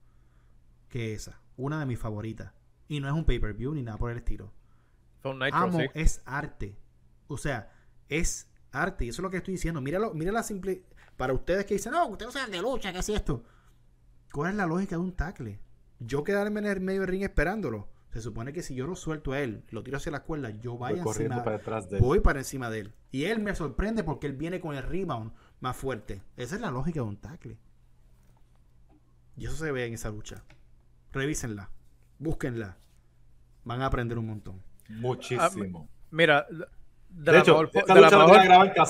[0.89, 1.41] que esa.
[1.57, 2.53] Una de mis favoritas.
[2.87, 4.53] Y no es un pay-per-view ni nada por el estilo.
[5.53, 6.77] Amo es arte.
[7.27, 7.73] O sea,
[8.09, 9.07] es arte.
[9.07, 9.81] Y eso es lo que estoy diciendo.
[9.81, 10.85] Míralo, mira la simple.
[11.17, 13.45] Para ustedes que dicen, no, ustedes no saben de lucha, ¿qué es esto?
[14.33, 15.61] ¿Cuál es la lógica de un tackle?
[16.01, 17.89] Yo quedarme en el medio del ring esperándolo.
[18.11, 20.79] Se supone que si yo lo suelto a él, lo tiro hacia la cuerda, yo
[20.79, 22.03] vaya encima, para de él.
[22.03, 22.95] voy para encima de él.
[23.11, 26.23] Y él me sorprende porque él viene con el rebound más fuerte.
[26.37, 27.59] Esa es la lógica de un tackle.
[29.37, 30.45] Y eso se ve en esa lucha.
[31.13, 31.71] Revísenla,
[32.19, 32.77] búsquenla.
[33.65, 34.63] Van a aprender un montón.
[34.89, 35.89] Muchísimo.
[35.91, 36.47] Ah, mira,
[37.09, 38.87] de, la mejor, de la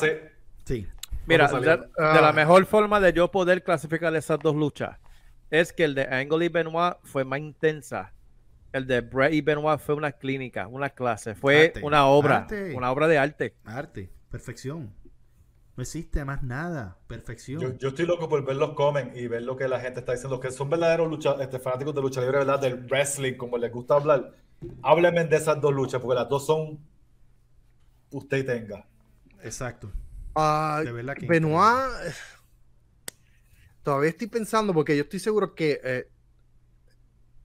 [0.65, 0.87] Sí.
[1.27, 2.33] Mira, de, de, la ah.
[2.33, 4.99] mejor forma de yo poder clasificar esas dos luchas
[5.51, 8.13] es que el de Angle y Benoit fue más intensa
[8.75, 13.07] el de Bret y Benoit fue una clínica, una clase, fue una obra, una obra
[13.07, 13.55] de arte.
[13.65, 14.93] Arte, perfección.
[15.77, 17.79] No existe más nada, perfección.
[17.79, 20.41] Yo, estoy loco por ver los comen y ver lo que la gente está diciendo,
[20.41, 22.61] que son verdaderos lucha, este, fanáticos de lucha libre, ¿verdad?
[22.61, 24.33] Del wrestling, como les gusta hablar.
[24.83, 26.81] Háblenme de esas dos luchas, porque las dos son
[28.11, 28.87] usted y tenga.
[29.43, 29.93] Exacto.
[30.35, 30.83] Uh,
[31.29, 32.15] Benoit,
[33.83, 36.09] todavía estoy pensando, porque yo estoy seguro que eh,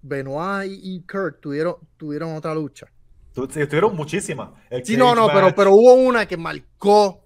[0.02, 2.88] Benoit y Kurt tuvieron, tuvieron otra lucha.
[3.34, 4.50] Sí, tuvieron muchísimas.
[4.84, 7.24] Sí, no, no, pero, pero hubo una que marcó.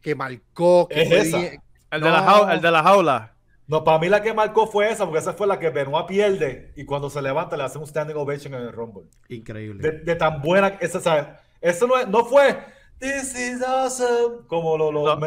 [0.00, 0.86] Que marcó.
[0.88, 1.38] es esa.
[1.90, 3.32] El, de la el de la jaula.
[3.66, 6.72] No, para mí la que marcó fue esa, porque esa fue la que Benoit pierde
[6.76, 9.10] y cuando se levanta le hace un standing ovation en el Rumble.
[9.28, 10.00] Increíble.
[10.04, 11.26] De, tan buena, esa, ¿sabes?
[11.60, 12.56] Eso no, no fue
[12.98, 15.26] This is awesome, como lo, lo no,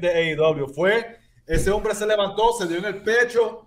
[0.00, 0.68] de AEW.
[0.68, 1.18] Fue
[1.50, 3.66] ese hombre se levantó, se dio en el pecho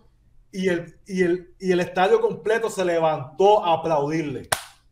[0.54, 4.48] y el, y el, y el estadio completo se levantó a aplaudirle.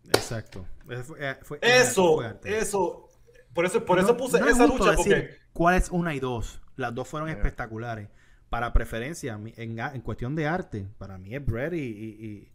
[0.10, 0.66] Exacto.
[0.90, 3.08] Eh, eso, eso.
[3.54, 4.94] Por eso, por eso puse esa lucha.
[4.96, 5.38] Porque...
[5.54, 6.62] ¿Cuál es una y dos?
[6.76, 8.10] Las dos fueron espectaculares.
[8.50, 12.52] Para preferencia, en, en, cuestión de arte, para mí es Brady y,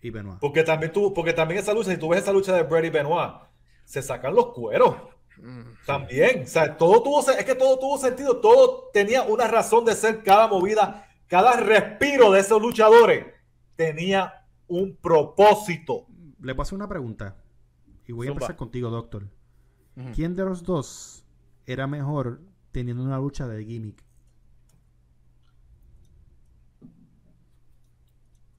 [0.00, 0.38] y, Benoit.
[0.38, 2.90] Porque también, tú, porque también esa lucha, si tú ves esa lucha de Brady y
[2.90, 3.32] Benoit,
[3.92, 4.96] se sacan los cueros.
[5.36, 5.60] Mm.
[5.84, 9.94] También, o sea, todo tuvo, es que todo tuvo sentido, todo tenía una razón de
[9.94, 13.26] ser cada movida cada respiro de esos luchadores
[13.76, 16.06] tenía un propósito.
[16.40, 17.36] Le paso una pregunta.
[18.06, 19.28] Y voy a empezar contigo, doctor.
[20.14, 21.26] ¿Quién de los dos
[21.66, 22.40] era mejor
[22.70, 24.02] teniendo una lucha de gimmick?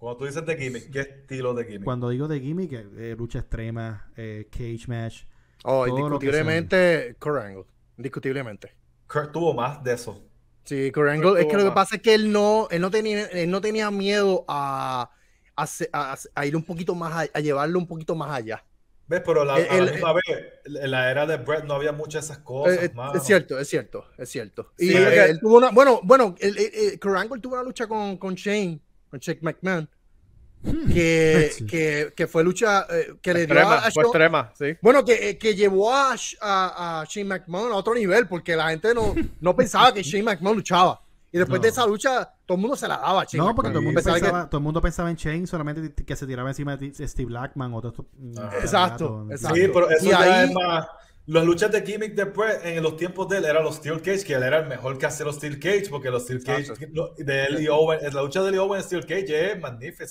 [0.03, 1.85] Cuando tú dices de gimmick, ¿qué estilo de gimmick?
[1.85, 5.23] Cuando digo de gimmick, eh, eh, lucha extrema, eh, cage match.
[5.63, 7.63] Oh, indiscutiblemente Kurt Angle.
[7.95, 8.75] Indiscutiblemente.
[9.07, 10.21] Kurt tuvo más de eso.
[10.65, 13.49] Sí, Kurt es que lo que pasa es que él no, él no, tenía, él
[13.49, 15.09] no tenía miedo a,
[15.55, 18.61] a, ir un poquito más, a, llevarlo un poquito más allá.
[19.07, 19.21] ¿Ves?
[19.25, 20.23] Pero la, a la misma vez,
[20.65, 22.77] en la era de Brett no había muchas de esas cosas.
[22.83, 24.73] Eh, es cierto, es cierto, es cierto.
[24.77, 29.21] y él, tuvo una, bueno, bueno, el, Kurt tuvo una lucha con, con Shane, con
[29.21, 29.89] Shane McMahon.
[30.63, 30.93] Hmm.
[30.93, 34.77] Que, que, que, fue lucha eh, que le dio a, fue extrema, sí.
[34.81, 38.93] Bueno, que, eh, que llevó a, a, Shane McMahon a otro nivel porque la gente
[38.93, 41.01] no, no pensaba que Shane McMahon luchaba.
[41.31, 43.71] Y después de esa lucha, todo el mundo se la daba a Shane No, porque
[43.71, 46.77] todo el, mundo pensaba, todo el mundo pensaba en Shane solamente que se tiraba encima
[46.77, 48.05] de Steve Blackman o todo.
[48.17, 50.87] Mm, exacto, exacto, Sí, pero eso ya es más.
[51.25, 54.33] Las luchas de gimmick después, en los tiempos de él, eran los Steel Cage, que
[54.33, 56.73] él era el mejor que hacer los Steel Cage, porque los Steel Cage
[57.17, 60.05] de él y Owen, la lucha de él y Owen en Steel Cage es magnífica.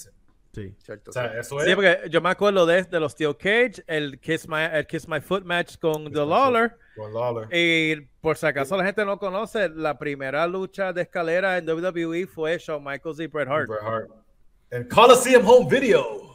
[0.52, 1.10] Sí, cierto.
[1.10, 1.66] O sea, eso es...
[1.66, 5.08] Sí, porque yo me acuerdo de, de los Steel Cage, el Kiss My, el Kiss
[5.08, 6.76] My Foot match con The Lawler
[7.50, 12.26] Y por si acaso la gente no conoce, la primera lucha de escalera en WWE
[12.26, 13.66] fue Shawn Michaels y Bret Hart.
[13.68, 14.10] Bret Hart.
[14.70, 16.32] En Coliseum Home Video.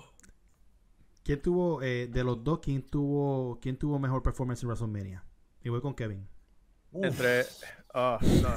[1.23, 5.23] ¿Quién tuvo, eh, de los dos, quién tuvo, quién tuvo mejor performance en WrestleMania?
[5.63, 6.27] Y voy con Kevin.
[6.93, 7.45] Entre.
[7.93, 8.49] Oh, no.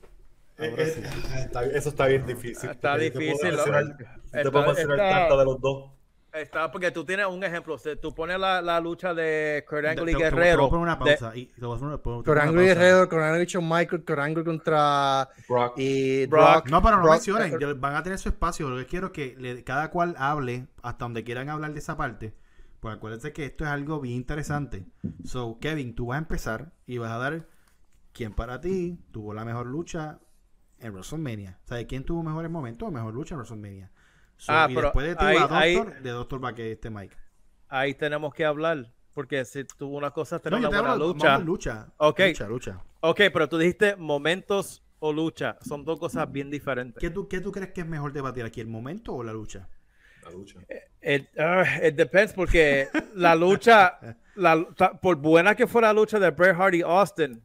[0.60, 2.70] Eh, eh, eso está bien difícil.
[2.70, 3.56] Está difícil.
[4.32, 5.90] Te puedo mencionar tanto de los dos.
[6.32, 7.76] Está porque tú tienes un ejemplo.
[8.00, 10.68] tú pones la, la, lucha de Kurt Angle y Guerrero.
[10.68, 11.30] Te, una pausa.
[11.30, 15.74] De, Kurt Angle y Guerrero, Kurt Angle y Michael, Kurt Angle contra Brock.
[15.76, 16.68] Y Brock.
[16.70, 17.80] No, pero no mencionen.
[17.80, 18.70] Van a tener su espacio.
[18.70, 22.32] Lo que quiero es que cada cual hable hasta donde quieran hablar de esa parte.
[22.78, 24.86] Pues acuérdense que esto es algo bien interesante.
[25.24, 27.46] So, Kevin, tú vas a empezar y vas a dar
[28.12, 30.20] quién para ti tuvo la mejor lucha
[30.80, 31.58] en WrestleMania.
[31.64, 33.90] O sea, quién tuvo mejores momentos o mejor lucha en WrestleMania
[34.48, 37.16] ah, pero después de ahí, Doctor, de Doctor va que este Mike.
[37.68, 38.92] Ahí tenemos que hablar.
[39.12, 41.38] Porque si tuvo una cosa tener una buena lucha.
[41.38, 41.88] lucha.
[41.96, 42.30] Okay.
[42.30, 42.84] Lucha, lucha.
[43.00, 45.58] Ok, pero tú dijiste momentos o lucha.
[45.62, 47.00] Son dos cosas bien diferentes.
[47.00, 48.60] ¿Qué tú, qué tú crees que es mejor debatir aquí?
[48.60, 49.68] ¿El momento o la lucha?
[50.22, 50.60] La lucha.
[51.02, 53.98] It, uh, it depends porque la lucha,
[54.36, 54.64] la,
[55.02, 57.42] por buena que fuera la lucha de Bret Hart y Austin,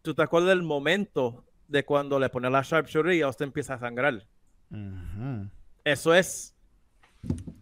[0.00, 3.78] tú te acuerdas del momento de cuando le pone la sharpshooter y Austin empieza a
[3.78, 4.24] sangrar.
[4.70, 5.46] Uh
[5.84, 6.54] eso es.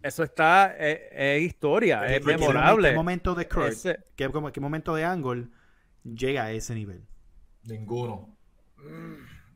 [0.01, 0.75] Eso está.
[0.77, 2.89] Es, historia, es, memorable.
[2.89, 3.73] ¿Qué momento de Kurt,
[4.15, 5.47] ¿qué, momento de Angle
[6.03, 7.03] llega a ese nivel?
[7.63, 8.35] Ninguno.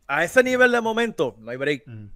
[0.07, 1.83] A ese nivel de momento, no hay break.
[1.87, 2.09] Mm.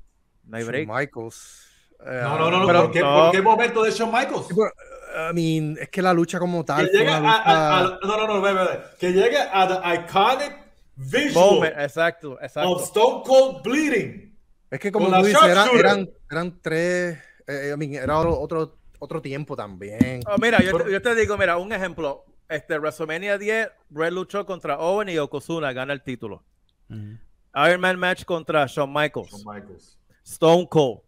[0.45, 0.87] No hay break.
[0.87, 1.67] Michaels.
[2.05, 4.47] Eh, no, no, no, pero, ¿por, qué, ¿por, qué, momento de Shawn Michaels?
[4.51, 6.89] I mean, es que la lucha como tal.
[6.89, 8.65] Que llegue a, no, no, no, ve, ve,
[8.99, 10.68] Que llegue a the iconic
[10.99, 12.71] visual exacto, exacto.
[12.71, 14.37] of Stone Cold Bleeding.
[14.69, 20.21] Es que como tú dices, eran, eran, tres, eh, I era otro, otro tiempo también.
[20.27, 22.25] Oh, mira, yo, yo, te digo, mira, un ejemplo.
[22.47, 26.43] Este WrestleMania 10, Bret luchó contra Owen y Yokozuna, gana el título.
[26.89, 29.29] Iron Man match contra Shawn Michaels.
[29.29, 29.99] Shawn Michaels.
[30.23, 31.01] Stone Cold.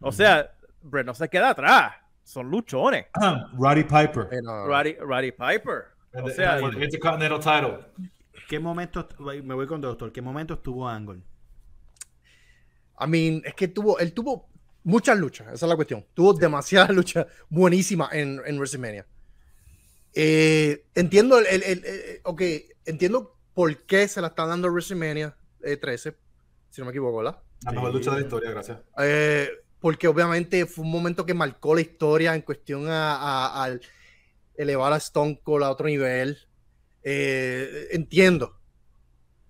[0.00, 0.48] O sea,
[0.82, 1.92] Bret no se queda atrás.
[2.22, 3.06] Son luchones.
[3.58, 4.28] Roddy Piper.
[4.44, 5.86] Roddy, Roddy Piper.
[6.12, 8.08] O sea, Intercontinental title.
[8.48, 11.22] ¿Qué momento, me voy con doctor, qué momento estuvo Angle?
[13.00, 14.48] I mean, es que tuvo, él tuvo
[14.84, 16.06] muchas luchas, esa es la cuestión.
[16.14, 19.06] Tuvo demasiadas luchas buenísimas en, en WrestleMania.
[20.14, 21.84] Eh, entiendo el, el,
[22.86, 26.16] entiendo por qué se la está dando WrestleMania 13, eh,
[26.70, 27.42] si no me equivoco, ¿verdad?
[27.64, 28.78] La mejor lucha de la historia, gracias.
[28.98, 33.78] Eh, porque obviamente fue un momento que marcó la historia en cuestión a,
[34.56, 36.38] elevar a Stone Cold a otro nivel.
[37.92, 38.58] Entiendo.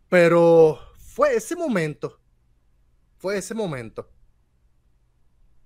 [0.09, 2.21] Pero fue ese momento
[3.19, 4.09] fue ese momento.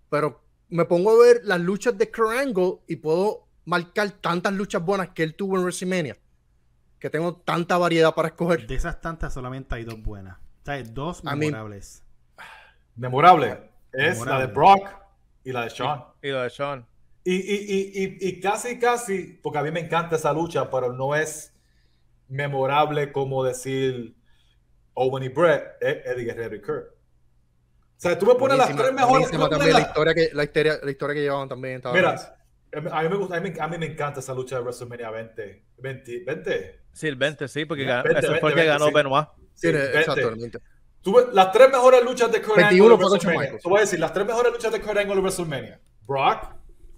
[0.08, 5.10] Pero me pongo a ver las luchas de Kurt y puedo marcar tantas luchas buenas
[5.10, 6.16] que él tuvo en WrestleMania.
[6.98, 8.66] Que tengo tanta variedad para escoger.
[8.66, 10.38] De esas tantas solamente hay dos buenas.
[10.38, 12.04] O sea, dos memorables.
[12.96, 13.70] memorable.
[13.92, 14.88] Es la de Brock
[15.44, 16.04] y la de Sean.
[16.22, 16.86] Y la de Sean.
[17.24, 21.52] Y, y, y, casi, casi, porque a mí me encanta esa lucha, pero no es
[22.30, 24.14] memorable como decir
[24.94, 26.86] Owen y Brett, Eddie Guerrero y Kurt.
[26.86, 29.30] O sea, tú me pones las tres mejores.
[29.30, 31.76] También, la, historia que, la, historia, la historia que llevaban también.
[31.76, 32.38] Estaba Mira,
[32.72, 35.64] a mí, me gusta, a, mí, a mí me encanta esa lucha de WrestleMania 20.
[35.76, 36.80] 20, 20.
[36.92, 38.94] Sí, el 20, sí, porque 20, ganó, 20, fue el que ganó sí.
[38.94, 39.28] Benoit.
[39.54, 40.58] Sí, exactamente.
[41.02, 43.58] Tuve las tres mejores luchas de Kurt 21 Angle WrestleMania.
[43.58, 45.80] Te voy a decir, las tres mejores luchas de Kurt Angle en WrestleMania.
[46.06, 46.54] Brock,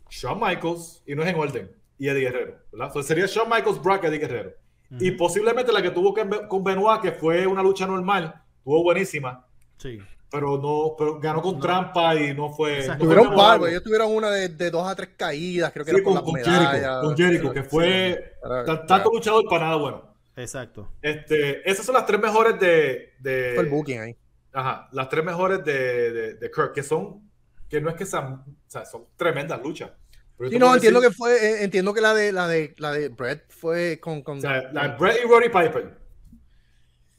[0.08, 2.52] Shawn Michaels, y no es en orden, y Eddie Guerrero.
[2.70, 2.88] ¿verdad?
[2.88, 4.52] Entonces sería Shawn Michaels, Brock, Eddie Guerrero.
[4.92, 5.04] -huh.
[5.04, 6.14] Y posiblemente la que tuvo
[6.48, 8.34] con Benoit, que fue una lucha normal,
[8.64, 9.46] tuvo buenísima.
[9.78, 9.98] Sí
[10.32, 12.86] pero no, pero ganó con trampa y no fue.
[12.88, 15.96] No tuvieron par, ellos tuvieron una de, de, dos a tres caídas, creo que sí,
[15.98, 20.14] era con, con, Jericho, con Jericho, que fue sí, tanto luchador para nada bueno.
[20.34, 20.90] Exacto.
[21.02, 23.12] Este, esas son las tres mejores de.
[23.20, 24.16] de fue el booking ahí.
[24.54, 27.30] Ajá, las tres mejores de, de, de Kirk, que son,
[27.68, 29.90] que no es que sean, o sea, son tremendas luchas.
[30.38, 33.08] Sí, no, entiendo decir, que fue, eh, entiendo que la de la de la de
[33.10, 35.98] Brett fue con, con o sea, la de Brett y Roddy Piper.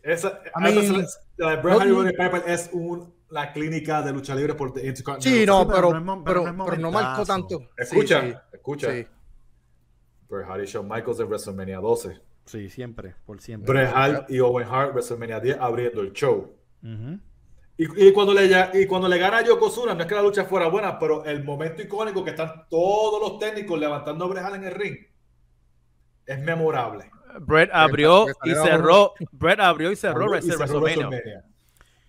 [0.01, 1.05] Esa, I mean,
[1.37, 4.67] la de Brett no, y Roddy Piper es un la clínica de lucha libre por
[4.69, 5.21] Intercontinental.
[5.21, 7.69] Sí, no, pero, pero, pero, no, pero no marcó tanto.
[7.75, 8.37] Escucha, sí, sí.
[8.53, 8.91] escucha.
[8.91, 9.07] Sí.
[10.29, 12.21] Bret Hart y Shawn Michaels en WrestleMania 12.
[12.45, 13.73] Sí, siempre, por siempre.
[13.73, 16.55] Bret Hart y Owen Hart WrestleMania 10 abriendo el show.
[16.83, 17.19] Uh -huh.
[17.85, 20.45] Y, y, cuando le, y cuando le gana a Yokozuna, no es que la lucha
[20.45, 24.55] fuera buena, pero el momento icónico que están todos los técnicos levantando a Bret Hart
[24.55, 24.97] en el ring
[26.25, 27.09] es memorable.
[27.41, 29.13] Bret abrió y cerró.
[29.31, 31.07] Bret abrió y cerró, abrió y cerró WrestleMania.
[31.07, 31.45] WrestleMania.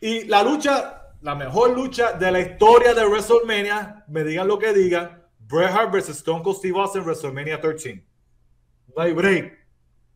[0.00, 4.74] Y la lucha la mejor lucha de la historia de WrestleMania, me digan lo que
[4.74, 8.04] digan, Bret Hart versus Stone Cold Steve Austin WrestleMania 13.
[8.94, 9.58] No hay break.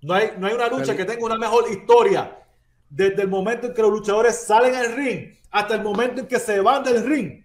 [0.03, 2.37] No hay, no hay una lucha que tenga una mejor historia
[2.91, 6.39] desde el momento en que los luchadores salen al ring hasta el momento en que
[6.39, 7.45] se van del ring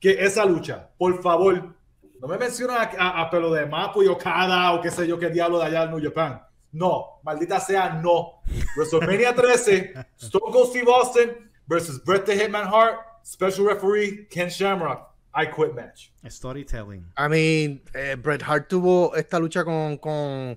[0.00, 0.90] que esa lucha.
[0.98, 1.74] Por favor,
[2.20, 5.58] no me mencionen a, pelo de Mapo y Okada o qué sé yo qué diablo
[5.58, 6.42] de allá en New Japan.
[6.72, 8.40] No, maldita sea, no.
[8.76, 15.14] WrestleMania 13, Stone Cold Steve Austin versus Bret the Hitman Hart, special referee Ken Shamrock.
[15.34, 16.10] I quit match.
[16.28, 17.04] Storytelling.
[17.16, 20.56] I mean, eh, Bret Hart tuvo esta lucha con, con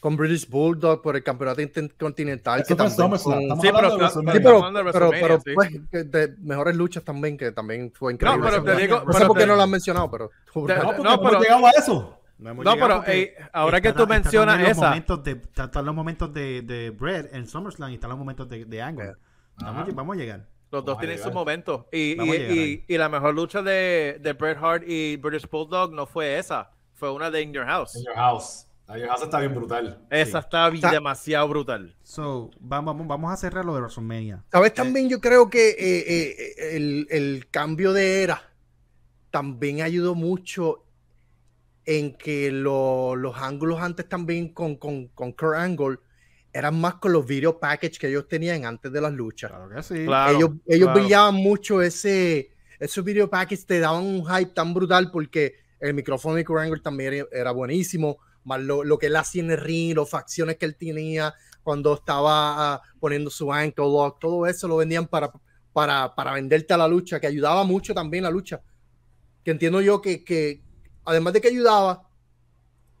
[0.00, 2.64] con British Bulldog por el campeonato intercontinental.
[2.66, 3.28] Que también sí,
[3.72, 8.38] pero, sí, pero, pero, pues, de mejores luchas también, que también fue increíble.
[8.38, 10.30] No, pero te digo, no sé por qué no lo han mencionado, pero.
[10.54, 12.14] no, no, pero llegado a eso.
[12.38, 13.02] No, pero
[13.52, 14.88] ahora que tú mencionas los esa.
[14.88, 18.64] Momentos de, están los momentos de, de Brett en SummerSlam y están los momentos de,
[18.64, 19.14] de Angle.
[19.56, 20.46] Vamos, vamos, a llegar.
[20.70, 21.86] Los dos tienen sus momentos.
[21.90, 26.38] Y, y, y, la mejor lucha de, de Bret Hart y British Bulldog no fue
[26.38, 26.70] esa.
[26.94, 27.96] Fue una de In Your House.
[27.96, 28.67] In Your House.
[28.88, 29.98] La está bien brutal.
[30.08, 31.94] Esa está demasiado brutal.
[32.02, 34.42] So, vamos, vamos a cerrar lo de WrestleMania.
[34.50, 38.42] Sabes, también yo creo que eh, eh, el, el, cambio de era
[39.30, 40.86] también ayudó mucho
[41.84, 45.98] en que los ángulos antes también con, con, con Kurt Angle
[46.54, 49.50] eran más con los video package que ellos tenían antes de las luchas.
[49.50, 50.06] Claro que sí.
[50.34, 55.56] ellos ellos brillaban mucho ese, esos video packages, te daban un hype tan brutal porque
[55.78, 58.18] el micrófono de Kurt Angle también era buenísimo
[58.48, 62.82] más lo, que él hacía en ring, las facciones que él tenía cuando estaba ah,
[62.98, 65.30] poniendo su ankle lock, todo eso lo vendían para,
[65.74, 68.62] para, para venderte a la lucha, que ayudaba mucho también la lucha.
[69.44, 70.62] Que entiendo yo que, que
[71.04, 72.07] además de que ayudaba,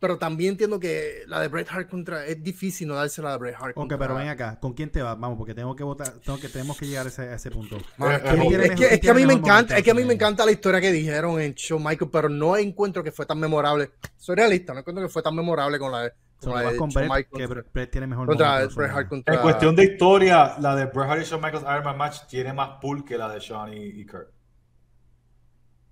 [0.00, 3.38] pero también entiendo que la de Bret Hart contra es difícil no darse la de
[3.38, 3.72] Bret Hart.
[3.76, 5.18] Ok, pero ven acá, ¿con quién te vas?
[5.18, 7.76] Vamos, porque tengo que votar, tengo que tenemos que llegar a ese, a ese punto.
[7.76, 10.52] es, que, es que, a mí me encanta, es que a mí me encanta la
[10.52, 13.90] historia que dijeron en Show Michael, pero no encuentro que fue tan memorable.
[14.16, 17.26] Soy realista, no encuentro que fue tan memorable con la de, con la de.
[17.34, 19.34] Que Bret tiene mejor contra Bret Hart contra...
[19.34, 22.52] En cuestión de historia, la de Bret Hart y Shawn Michaels Iron Man match tiene
[22.52, 24.28] más pull que la de Shawn y, y Kurt.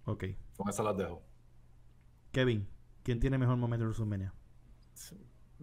[0.05, 0.25] Ok.
[0.57, 1.23] Con esa las dejo.
[2.31, 2.69] Kevin,
[3.07, 4.33] ¿quién tiene mejor momento de WrestleMania?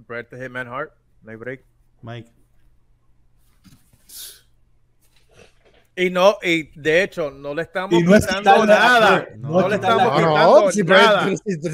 [0.08, 1.66] Bret the Hitman Hart, no break.
[2.02, 2.32] Mike.
[5.96, 9.28] Y no, y de hecho, no le estamos no quitando nada.
[9.38, 11.26] No, no, le estamos quitando si nada.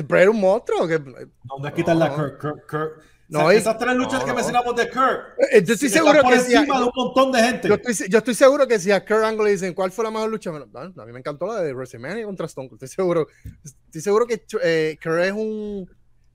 [0.08, 0.88] Bret, es un monstruo.
[0.88, 1.00] Que...
[1.00, 2.42] No, no es quitarle a Kurt.
[2.42, 3.04] Kurt, Kurt.
[3.30, 5.40] No, o sea, esas tres luchas que mencionamos de Kurt.
[5.52, 7.68] Eh, yo estoy seguro que encima si a, de un montón de gente.
[7.68, 10.12] Yo estoy, yo estoy, seguro que si a Kurt Angle le dicen cuál fue la
[10.12, 12.82] mejor lucha, a mí me encantó la de WrestleMania contra Stone Cold.
[12.84, 13.28] Estoy seguro,
[13.64, 15.90] estoy seguro que eh, Kurt es un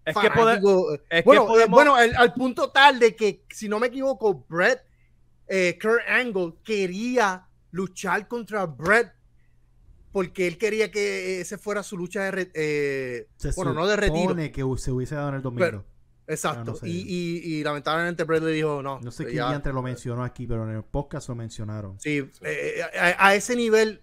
[0.05, 4.83] es que, bueno, bueno al, punto tal de que, si no me equivoco, Brett,
[5.49, 9.13] eh, Kurt Angle quería luchar contra Brett
[10.13, 13.27] porque él quería que ese fuera su lucha de eh,
[13.57, 14.37] bueno, no de retiro.
[14.37, 15.85] que se hubiese dado en el domingo.
[16.27, 16.75] Exacto.
[16.83, 19.01] y, y, lamentablemente Brett le dijo no.
[19.01, 21.99] No sé quién antes lo mencionó aquí, pero en el podcast lo mencionaron.
[22.01, 22.83] Sí, eh,
[23.19, 24.03] a, ese nivel,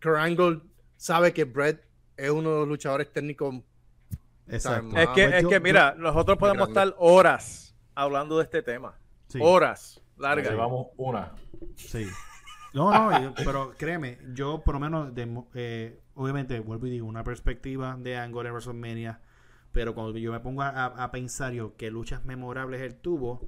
[0.00, 0.60] Kurt Angle
[0.96, 1.84] sabe que Brett
[2.16, 3.54] es uno de los luchadores técnicos
[4.50, 4.96] Exacto.
[4.96, 8.94] Es que, es que mira, nosotros podemos estar horas hablando de este tema.
[9.40, 10.50] Horas largas.
[10.50, 11.32] Llevamos una.
[11.76, 12.06] Sí.
[12.72, 15.12] No, no, pero créeme, yo por lo menos,
[15.54, 19.20] eh, obviamente, vuelvo y digo, una perspectiva de Angle en WrestleMania,
[19.72, 23.46] pero cuando yo me pongo a, pensar yo qué luchas memorables él tuvo,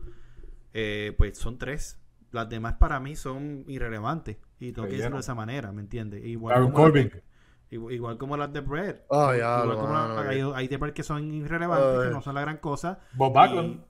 [0.73, 1.99] eh, pues son tres.
[2.33, 4.37] Las demás para mí son irrelevantes.
[4.61, 6.25] Y tengo que decirlo de esa manera, ¿me entiendes?
[6.25, 6.73] Igual.
[7.71, 9.03] Igual, como las de Bread.
[9.09, 12.99] Oh, hay, de Bread que son irrelevantes, que no son la gran cosa.
[13.15, 13.85] Bob Backlund.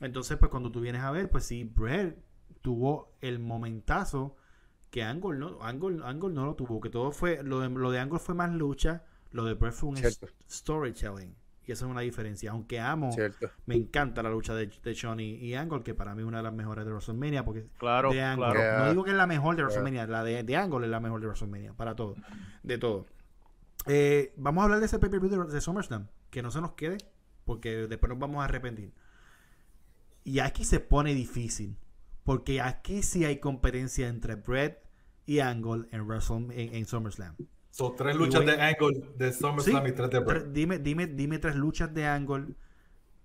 [0.00, 2.14] Entonces, pues cuando tú vienes a ver, pues sí, Bread
[2.62, 4.36] tuvo el momentazo
[4.90, 8.00] que Angle no, Angle, Angle no lo tuvo, que todo fue, lo de, lo de
[8.00, 9.98] Angle fue más lucha, lo de Bread fue un
[10.48, 11.34] storytelling.
[11.66, 12.50] Y esa es una diferencia.
[12.50, 13.14] Aunque amo,
[13.66, 16.44] me encanta la lucha de, de Johnny y Angle, que para mí es una de
[16.44, 17.44] las mejores de WrestleMania.
[17.44, 20.56] Porque claro, de Angle, No digo que es la mejor de WrestleMania, la de, de,
[20.56, 22.16] Angle es la mejor de WrestleMania, para todo.
[22.62, 23.06] De todo.
[23.86, 26.08] Eh, vamos a hablar de ese pay-per-view de, SummerSlam.
[26.30, 26.98] Que no se nos quede,
[27.44, 28.92] porque después nos vamos a arrepentir.
[30.24, 31.76] Y aquí se pone difícil.
[32.24, 34.82] Porque aquí sí hay competencia entre Brett
[35.26, 37.36] y Angle en, Wrestle, en SummerSlam.
[37.70, 40.42] Son tres luchas de Angle de SummerSlam y tres de Bray.
[40.52, 42.54] Dime, dime, dime tres luchas de Angle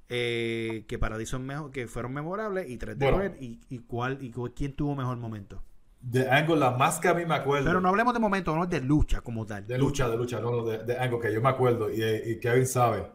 [0.07, 3.79] eh, que para ti son mejor, que fueron memorables y tres de bueno, y, y,
[3.79, 5.63] cuál y quién tuvo mejor momento.
[5.99, 7.65] De Angle, la más que a mí me acuerdo.
[7.65, 9.65] Pero no hablemos de momento, no de lucha como tal.
[9.65, 12.39] De lucha, de lucha, no, no de, de, Angle, que yo me acuerdo y, y
[12.39, 13.07] Kevin sabe.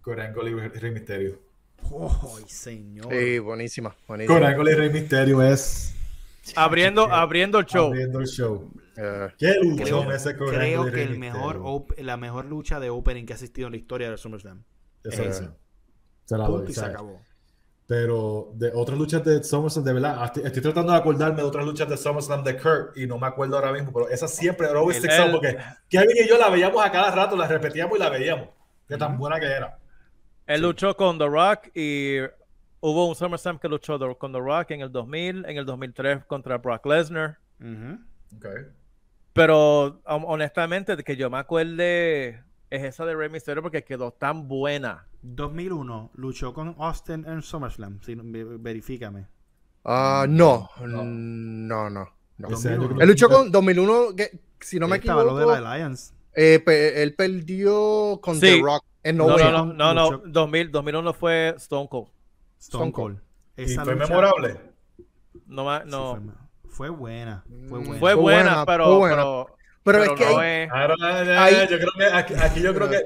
[0.00, 1.40] Con Angle y Rey Misterio.
[1.90, 3.12] ¡Oh, señor!
[3.12, 4.38] Sí, buenísima, buenísima.
[4.38, 5.92] Con Angle y Rey Misterio es.
[6.54, 7.88] Abriendo, abriendo el show.
[7.88, 8.70] Abriendo el show.
[8.96, 13.36] Uh, ¿Qué creo, ese creo que el mejor la mejor lucha de opening que ha
[13.36, 14.64] asistido en la historia de SummerSlam.
[15.04, 15.52] Esa
[16.24, 16.72] Se la doy.
[16.72, 17.20] Se acabó.
[17.86, 21.88] Pero de otras luchas de SummerSlam, de verdad, estoy, tratando de acordarme de otras luchas
[21.88, 24.96] de SummerSlam de Kurt y no me acuerdo ahora mismo, pero esa siempre era always
[24.96, 25.56] sticks porque
[25.88, 28.48] Kevin y yo la veíamos a cada rato, la repetíamos y la veíamos.
[28.88, 29.78] Qué tan buena que era.
[30.46, 32.18] Él luchó con The Rock y
[32.80, 36.58] hubo un SummerSlam que luchó con The Rock en el 2000, en el 2003 contra
[36.58, 37.38] Brock Lesnar.
[37.60, 38.64] okay.
[39.36, 44.48] Pero honestamente, de que yo me acuerde es esa de Rey Mysterio porque quedó tan
[44.48, 45.06] buena.
[45.22, 49.26] 2001, luchó con Austin en SummerSlam, si, verifícame.
[49.84, 50.70] Ah, no.
[50.80, 52.08] no, no, no.
[52.38, 55.24] Él luchó con 2001, que, si no me equivoco.
[55.24, 56.14] Lo de la Alliance.
[56.34, 56.62] Eh,
[56.96, 60.18] él perdió con The Rock en No, no, no, no, no.
[60.18, 62.08] 2000, 2001 fue Stone Cold.
[62.58, 63.20] Stone Cold.
[63.56, 64.60] ¿Y fue memorable?
[65.46, 66.14] No, no.
[66.16, 66.45] fue,
[66.90, 67.44] buena.
[67.68, 67.98] Fue buena.
[67.98, 72.06] Fue buena, pero, pero pero, es que hay, yo creo que
[72.42, 73.04] aquí, yo creo que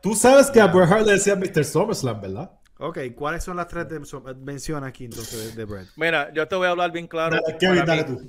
[0.00, 1.64] tú sabes que a Bret Hart le decía Mr.
[1.64, 2.52] SummerSlam, ¿verdad?
[2.78, 4.00] Ok, ¿cuáles son las tres de,
[4.36, 5.88] menciona aquí entonces de, Bret?
[5.96, 7.36] Mira, yo te voy a hablar bien claro.
[7.58, 8.20] Kevin, dale tú.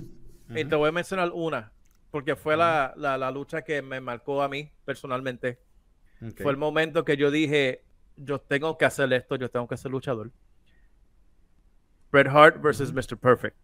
[0.49, 1.71] Y te voy a mencionar una,
[2.09, 5.59] porque fue la, la, la, lucha que me marcó a mí personalmente.
[6.37, 7.83] Fue el momento que yo dije,
[8.15, 10.31] yo tengo que hacer esto, yo tengo que ser luchador.
[12.11, 13.15] Bret Hart versus Mr.
[13.15, 13.55] Perfect.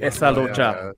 [0.00, 0.92] Esa lucha.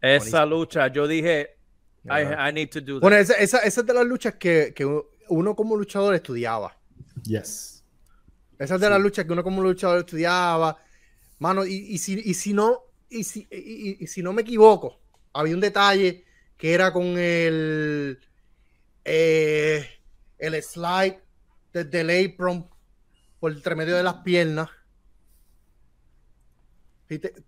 [0.00, 1.56] Esa lucha, yo dije,
[2.04, 3.02] I, need to do that.
[3.02, 4.84] Bueno, esa, esa, esa, es de las luchas que, que,
[5.28, 6.76] uno como luchador estudiaba.
[7.22, 7.84] Yes.
[8.58, 10.76] Esa es de las luchas que uno como luchador estudiaba.
[11.38, 15.00] Mano, y, y, si, y si no, y si, y, si no me equivoco,
[15.32, 16.24] había un detalle
[16.56, 18.18] que era con el,
[19.04, 19.86] eh,
[20.38, 21.18] el slide
[21.72, 22.68] desde el apron
[23.40, 24.68] por el medio de las piernas.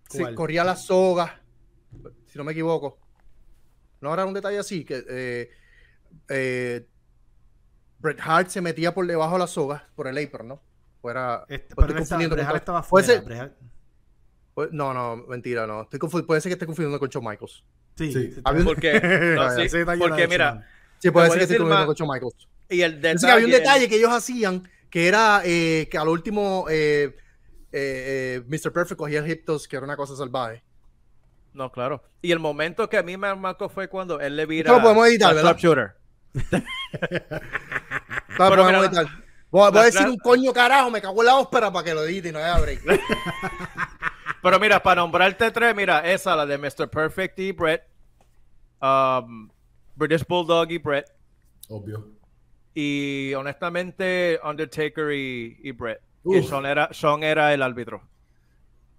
[0.09, 1.41] Se corría la soga
[2.35, 2.99] si no me equivoco.
[4.01, 5.49] No era un detalle así, que eh,
[6.27, 6.85] eh,
[7.99, 10.61] Bret Hart se metía por debajo de la soga, por el apron, ¿no?
[11.01, 13.53] Fuera, este, pero estoy confundiendo Bret Hart estaba fuera.
[14.53, 15.83] Pues, no, no, mentira, no.
[15.83, 17.63] Estoy puede ser que esté confundiendo con Shawn Michaels.
[17.95, 18.41] Sí, sí.
[18.65, 18.99] Porque,
[19.99, 20.67] porque mira.
[20.99, 22.49] Sí, puede ser que esté confundiendo con Shawn Michaels.
[22.69, 23.31] Y el detalle.
[23.31, 27.15] había un detalle que ellos hacían que era eh, que al último eh,
[27.77, 28.71] eh, Mr.
[28.71, 30.63] Perfect cogía el hip que era una cosa salvaje.
[31.53, 32.03] No, claro.
[32.21, 35.07] Y el momento que a mí me marcó fue cuando él le vira no, podemos
[35.07, 35.57] editar, ¿verdad?
[35.57, 35.95] Shooter.
[38.37, 39.07] podemos editar.
[39.49, 42.29] Voy, a decir un coño carajo, me cago en la ópera para que lo edite
[42.29, 42.81] y no haya break.
[44.43, 46.89] Pero mira, para nombrarte tres, mira, esa, la de Mr.
[46.89, 47.83] Perfect y Brett.
[48.81, 49.49] Um,
[49.95, 51.09] British Bulldog y Brett.
[51.69, 52.09] Obvio.
[52.73, 56.01] Y honestamente, Undertaker y, y Brett.
[56.29, 58.01] Que Sean era, Sean era el árbitro.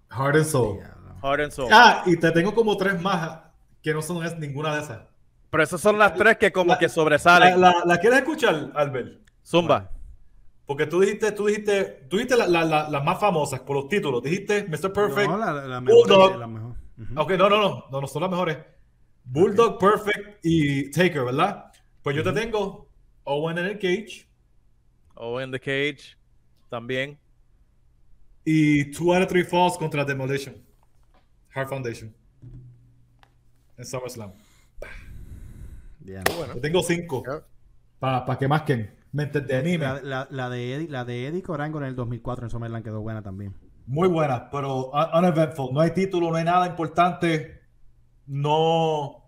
[0.09, 1.69] Heart and Soul.
[1.71, 3.39] Ah, y te tengo como tres más
[3.81, 5.01] que no son ninguna de esas.
[5.49, 7.59] Pero esas son las tres que como que sobresalen.
[7.59, 9.21] La, quieres escuchar, Albert?
[9.45, 9.91] Zumba.
[10.65, 14.21] Porque tú dijiste, tú dijiste, tú dijiste las más famosas por los títulos.
[14.21, 14.91] Dijiste Mr.
[14.91, 16.75] Perfect, no, la, Bulldog.
[17.15, 18.57] Ok, no, no, no, no, no son las mejores.
[19.23, 21.71] Bulldog, Perfect y Taker, ¿verdad?
[22.01, 22.89] Pues yo te tengo
[23.23, 24.27] Owen en el cage.
[25.15, 26.17] Owen en the cage,
[26.69, 27.17] también.
[28.45, 30.55] Y Two out of Three Falls contra Demolition.
[31.53, 32.15] Heart Foundation.
[33.77, 34.31] En SummerSlam.
[35.99, 36.23] Bien.
[36.37, 36.55] Bueno.
[36.55, 37.23] Yo tengo cinco.
[37.99, 39.25] Para que más que me
[39.77, 43.01] La, la, la, de Eddie, la de Eddie Corango en el 2004 en SummerSlam quedó
[43.01, 43.55] buena también.
[43.85, 45.73] Muy buena, pero uneventful.
[45.73, 47.61] No hay título, no hay nada importante.
[48.25, 49.26] No.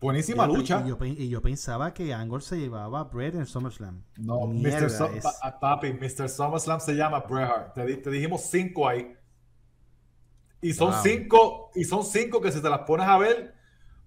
[0.00, 0.82] Buenísima lucha.
[1.02, 4.02] Y yo, pensaba que Angle se llevaba a Bret en SummerSlam.
[4.16, 5.20] No, Mr.
[5.60, 6.28] papi, Mr.
[6.28, 7.74] SummerSlam se llama Bret Hart.
[7.74, 9.14] Te, te dijimos cinco ahí.
[10.62, 13.54] Y son cinco, y son cinco que si te las pones a ver,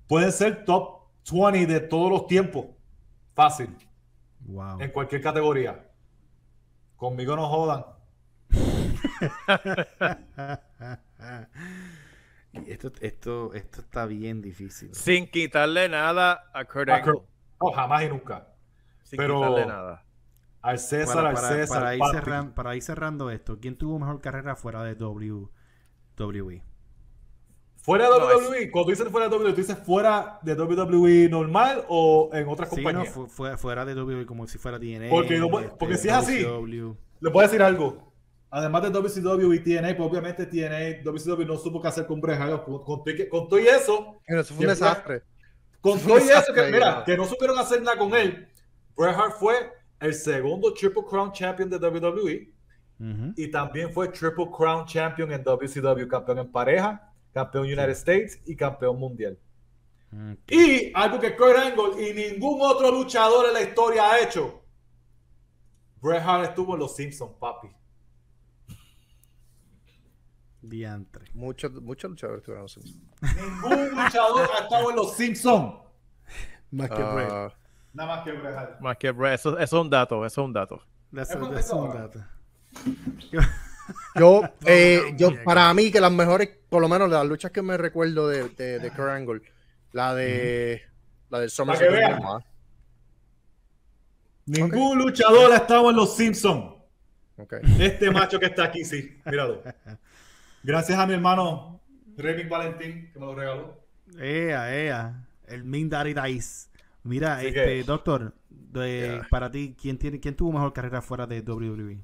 [0.07, 2.65] pueden ser top 20 de todos los tiempos.
[3.33, 3.75] Fácil.
[4.41, 4.81] Wow.
[4.81, 5.89] En cualquier categoría.
[6.95, 7.85] Conmigo no jodan.
[12.67, 14.93] esto, esto, esto está bien difícil.
[14.93, 17.21] Sin quitarle nada a Kurt Angle.
[17.61, 18.47] No, jamás y nunca.
[19.03, 20.05] Sin Pero quitarle nada.
[20.61, 21.81] Al César, al César.
[21.81, 24.95] Para ir, cerrando, para ir cerrando esto, ¿quién tuvo mejor carrera fuera de?
[24.95, 26.63] WWE.
[27.83, 32.29] Fuera de WWE, cuando dices fuera de WWE, ¿tú dices fuera de WWE normal o
[32.31, 33.13] en otras sí, compañías?
[33.17, 35.09] No, fuera de WWE como si fuera TNA.
[35.09, 35.41] Porque,
[35.77, 36.45] porque si es así,
[37.19, 38.12] le puedo decir algo.
[38.55, 42.37] Además de WCW y TNA, pues obviamente TNA, WCW no supo qué hacer con Bret
[42.63, 44.19] Con, con, todo y eso.
[44.27, 45.23] Pero eso fue un desastre.
[45.81, 48.47] Con todo y eso, que, mira, que no supieron hacer nada con él.
[48.95, 49.55] Bret Hart fue
[49.99, 52.53] el segundo Triple Crown Champion de WWE
[53.35, 58.55] y también fue Triple Crown Champion en WCW, campeón en pareja, campeón United States y
[58.55, 59.35] campeón mundial.
[60.47, 64.63] Y algo que Kurt Angle y ningún otro luchador en la historia ha hecho,
[65.99, 67.69] Bret Hart estuvo en Los Simpsons, papi.
[70.63, 71.25] Diantre.
[71.33, 73.05] Muchos mucho luchadores estuvieron en Los Simpsons.
[73.35, 75.75] Ningún luchador ha estado en Los Simpsons.
[76.71, 77.01] Más que.
[77.01, 77.53] Ah.
[77.93, 78.81] Nada más que Bret Hart.
[78.81, 79.33] Más que Bret.
[79.35, 80.81] Eso, eso, es un dato, eso es un dato.
[81.15, 82.19] Eso es un dato.
[84.15, 87.77] Yo, eh, yo, para mí, que las mejores, por lo menos las luchas que me
[87.77, 89.41] recuerdo de, de, de Kurt Angle,
[89.91, 90.81] la de
[91.29, 92.41] la del SummerSlam.
[94.45, 96.73] Ningún luchador ha estado en los Simpsons.
[97.79, 99.19] Este macho que está aquí, sí.
[99.25, 99.61] Míralo.
[100.63, 101.81] Gracias a mi hermano
[102.15, 103.83] Remy Valentín, que me lo regaló.
[104.17, 105.27] Ea, ea.
[105.47, 106.69] El Mindari Dice.
[107.03, 108.33] Mira, este, doctor,
[109.29, 111.97] para ti, ¿quién, tiene, ¿quién tuvo mejor carrera fuera de WWE?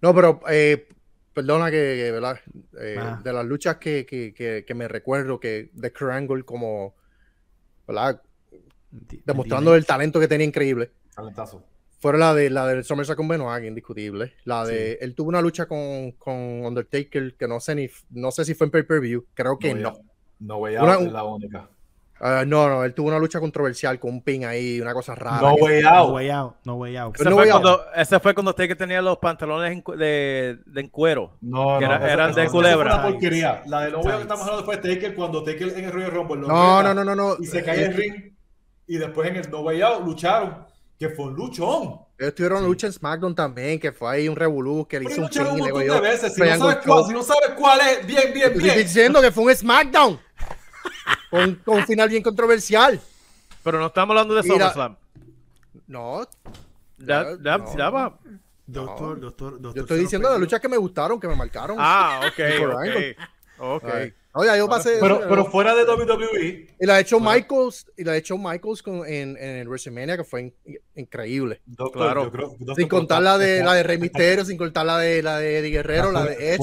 [0.00, 0.88] No, pero eh,
[1.34, 2.40] perdona que, ¿verdad?
[2.80, 6.94] Eh, de las luchas que, que, que, me recuerdo que de Kurt como,
[7.86, 8.22] ¿verdad?
[8.90, 10.92] Demostrando el talento que tenía increíble.
[11.14, 11.62] Talentazo.
[12.00, 14.34] Fueron la de la del SummerSlam con Benoit, indiscutible.
[14.44, 18.44] La de él tuvo una lucha con, con Undertaker que no sé ni no sé
[18.44, 19.98] si fue en pay-per-view, creo que no.
[20.38, 21.68] No, voy a es la única.
[22.20, 25.40] Uh, no, no, él tuvo una lucha controversial con un pin ahí, una cosa rara.
[25.40, 26.08] No way out.
[26.08, 26.54] No way out.
[26.64, 27.14] No way out.
[27.14, 27.82] Ese, no fue, way cuando, out.
[27.94, 31.36] ese fue cuando usted que tenía los pantalones de, de en cuero.
[31.40, 31.94] No, que no.
[31.94, 32.90] Era, eran de culebra.
[32.90, 33.62] Esa porquería.
[33.66, 36.10] La de no way out que estamos hablando fue Taker cuando Taker en el Royal
[36.10, 36.40] Rumble.
[36.40, 37.36] No, no, no, no, no.
[37.38, 38.34] Y se cae el ring.
[38.88, 40.66] Y después en el No Way Out lucharon.
[40.98, 42.00] Que fue un luchón.
[42.18, 45.28] Ellos tuvieron lucha en SmackDown también, que fue ahí un revolú que le hizo un
[45.28, 46.34] pin y le de veces.
[46.34, 48.66] Si no, sabes cuál, si no sabes cuál es, bien, bien, bien.
[48.66, 50.18] Estoy diciendo que fue un SmackDown.
[51.30, 53.00] con, con un final bien controversial.
[53.62, 54.96] Pero no estamos hablando de SummerSlam.
[55.86, 56.26] No.
[56.98, 57.76] Ya, ya, no.
[57.76, 58.18] ya va.
[58.66, 59.74] Doctor, doctor, doctor.
[59.74, 61.76] Yo estoy diciendo las luchas que me gustaron, que me marcaron.
[61.78, 63.84] Ah, ok, ok.
[63.84, 64.12] Ok.
[64.34, 64.98] Oye, yo pasé.
[65.00, 66.66] Pero, pero fuera de WWE.
[66.78, 70.24] Y la ha hecho Michaels, y la ha hecho Michaels con, en, en WrestleMania, que
[70.24, 70.54] fue in,
[70.94, 71.60] increíble.
[71.66, 72.24] Doctor, claro.
[72.24, 75.22] Yo creo, doctor, sin contar la de, la de Rey Mysterio, sin contar la de,
[75.22, 76.62] la de Eddie Guerrero, la de Edge.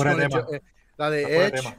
[0.53, 0.61] Eh,
[0.97, 1.75] la de Edge.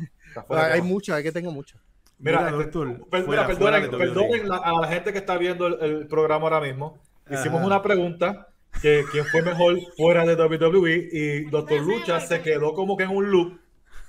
[0.51, 1.81] Hay muchas, hay que tengo muchas.
[2.19, 5.67] Mira, mira, doctor, per, fuera, mira perdonen, perdonen la, a la gente que está viendo
[5.67, 6.99] el, el programa ahora mismo.
[7.31, 7.67] Hicimos Ajá.
[7.67, 8.49] una pregunta
[8.81, 13.11] que quién fue mejor fuera de WWE y Doctor Lucha se quedó como que en
[13.11, 13.59] un loop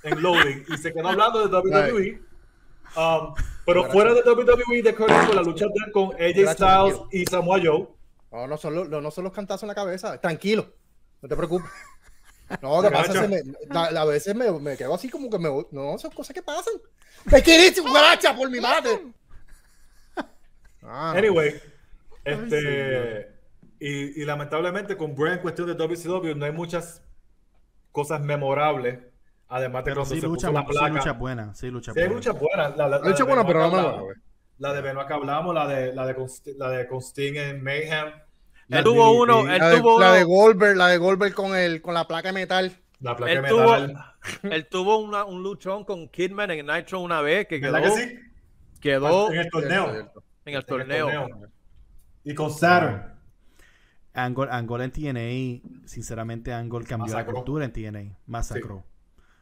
[0.02, 2.22] en loading y se quedó hablando de WWE.
[2.96, 3.34] Um,
[3.66, 3.92] pero Gracias.
[3.92, 7.08] fuera de WWE de Kurt Angle, la lucha con AJ Gracias, Styles tranquilo.
[7.12, 7.88] y Samoa Joe.
[8.32, 10.20] No, no son, los, no son los cantazos en la cabeza.
[10.20, 10.72] Tranquilo,
[11.20, 11.70] no te preocupes.
[12.62, 15.28] No, lo que pasa es que me, a, a veces me, me, quedo así como
[15.28, 15.50] que me.
[15.70, 16.74] No, son cosas que pasan.
[17.26, 19.12] ¡Me quieres cucaracha por mi madre!
[20.82, 21.60] Ah, anyway,
[22.24, 23.34] este.
[23.80, 27.02] Y, y, lamentablemente con Bray en cuestión de WCW no hay muchas
[27.92, 28.98] cosas memorables.
[29.48, 30.86] Además de pero cuando sí, se lucha, puso la placa.
[30.86, 31.54] Sí, lucha buena.
[31.54, 32.14] Sí, lucha sí, buena.
[32.14, 32.68] lucha buena.
[32.70, 34.14] La, la, la lucha buena, pero no me
[34.58, 36.16] La de Benoit que hablamos, la de, la de,
[36.56, 38.12] la de Consting en Mayhem.
[38.68, 41.80] Él tuvo uno, él la, tuvo de, la de Goldberg, la de Goldberg con el
[41.80, 42.76] con la placa de metal.
[43.00, 44.04] La placa él de tuvo, metal.
[44.42, 48.18] Él tuvo una, un luchón con Kidman en Nitro una vez que quedó, que sí?
[48.80, 49.90] quedó en el torneo.
[50.44, 51.08] En el torneo.
[51.08, 51.50] En el torneo.
[52.24, 53.14] Y con Saturn.
[54.12, 57.32] Angle, Angle en TNA, sinceramente Angle cambió Masacró.
[57.32, 58.78] la cultura en TNA, masacró.
[58.84, 58.87] Sí.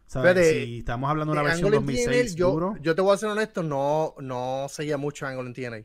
[0.07, 0.35] ¿Sabes?
[0.35, 2.77] Pero, si estamos hablando de una versión 2006 TNA, yo, duro.
[2.81, 5.85] yo te voy a ser honesto, no, no seguía mucho Angle en TNA.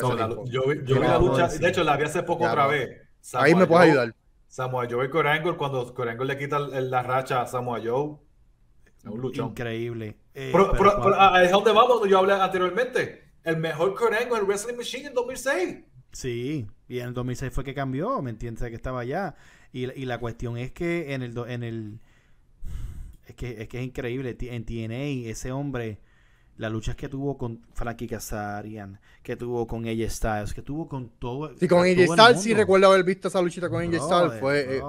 [0.00, 2.66] No, la, yo, yo vi la lucha, de hecho la vi hace poco ya, otra
[2.66, 3.02] vez.
[3.34, 4.14] Ahí me puedes ayudar.
[4.48, 8.16] Samoa Joe y Corangle, cuando Corangle le quita la racha a Samoa Joe.
[9.04, 9.50] Un luchón.
[9.50, 10.16] Increíble.
[10.34, 13.32] Eh, pero, pero, pero, pero a dónde vamos, yo hablé anteriormente.
[13.44, 15.84] El mejor Corangle en Wrestling Machine en 2006.
[16.12, 18.68] Sí, y en el 2006 fue que cambió, ¿me entiendes?
[18.68, 19.34] Que estaba allá.
[19.72, 22.00] Y, y la cuestión es que en el, en el
[23.32, 24.36] es que, es que es increíble.
[24.40, 25.98] En TNA, ese hombre,
[26.56, 31.08] las luchas que tuvo con Frankie Kazarian, que tuvo con AJ Styles, que tuvo con
[31.18, 31.56] todo.
[31.58, 34.40] Sí, con AJ Styles sí recuerdo haber visto esa luchita con AJ Styles.
[34.40, 34.82] Fue eh,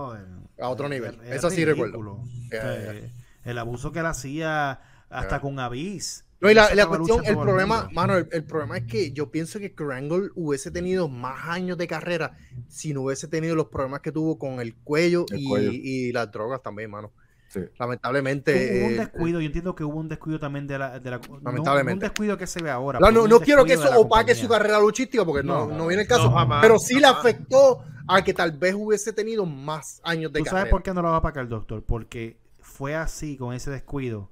[0.60, 1.18] a otro nivel.
[1.26, 2.20] Esa sí recuerdo.
[2.52, 3.10] Eh,
[3.46, 5.40] el abuso que él hacía hasta yeah.
[5.40, 6.26] con Avis.
[6.42, 9.32] No, y la, la cuestión, el problema, el mano, el, el, problema es que yo
[9.32, 12.36] pienso que Krangle hubiese tenido más años de carrera
[12.68, 15.72] si no hubiese tenido los problemas que tuvo con el cuello, el y, cuello.
[15.72, 17.14] y, las drogas también, mano.
[17.54, 17.60] Sí.
[17.78, 18.52] Lamentablemente.
[18.80, 21.00] Hubo un eh, descuido, yo entiendo que hubo un descuido también de la.
[21.00, 21.92] De la lamentablemente.
[21.92, 23.00] No, un descuido que se ve ahora.
[23.00, 26.02] No, no, no quiero que eso opaque su carrera luchística porque no, no, no viene
[26.04, 26.32] el caso.
[26.32, 30.46] jamás, pero sí le afectó a que tal vez hubiese tenido más años de ¿Tú
[30.46, 30.62] carrera.
[30.62, 31.84] sabes por qué no lo va a apacar el doctor?
[31.86, 34.32] Porque fue así, con ese descuido.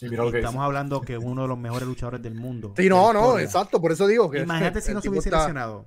[0.00, 0.64] Y mira lo que Estamos dice.
[0.66, 2.74] hablando que uno de los mejores luchadores del mundo.
[2.76, 4.40] Sí, no, no, exacto, por eso digo que.
[4.40, 5.86] Imagínate si no se hubiese está- lesionado.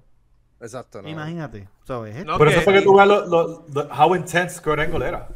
[0.62, 1.08] Exacto, no.
[1.08, 1.70] Imagínate.
[1.86, 2.26] ¿sabes?
[2.26, 5.08] No, Pero que- eso fue que tú veas lo, lo, lo- how intense Kurt Angle
[5.08, 5.30] era.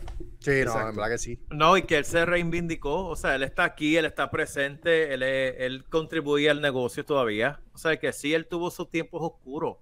[0.44, 1.40] Sí, no, en verdad que sí.
[1.50, 5.24] No, y que él se reivindicó, o sea, él está aquí, él está presente, él,
[5.24, 7.62] es- él contribuye al negocio todavía.
[7.74, 9.78] O sea, que sí, él tuvo sus tiempos oscuros,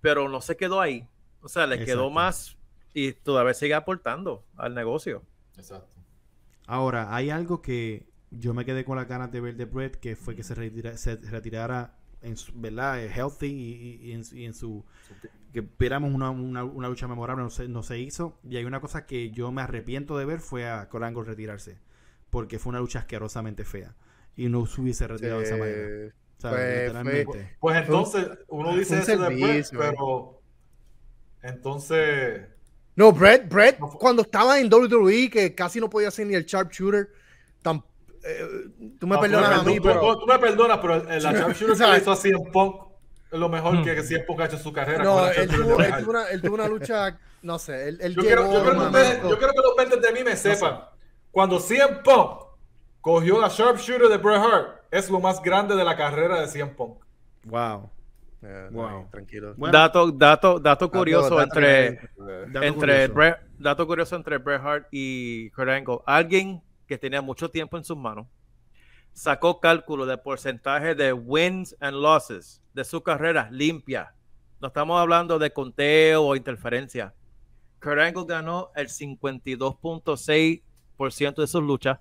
[0.00, 1.08] pero no se quedó ahí.
[1.40, 2.56] O sea, le quedó más
[2.94, 5.22] y todavía sigue aportando al negocio.
[5.56, 5.96] Exacto.
[6.66, 10.16] Ahora, hay algo que yo me quedé con la ganas de ver de Brett, que
[10.16, 11.94] fue que se, retirara
[12.26, 13.02] en su, ¿verdad?
[13.02, 13.46] Eh, healthy
[14.02, 14.84] y, en, su
[15.52, 18.38] que viéramos una, una, lucha memorable, no se, no se hizo.
[18.48, 21.78] Y hay una cosa que yo me arrepiento de ver fue a Corango retirarse,
[22.30, 23.94] porque fue una lucha asquerosamente fea
[24.36, 26.14] y no se hubiese retirado de esa manera.
[27.24, 30.42] Pues, pues, entonces, uno dice eso después, pero
[31.42, 32.42] entonces
[32.96, 37.10] no, Brett, Brett, cuando estaba en WWE, que casi no podía hacer ni el sharpshooter,
[38.26, 40.18] eh, tú me perdonas a mí, pero...
[40.18, 42.86] Tú, me perdonas, pero el, sharpshooter que hizo así en Punk
[43.30, 45.04] es lo mejor que, que Punk ha hecho en su carrera.
[45.04, 48.22] No, él tuvo, él, tuvo una, él tuvo, una, lucha, no sé, él, él yo,
[48.22, 50.80] quiero, yo, quiero que yo, quiero que los mentes de mí me sepan.
[51.30, 52.40] Cuando CM Punk
[53.00, 56.72] cogió la sharpshooter de Bret Hart, es lo más grande de la carrera de CM
[56.72, 56.98] Punk.
[57.44, 57.90] Wow.
[58.42, 59.08] Eh, wow.
[59.10, 59.54] tranquilo.
[59.56, 62.00] dato, dato, dato curioso entre,
[62.54, 65.98] entre Bret, dato curioso entre Bret Hart y Kurt Angle.
[66.06, 68.26] Alguien que tenía mucho tiempo en sus manos
[69.16, 74.14] sacó cálculo de porcentaje de wins and losses de su carrera limpia.
[74.60, 77.14] No estamos hablando de conteo o interferencia.
[77.80, 81.98] Kurt Angle ganó el 52.6% de sus luchas.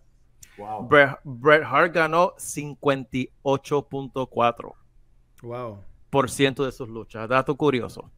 [0.57, 0.87] Wow.
[0.87, 4.73] Bret, Bret Hart ganó 58.4%.
[5.41, 5.79] Wow
[6.27, 7.27] ciento de sus luchas.
[7.27, 8.11] Dato curioso.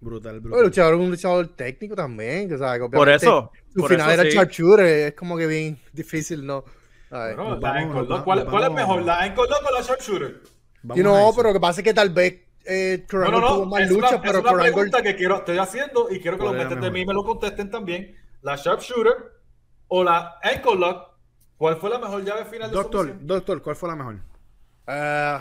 [0.00, 0.60] Brutal, brutal.
[0.60, 2.52] El luchador es un luchador técnico también.
[2.52, 3.50] O sea, por eso.
[3.74, 4.30] Su final era sí.
[4.30, 4.86] sharpshooter.
[4.86, 6.64] Es como que bien difícil, ¿no?
[7.10, 7.34] La
[8.24, 9.02] ¿Cuál, ¿Cuál, es mejor?
[9.02, 10.42] ¿La Ankle o la sharpshooter?
[10.94, 13.66] Y no, pero lo que pasa es que tal vez eh, no, no, no, tuvo
[13.66, 16.80] más lucha, pero es una pregunta que quiero, estoy haciendo y quiero que los mentes
[16.80, 18.16] de mí me lo contesten también.
[18.42, 19.14] ¿La sharpshooter
[19.88, 21.16] o la ankle lock?
[21.56, 24.14] ¿Cuál fue la mejor llave final de Doctor, doctor, ¿cuál fue la mejor?
[24.86, 25.40] Uh,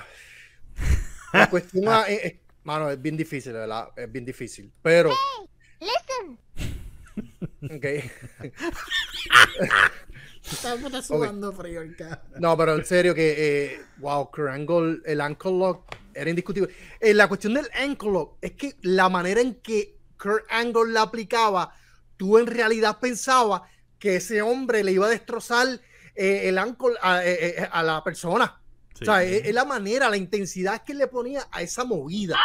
[1.33, 3.87] la cuestión es, mano, es bien difícil, ¿verdad?
[3.95, 4.69] Es bien difícil.
[4.81, 5.11] Pero.
[5.11, 5.47] Hey,
[5.79, 6.37] listen.
[7.77, 7.85] Ok.
[10.45, 11.81] Está sudando frío
[12.39, 16.71] No, pero en serio que, eh, wow, Krangle, el ankle lock era indiscutible.
[16.99, 21.03] Eh, la cuestión del ankle lock es que la manera en que Kurt Angle la
[21.03, 21.73] aplicaba,
[22.15, 23.63] tú en realidad pensabas
[23.97, 25.67] que ese hombre le iba a destrozar
[26.13, 28.61] eh, el ankle a, eh, a la persona
[29.01, 32.35] o sea, es, la manera, la intensidad que le ponía a esa movida.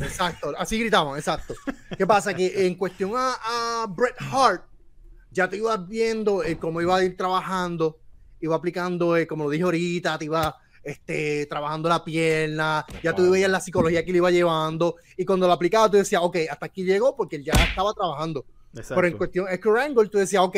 [0.00, 1.54] Exacto, así gritamos, exacto.
[1.96, 2.34] ¿Qué pasa?
[2.34, 4.64] Que en cuestión a, Bret Hart,
[5.30, 7.98] ya te ibas viendo eh, cómo iba a ir trabajando,
[8.40, 13.30] iba aplicando, eh, como lo dije ahorita, te iba este, trabajando la pierna, ya tú
[13.30, 16.66] veías la psicología que le iba llevando, y cuando lo aplicaba tú decías, ok, hasta
[16.66, 18.44] aquí llegó porque él ya estaba trabajando.
[18.72, 20.56] Pero en cuestión, es que Angle, tú decías, ok,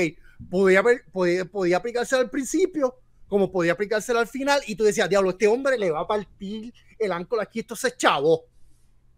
[0.50, 0.82] podía,
[1.12, 2.96] podía, podía aplicarse al principio,
[3.30, 6.74] como podía aplicárselo al final, y tú decías, diablo, este hombre le va a partir
[6.98, 8.34] el ancla aquí, esto se chavo.
[8.34, 8.46] O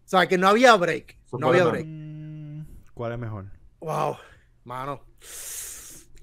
[0.05, 1.17] sea, que no había break.
[1.33, 1.87] No había break.
[1.89, 3.47] Mm, ¿Cuál es mejor?
[3.81, 4.19] Wow,
[4.65, 5.01] mano.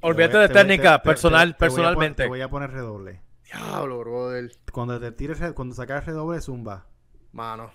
[0.02, 2.24] Olvídate de técnica, personal, personalmente.
[2.24, 3.24] Te voy, a poner redoble.
[3.44, 4.52] Diablo, brother.
[4.72, 6.86] Cuando te tires, cuando sacas redoble, zumba.
[7.32, 7.72] Mano.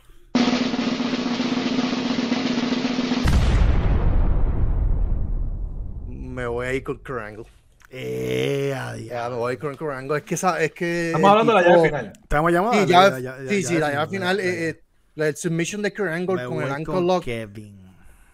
[6.07, 7.47] Me voy a ir con Krangle.
[7.90, 8.74] Eh,
[9.09, 10.16] ya me voy con Corango.
[10.16, 11.06] Es que, es que.
[11.06, 12.12] Estamos hablando de la llave final.
[12.23, 12.82] Estamos llamando.
[12.82, 14.40] Sí, ya, ya, sí, sí, la llave final.
[14.40, 14.85] Eh, eh,
[15.15, 17.24] la submission de Corango con el ankle lock.
[17.24, 17.85] Kevin.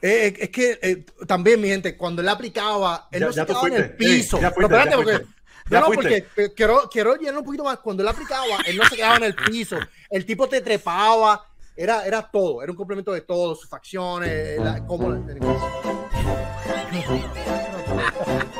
[0.02, 3.68] Eh, eh, es que eh, también, mi gente, cuando él aplicaba, él no se quedaba
[3.68, 4.38] en el piso.
[4.38, 5.26] Sí, Pero espérate, porque.
[5.70, 7.78] Ya no, porque quiero, quiero llenar un poquito más.
[7.78, 9.76] Cuando él aplicaba, él no se quedaba en el piso.
[10.08, 11.46] El tipo te trepaba.
[11.76, 12.62] Era, era todo.
[12.62, 13.54] Era un complemento de todo.
[13.54, 14.58] Sus facciones.
[14.58, 15.24] La, cómo,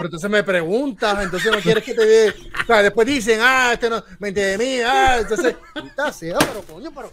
[0.01, 2.31] pero entonces me preguntas, entonces no quieres que te dé.
[2.31, 5.55] O sea, después dicen, ah, este no, mente de mí, ah, entonces,
[6.13, 7.13] sí, pero coño, pero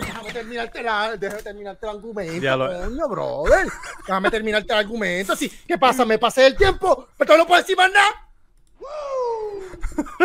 [0.00, 3.68] déjame, terminarte, la, déjame terminarte el argumento, coño, brother.
[4.04, 5.34] Déjame terminarte el argumento.
[5.34, 6.04] Así, ¿qué pasa?
[6.04, 8.26] Me pasé el tiempo, pero no puedo decir más nada.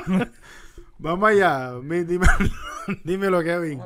[0.98, 2.26] Vamos allá, dime,
[3.04, 3.80] dímelo, Kevin.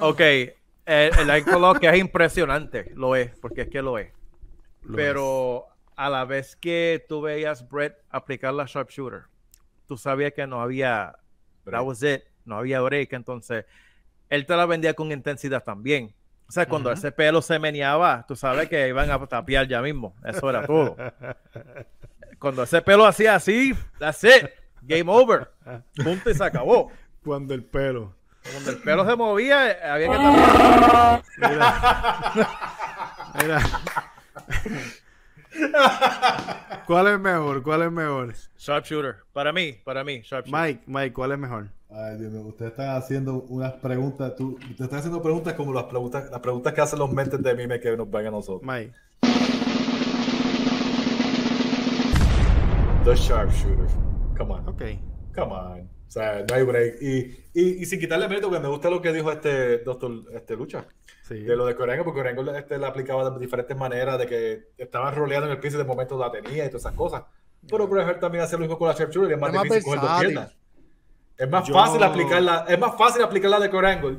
[0.00, 0.50] Ok, el,
[0.86, 1.44] el
[1.80, 4.19] que es impresionante, lo es, porque es que lo es.
[4.94, 5.66] Pero
[5.96, 9.24] a la vez que tú veías Brett aplicar la sharpshooter,
[9.86, 11.16] tú sabías que no había,
[11.64, 13.66] that was it, no había break, entonces
[14.28, 16.14] él te la vendía con intensidad también.
[16.48, 20.16] O sea, cuando ese pelo se meneaba, tú sabes que iban a tapiar ya mismo.
[20.24, 20.96] Eso era todo.
[22.40, 24.48] Cuando ese pelo hacía así, that's it.
[24.82, 25.52] Game over.
[26.02, 26.90] Punto y se acabó.
[27.22, 28.16] Cuando el pelo.
[28.50, 31.22] Cuando el pelo se movía, había que tapiar.
[33.40, 33.62] Mira.
[36.86, 37.62] ¿Cuál es mejor?
[37.62, 38.34] ¿Cuál es mejor?
[38.58, 39.16] Sharpshooter.
[39.32, 40.22] Para mí, para mí.
[40.46, 41.68] Mike, Mike, ¿cuál es mejor?
[41.90, 44.34] Ay, Dios ustedes están haciendo unas preguntas.
[44.36, 47.54] Tú, te están haciendo preguntas como las preguntas, las preguntas que hacen los mentes de
[47.54, 48.62] mime que nos ven a nosotros.
[48.62, 48.92] Mike.
[53.04, 53.88] The sharpshooter.
[54.36, 54.68] Come on.
[54.68, 55.00] Okay.
[55.34, 55.99] Come on.
[56.10, 57.00] O sea, no hay break.
[57.00, 57.18] Y,
[57.54, 60.84] y, y sin quitarle mérito, porque me gusta lo que dijo este doctor este, Lucha.
[61.22, 61.38] Sí.
[61.38, 65.14] De lo de Corengo, porque Corengo este, la aplicaba de diferentes maneras, de que estaban
[65.14, 67.22] roleando en el piso y de momento la tenía y todas esas cosas.
[67.68, 70.00] Pero Bret también hace lo mismo con la Sharpshooter y es más, es difícil coger
[70.00, 70.56] dos piernas.
[71.38, 74.10] Es más fácil aplicarla, es más fácil aplicarla de Corengo,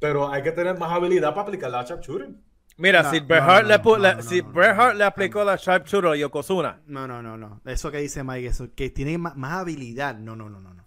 [0.00, 2.30] pero hay que tener más habilidad para aplicar la Sharpshooter.
[2.76, 6.80] Mira, si Bret Hart, le, si le aplicó la Sharpshooter a Yokozuna.
[6.86, 7.60] No, no, no, no.
[7.66, 10.16] Eso que dice Mike, eso, que tiene más, habilidad.
[10.16, 10.79] No, no, no, no.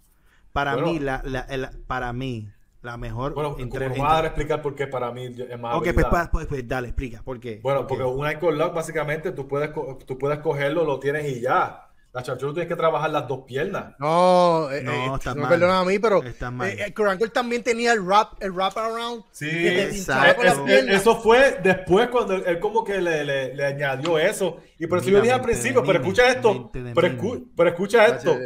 [0.54, 2.48] Para mí, la, la, para mí,
[2.80, 3.34] la mejor.
[3.34, 4.00] Bueno, entre, entre...
[4.00, 5.74] a explicar por qué para mí es más.
[5.74, 7.58] Ok, pues, pues, pues, dale, explica por qué.
[7.60, 9.70] Bueno, porque un icon lock básicamente tú puedes,
[10.06, 11.83] tú puedes cogerlo, lo tienes y ya.
[12.14, 13.96] La Sharpshooter tienes que trabajar las dos piernas.
[13.98, 15.50] No, eh, no, eh, está no mal.
[15.50, 16.68] perdona a mí, pero está mal.
[16.68, 19.24] Eh, eh también tenía el wrap, el wrap around.
[19.32, 20.64] Sí, exacto.
[20.68, 24.58] eso fue después cuando él, como que le, le, le, añadió eso.
[24.78, 28.38] Y por eso yo dije al principio, pero escucha esto, pero, escucha esto.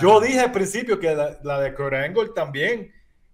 [0.00, 2.90] Yo dije al principio que la, de Kurt Angle también,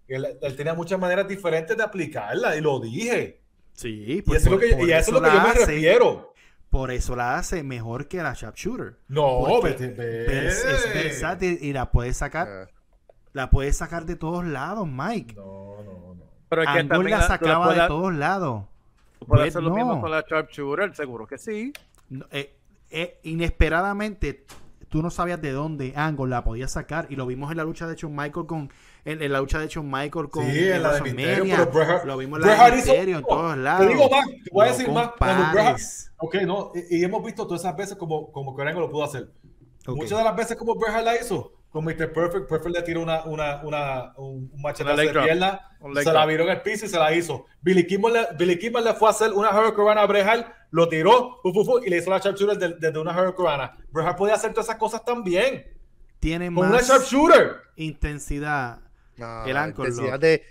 [0.06, 3.40] él, él, tenía muchas maneras diferentes de aplicarla y lo dije.
[3.72, 6.34] Sí, y eso, es lo que, y eso es lo que yo me refiero.
[6.70, 8.98] Por eso la hace mejor que la sharpshooter.
[9.08, 12.48] No, vete, Es, versátil y la puedes sacar.
[12.48, 12.68] Ah.
[13.32, 15.34] La puedes sacar de todos lados, Mike.
[15.34, 16.24] No, no, no.
[16.48, 18.64] Pero es que la sacaba de todos lados.
[19.26, 21.72] Puedes hacer lo mismo con la sharpshooter, seguro que sí.
[22.30, 22.54] Eh,
[22.90, 24.46] eh, inesperadamente,
[24.88, 27.86] tú no sabías de dónde Angle la podía sacar y lo vimos en la lucha
[27.86, 28.70] de Shawn Michael con
[29.04, 32.40] en, la lucha de Shawn Michael con sí, en la de Misterio, pero lo vimos
[32.40, 33.86] en la de Misterio en todos lados.
[33.86, 35.76] Te digo más, te voy a decir más cuando
[36.20, 39.30] Ok, no, y, hemos visto todas esas veces como, como Corango lo pudo hacer.
[39.86, 42.12] Muchas de las veces como Bret la hizo, con Mr.
[42.12, 45.60] Perfect, Perfect le tiró una, una, una, un, un machetazo de pierna,
[46.02, 47.46] se la viró en el piso y se la hizo.
[47.60, 51.40] Billy Kimball le, Billy Kimball le fue a hacer una Hurricane a Bret lo tiró
[51.84, 53.70] y le hizo la sharpshooter desde, desde una Hurricane.
[53.92, 55.68] Bret podía hacer todas esas cosas también.
[56.18, 57.58] Tiene con más una sharpshooter.
[57.76, 58.80] intensidad
[59.46, 59.88] el Anchor.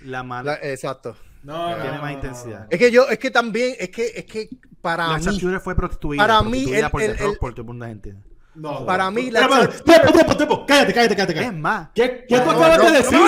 [0.02, 0.52] la mano.
[0.62, 1.18] exacto.
[1.44, 2.68] No, tiene más intensidad.
[2.70, 4.48] Es que yo, es que también, es que, es que
[4.80, 5.60] para la mí.
[5.62, 6.26] fue prostituida.
[6.26, 7.54] Para mí, el, por, el, el, por
[7.86, 8.16] gente.
[8.58, 9.48] No, para mí la
[9.86, 11.40] tiempo, tiempo, tiempo, cállate, cállate, cállate.
[11.46, 11.90] Es más.
[11.94, 13.20] ¿Qué, qué tú acabas de decir?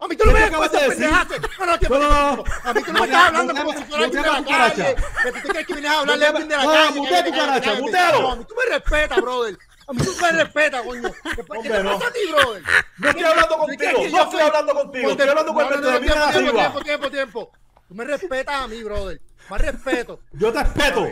[0.00, 1.10] a mí tú no me acabas de decir.
[1.58, 4.28] No, no, tiempo, A mí tú no me estás hablando como si fuera alguien de
[4.28, 4.96] la calle.
[5.24, 7.00] Que tú crees que vienes a hablarle a alguien de la calle.
[7.00, 8.30] Muteo tu caracha, muteo.
[8.30, 9.58] A mí tú me respetas, brother.
[9.88, 11.12] A mí tú me respetas, coño.
[11.12, 12.62] ¿Qué, ¿qué te pasa a ti, brother?
[12.98, 13.92] No estoy hablando contigo.
[13.92, 15.10] No estoy hablando contigo.
[15.10, 17.52] Estoy hablando con el de Tiempo, tiempo, tiempo, tiempo.
[17.88, 19.20] Tú me respetas a mí, brother.
[19.48, 20.20] Más respeto.
[20.32, 21.08] Yo te respeto.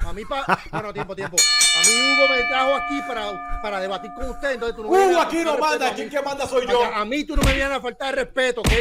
[0.00, 0.44] A mí, pa...
[0.70, 1.36] bueno, tiempo, tiempo.
[1.36, 4.52] A mí Hugo me trajo aquí para, para debatir con usted.
[4.52, 5.94] Entonces tú no Hugo aquí no manda.
[5.94, 6.84] ¿Quién que manda soy yo?
[6.84, 8.72] A, mí tú no me vienes a faltar de respeto, ¿ok?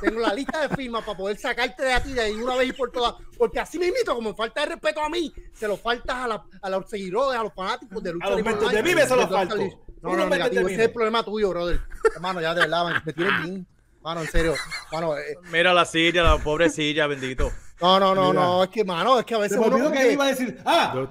[0.00, 2.72] Tengo la lista de firmas para poder sacarte de aquí de ahí una vez y
[2.72, 3.14] por todas.
[3.36, 6.44] Porque así me invito, como falta de respeto a mí, se lo faltas a, la,
[6.60, 8.26] a los seguidores, a los fanáticos de lucha.
[8.26, 9.56] A los de mí se lo falto.
[10.02, 10.66] No, no, negativo.
[10.66, 11.80] Ese es el problema tuyo, brother.
[12.14, 13.66] Hermano, ya de verdad, me tienen bien.
[14.02, 14.54] Mano, en serio.
[14.90, 15.36] Mano, eh.
[15.52, 17.52] Mira la silla, la pobre silla, bendito.
[17.82, 19.58] No, no, no, no, es que, mano, es que a veces.
[19.58, 21.08] Se me olvidó que iba a decir, ah,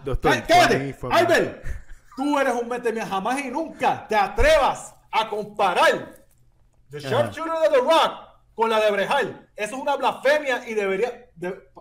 [0.48, 1.66] cállate, Albert,
[2.16, 6.24] tú eres un mente mía, jamás y nunca te atrevas a comparar
[6.90, 9.50] The Sharpshooter de The Rock con la de Brejal.
[9.56, 11.30] Eso es una blasfemia y debería.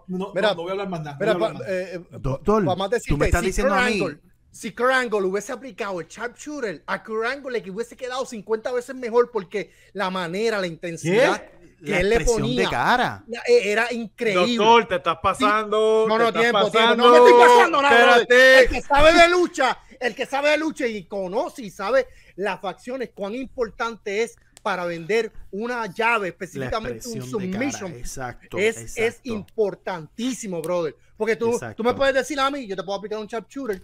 [0.08, 1.16] no, mira, no, voy a hablar más nada.
[1.20, 2.64] Mira, no eh, eh, doctor,
[3.06, 4.02] tú me estás diciendo a mí.
[4.50, 9.72] Si Kurt hubiese aplicado el sharpshooter, a Kurt le hubiese quedado 50 veces mejor porque
[9.92, 11.40] la manera, la intensidad
[11.84, 13.24] que él le ponía de cara.
[13.46, 14.56] E, era increíble.
[14.56, 16.06] Doctor, te estás pasando.
[16.08, 16.96] No, no, tiempo, tiempo.
[16.96, 18.18] No me estoy pasando nada.
[18.18, 22.60] El que sabe de lucha, el que sabe de lucha y conoce y sabe las
[22.60, 27.92] facciones, cuán importante es para vender una llave, específicamente un submission.
[27.92, 30.94] Exacto es, es importantísimo, brother.
[31.16, 33.82] Porque tú, tú me puedes decir a mí, yo te puedo aplicar un sharpshooter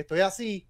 [0.00, 0.66] estoy así.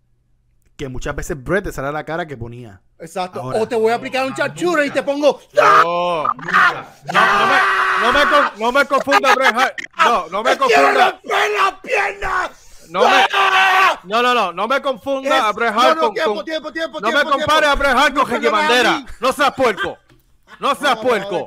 [0.77, 2.83] Que muchas veces Brett te sale la cara que ponía.
[2.99, 3.43] Exacto.
[3.43, 5.41] o te voy a aplicar un chachura y te pongo.
[5.53, 7.53] No, no, me,
[8.01, 8.21] no, me,
[8.59, 9.75] no me confunda, Bret Hart.
[9.99, 11.21] No, no me confunda.
[11.23, 12.51] la pierna!
[12.89, 13.27] No, me,
[14.05, 17.25] no, no, no, no me confunda a Bret Hart con, tiempo, tiempo, tiempo, No me
[17.25, 19.05] compare a Bret Hart con Ricky Bandera.
[19.21, 19.99] No seas puerco.
[20.59, 21.47] No seas puerco.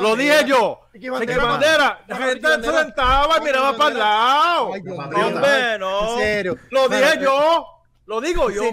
[0.00, 0.80] Lo dije yo.
[0.92, 2.00] Ricky Bandera.
[2.06, 4.64] La gente se sentaba y miraba para el lado.
[4.66, 6.10] Hombre, no.
[6.10, 6.58] En serio.
[6.70, 7.66] Lo dije yo.
[8.06, 8.64] Lo digo yo.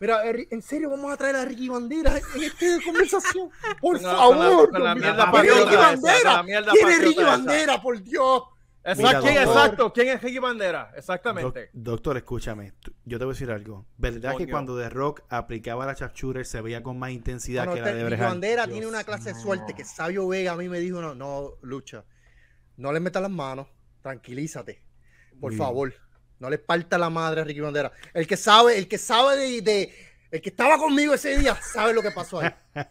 [0.00, 3.50] Mira, en serio, vamos a traer a Ricky Bandera en esta conversación.
[3.80, 4.70] Por favor.
[4.70, 6.44] Con la, mierda Ricky Bandera?
[6.44, 7.82] ¿Quién es Ricky Bandera?
[7.82, 8.42] Por Dios.
[8.88, 10.92] Exacto, ¿quién, exacto, ¿quién es Ricky Bandera?
[10.96, 11.70] Exactamente.
[11.72, 12.72] doctor, escúchame,
[13.04, 13.84] yo te voy a decir algo.
[13.96, 17.92] ¿Verdad que cuando The Rock aplicaba la sharpshooter se veía con más intensidad que la
[17.92, 21.00] de Ricky Bandera tiene una clase de suerte que Sabio Vega a mí me dijo,
[21.00, 22.04] no, no, lucha,
[22.76, 23.66] no le metas las manos,
[24.02, 24.80] tranquilízate,
[25.40, 25.92] por favor.
[26.38, 27.90] No le falta la madre a Ricky Bandera.
[28.12, 29.94] El que sabe, el que sabe de,
[30.30, 32.50] el que estaba conmigo ese día sabe lo que pasó ahí.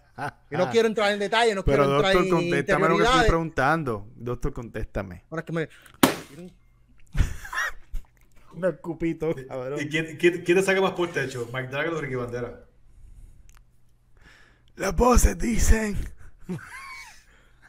[0.50, 4.08] Y no quiero entrar en detalle, no quiero entrar en contéstame lo que estoy preguntando.
[4.16, 5.26] Doctor, contéstame.
[5.30, 5.68] Ahora es que me...
[8.54, 9.36] Un escupito,
[9.78, 11.50] ¿Y quién, quién, te saca más por techo?
[11.54, 12.64] ¿Mike Dragon o Ricky Bandera?
[14.78, 15.98] Las voces dicen.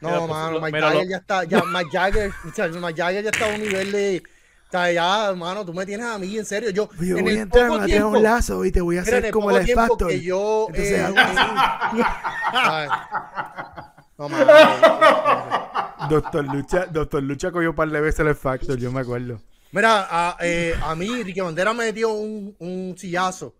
[0.00, 3.60] No, mano, Mike Jagger ya está, ya Mike Jagger, Mike Jagger ya está a un
[3.60, 4.22] nivel de,
[4.68, 6.70] o sea, ya, hermano, tú me tienes a mí, en serio.
[6.70, 9.50] Yo, yo voy a entrar, me tiempo, un lazo y te voy a hacer como
[9.52, 10.08] el Factor.
[10.08, 11.14] Que yo, Entonces, eh,
[14.18, 14.28] no,
[16.10, 19.40] Doctor Lucha, Doctor Lucha cogió un par de veces el Factor, yo me acuerdo.
[19.70, 23.54] Mira, a, eh, a mí Ricky Bandera me dio un, un sillazo.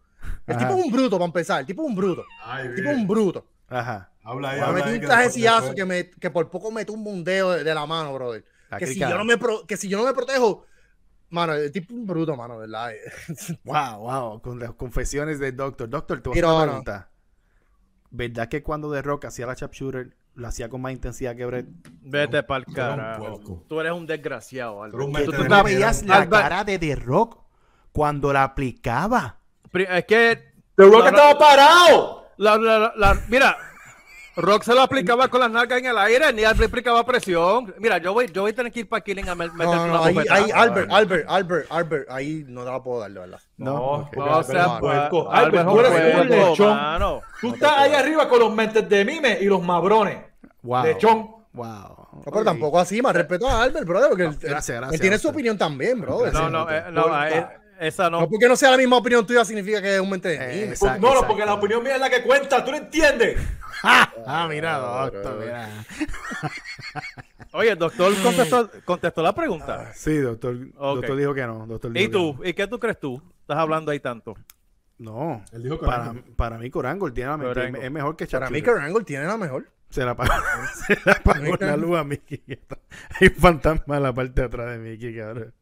[0.46, 1.60] El tipo es un bruto, para empezar.
[1.60, 2.24] El tipo es un bruto.
[2.62, 3.46] el tipo es un bruto.
[3.68, 4.10] Ajá.
[4.24, 4.60] Habla ahí.
[4.60, 7.74] Me metí un traje sillazo que, me, que por poco me tumba un dedo de,
[7.74, 8.44] la mano, brother.
[8.78, 9.38] que si, yo no me
[9.68, 10.64] que si yo no me protejo,
[11.36, 12.92] Mano, el tipo un bruto, mano, ¿verdad?
[13.64, 14.40] wow, wow.
[14.40, 15.86] Con las confesiones del doctor.
[15.86, 17.10] Doctor, tú vas a pregunta.
[18.10, 21.44] ¿Verdad que cuando The Rock hacía la chap shooter, lo hacía con más intensidad que
[21.44, 21.66] Brett?
[22.00, 23.64] Vete pa'l carajo.
[23.68, 25.26] Tú eres un desgraciado, Albert.
[25.26, 27.38] ¿Tú, tú veías la cara de The Rock
[27.92, 29.40] cuando la aplicaba?
[29.74, 30.54] Es que...
[30.74, 32.28] The Rock estaba parado.
[32.38, 33.58] La, la, la, mira,
[34.36, 37.74] Rock se lo aplicaba con las nalgas en el aire, ni le aplicaba presión.
[37.78, 40.04] Mira, yo voy, yo voy a tener que ir para Killing a meter no, no,
[40.04, 43.40] ahí, ahí, Albert, Albert, Albert, Albert, ahí no te la puedo dar, verdad.
[43.56, 45.30] No, no, o sea, puerco.
[45.30, 47.20] Albert, tú eres un lechón.
[47.40, 50.18] Tú estás ahí arriba con los mentes de mime y los mabrones.
[50.62, 50.84] Wow.
[50.84, 51.30] Lechón.
[51.54, 52.06] Wow.
[52.12, 55.18] No, pero tampoco así, más respeto a Albert, brother, porque él, gracias, gracias, él tiene
[55.18, 56.32] su opinión también, brother.
[56.32, 57.06] No, no, eh, no,
[57.78, 58.20] esa no.
[58.20, 60.74] No porque no sea la misma opinión tuya significa que es un mente de mí.
[61.00, 63.38] no, no, porque la opinión mía es la que cuenta, tú no entiendes.
[64.26, 65.68] ah, mira, doctor, mira.
[67.52, 69.92] Oye, el doctor contestó, contestó la pregunta.
[69.94, 70.72] sí, doctor.
[70.72, 71.66] Doctor dijo que no.
[71.66, 72.38] Doctor ¿Y tú?
[72.44, 73.22] ¿Y qué tú crees tú?
[73.40, 74.34] Estás hablando ahí tanto.
[74.98, 77.58] No, Él dijo para, para mí Corangle tiene la mejor.
[77.58, 79.68] Es mejor que Para mí Corangle tiene la mejor.
[79.90, 80.32] Se la pagó,
[80.86, 82.42] se la pagó la luz a Mickey.
[83.20, 85.54] Hay un fantasma en la parte de atrás de Mickey, cabrón.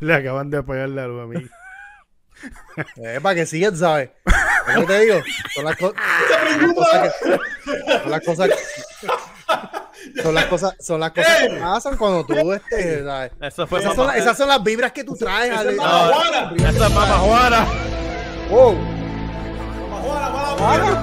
[0.00, 1.46] Le acaban de apagar la luz a mí.
[2.96, 4.10] Eh, para que sigan, ¿sabes?
[4.74, 5.20] ¿Cómo te digo?
[5.54, 5.94] Son las, cosas
[8.02, 8.50] son las cosas
[10.22, 13.32] son las cosas son las cosas que pasan cuando tú estés, ¿sabes?
[13.40, 15.52] Eso fue esas, son, esas son las vibras que tú traes.
[15.66, 16.52] Es Juana.
[16.56, 17.66] Esa es Mama Juana.
[18.50, 18.74] Wow.
[18.74, 21.02] Mama Juana, Mama Juana.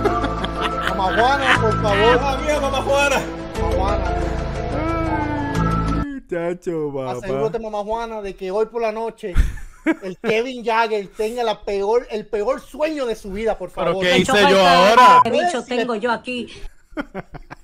[0.90, 2.22] Mama Juana, por favor.
[2.22, 3.22] Mama mía, Mama Juana.
[3.60, 4.38] Mama Juana.
[6.30, 7.12] Chacho, papá.
[7.12, 9.34] Asegúrate, mamá Juana, de que hoy por la noche
[10.04, 14.00] el Kevin Jagger tenga la peor, el peor sueño de su vida, por favor.
[14.00, 15.22] ¿Pero qué hice yo ahora?
[15.24, 16.54] ¿Qué bicho tengo yo aquí?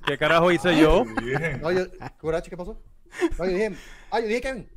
[0.06, 1.06] ¿Qué carajo hice yo?
[1.64, 1.90] Oye,
[2.50, 2.80] ¿qué pasó?
[3.38, 3.78] Oye, dije,
[4.12, 4.70] ay, dije Kevin.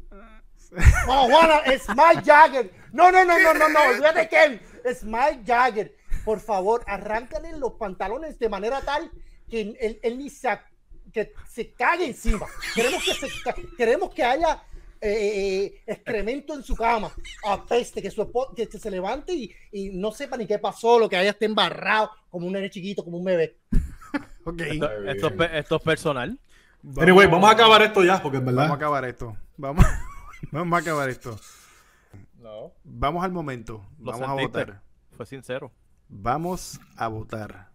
[1.07, 2.71] Mamá Juana, es Mike Jagger.
[2.93, 4.61] No, no, no, no, no, no, olvídate Kevin.
[4.85, 5.97] Es Mike Jagger.
[6.25, 9.11] Por favor, arráncale los pantalones de manera tal
[9.49, 10.59] que él, él ni se
[11.13, 12.47] que se cague encima.
[12.75, 13.29] Queremos que, se,
[13.77, 14.63] queremos que haya
[15.01, 17.13] eh, eh, excremento en su cama,
[17.49, 21.17] apeste, que, su, que, se levante y, y, no sepa ni qué pasó, lo que
[21.17, 23.59] haya esté embarrado como un nene chiquito, como un bebé.
[24.45, 24.61] ok.
[25.07, 26.39] Esto, esto, es personal.
[26.83, 28.63] Vamos, anyway, vamos a acabar esto ya, porque en verdad.
[28.63, 29.37] Vamos a acabar esto.
[29.57, 29.85] Vamos,
[30.53, 31.39] vamos a acabar esto.
[32.39, 32.73] No.
[32.85, 33.85] Vamos al momento.
[33.99, 34.83] vamos a votar.
[35.13, 35.73] Fue sincero.
[36.09, 37.71] Vamos a votar.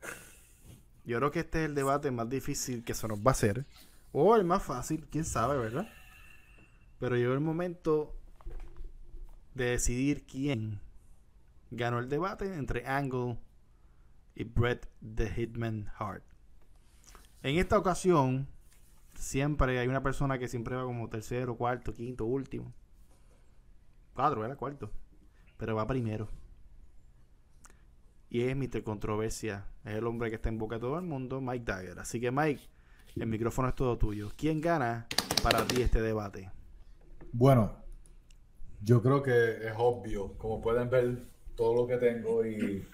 [1.03, 3.65] Yo creo que este es el debate más difícil que se nos va a hacer.
[4.11, 5.87] O el más fácil, quién sabe, ¿verdad?
[7.01, 8.15] Pero llegó el momento
[9.55, 10.79] de decidir quién
[11.71, 13.37] ganó el debate entre Angle
[14.35, 16.23] y Bret the Hitman Hart.
[17.43, 18.47] En esta ocasión,
[19.15, 22.71] siempre hay una persona que siempre va como tercero, cuarto, quinto, último.
[24.13, 24.55] Cuatro, ¿verdad?
[24.55, 24.89] Cuarto.
[25.57, 26.29] Pero va primero
[28.31, 28.81] y es Mr.
[28.83, 29.65] Controversia.
[29.83, 31.99] Es el hombre que está en boca de todo el mundo, Mike Dagger.
[31.99, 32.61] Así que Mike,
[33.17, 34.31] el micrófono es todo tuyo.
[34.37, 35.05] ¿Quién gana
[35.43, 36.49] para ti este debate?
[37.33, 37.71] Bueno,
[38.81, 40.33] yo creo que es obvio.
[40.37, 41.23] Como pueden ver,
[41.55, 42.85] todo lo que tengo y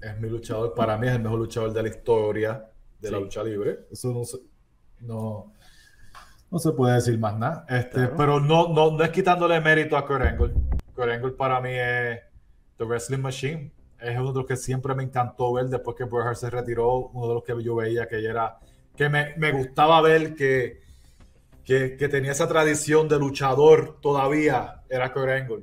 [0.00, 0.74] es mi luchador.
[0.74, 3.86] Para mí es el mejor luchador de la historia de la lucha libre.
[3.90, 4.38] Eso no se,
[5.00, 5.52] no,
[6.50, 7.64] no se puede decir más nada.
[7.68, 10.54] Este, Pero no, no, no es quitándole mérito a Kurt Angle.
[10.94, 12.20] Kurt Angle para mí es
[12.76, 16.34] The Wrestling Machine es uno de los que siempre me encantó ver después que Bret
[16.34, 18.58] se retiró, uno de los que yo veía que era,
[18.96, 20.80] que me, me gustaba ver que,
[21.70, 25.62] que, que, tenía esa tradición de luchador todavía, era Kurt Angle.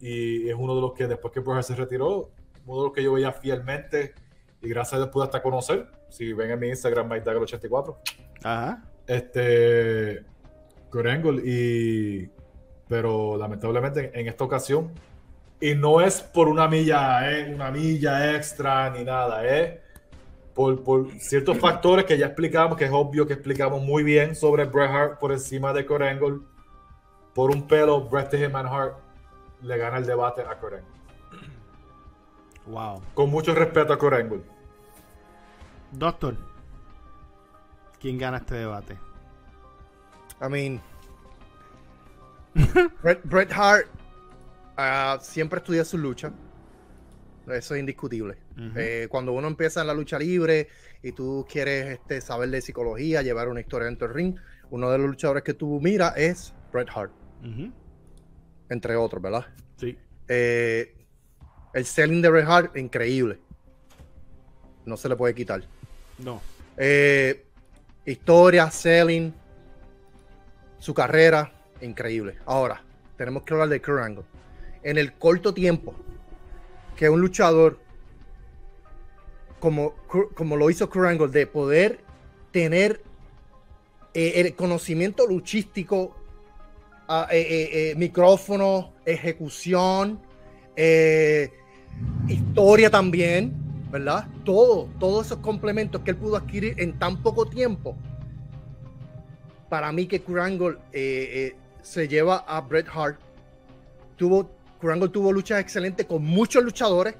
[0.00, 2.32] Y es uno de los que después que Bret se retiró,
[2.66, 4.12] uno de los que yo veía fielmente
[4.60, 5.86] y gracias a Dios pude hasta conocer.
[6.10, 7.96] Si ven en mi Instagram, MikeDagger84.
[8.42, 8.82] Ajá.
[9.06, 10.24] Este,
[10.90, 12.28] Kurt Angle y
[12.88, 14.90] pero lamentablemente en esta ocasión,
[15.60, 19.78] y no es por una milla, eh, una milla extra ni nada, es
[20.56, 24.64] por, por, ciertos factores que ya explicamos, que es obvio que explicamos muy bien sobre
[24.64, 26.40] Bret Hart por encima de Kurt Angle.
[27.34, 28.96] Por un pelo, Bret Hitman Hart
[29.60, 30.96] le gana el debate a Kurt Angle.
[32.68, 33.02] Wow.
[33.12, 34.42] Con mucho respeto a Kurt Angle.
[35.92, 36.34] Doctor,
[38.00, 38.98] ¿quién gana este debate?
[40.40, 40.80] I mean,
[43.24, 43.88] Bret, Hart
[44.78, 46.32] uh, siempre estudia su lucha.
[47.52, 48.36] Eso es indiscutible.
[48.76, 50.68] Eh, cuando uno empieza en la lucha libre
[51.02, 54.36] y tú quieres este, saber de psicología, llevar una historia dentro del ring,
[54.70, 57.12] uno de los luchadores que tú miras es Bret Hart.
[58.68, 59.46] Entre otros, ¿verdad?
[59.76, 59.96] Sí.
[60.26, 60.96] Eh,
[61.72, 63.38] el selling de Bret Hart, increíble.
[64.84, 65.62] No se le puede quitar.
[66.18, 66.40] No.
[66.76, 67.46] Eh,
[68.04, 69.32] historia, selling,
[70.78, 72.38] su carrera, increíble.
[72.44, 72.82] Ahora,
[73.16, 74.24] tenemos que hablar de Kurt Angle.
[74.82, 75.94] En el corto tiempo
[76.96, 77.78] que un luchador
[79.60, 79.94] como,
[80.34, 82.00] como lo hizo Kurt de poder
[82.50, 83.02] tener
[84.14, 86.16] eh, el conocimiento luchístico,
[87.08, 90.20] ah, eh, eh, micrófono, ejecución,
[92.28, 93.54] historia también,
[93.90, 94.28] ¿verdad?
[94.44, 97.96] Todo, todos esos complementos que él pudo adquirir en tan poco tiempo.
[99.68, 100.78] Para mí que Kurt
[101.82, 103.18] se lleva a Bret Hart.
[104.16, 107.14] Tuvo, Kurt tuvo luchas excelentes con muchos luchadores.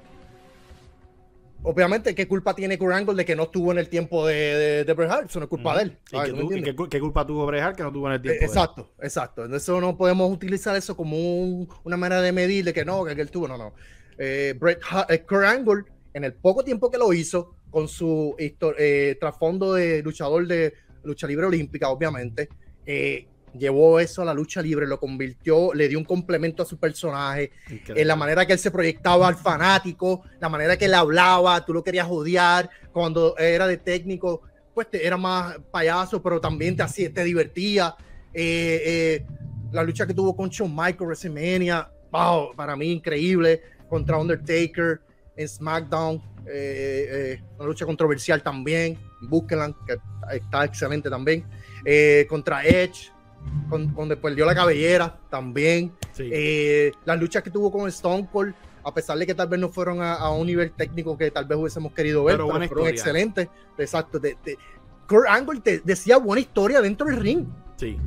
[1.63, 5.09] Obviamente, ¿qué culpa tiene Kurt de que no estuvo en el tiempo de, de, Bret
[5.09, 5.29] Hart?
[5.29, 5.97] Eso no es culpa de él.
[6.89, 8.45] qué, culpa tuvo Bret Hart que no tuvo en el tiempo?
[8.45, 9.45] exacto, exacto.
[9.45, 13.31] Entonces no podemos utilizar eso como una manera de medir de que no, que él
[13.31, 13.47] tuvo.
[13.47, 13.73] No, no.
[14.17, 18.35] Eh, Bret Hart, eh, Kurt Angle, en el poco tiempo que lo hizo, con su
[18.39, 20.73] eh, trasfondo de luchador de
[21.03, 22.49] lucha libre olímpica, obviamente,
[22.85, 23.27] eh,
[23.57, 27.51] llevó eso a la lucha libre, lo convirtió, le dio un complemento a su personaje,
[27.69, 31.73] en la manera que él se proyectaba al fanático, la manera que él hablaba, tú
[31.73, 34.41] lo querías odiar, cuando era de técnico,
[34.73, 37.95] pues te, era más payaso, pero también te, hacía, te divertía.
[38.33, 39.25] Eh, eh,
[39.71, 45.01] la lucha que tuvo con Shawn Michaels, WrestleMania, wow, para mí increíble, contra Undertaker
[45.35, 49.97] en SmackDown, eh, una lucha controversial también, Búsquenla, que
[50.35, 51.43] está excelente también,
[52.29, 53.11] contra Edge,
[53.69, 55.93] cuando perdió la cabellera también.
[56.19, 58.53] Eh, las luchas que tuvo con Stone Cold,
[58.83, 61.57] a pesar de que tal vez no fueron a, un nivel técnico que tal vez
[61.57, 63.47] hubiésemos querido ver, pero, fueron excelentes.
[63.77, 64.19] Exacto.
[65.07, 67.45] Kurt Angle te decía buena historia dentro del ring.
[67.77, 67.97] Sí.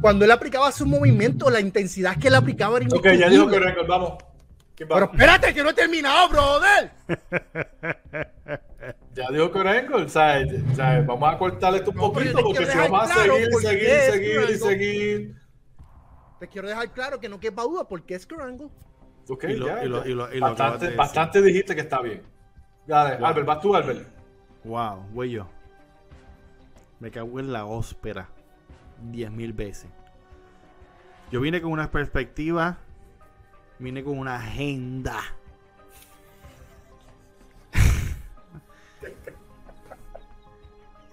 [0.00, 3.66] Cuando él aplicaba su movimiento, la intensidad que él aplicaba era Ok, ya dijo Kurt
[3.66, 4.14] Angle, vamos.
[4.76, 6.90] Pero espérate, que no he terminado, brother.
[9.14, 10.44] Ya dijo Corengo, o sea,
[11.06, 15.36] vamos a cortarle esto un poquito porque si vamos a seguir, seguir, seguir y seguir.
[16.40, 18.72] Te quiero dejar claro que no quepa duda porque es Corengo.
[19.28, 19.82] Ok, ya,
[20.40, 22.22] bastante, bastante dijiste que está bien.
[22.86, 23.26] Dale, wow.
[23.26, 24.08] Albert, vas tú, Albert.
[24.64, 25.48] Wow, güey yo.
[26.98, 28.28] Me cago en la óspera.
[29.00, 29.90] Diez mil veces.
[31.30, 32.78] Yo vine con una perspectiva.
[33.78, 35.20] Vine con una agenda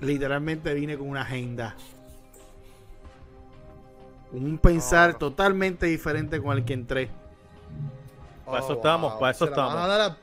[0.02, 1.76] literalmente vine con una agenda.
[4.32, 7.10] Un pensar totalmente diferente con el que entré.
[8.46, 9.74] para eso estamos, para eso estamos.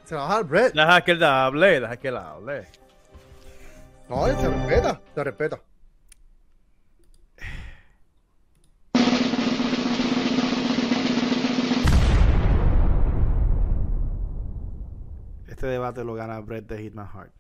[0.05, 0.75] se va a bajar Brett.
[0.75, 2.69] Deja que él hable, deja que él hable.
[4.09, 5.61] No, se respeta, se respeta.
[15.49, 17.33] Este debate lo gana Brett de Hitman Heart.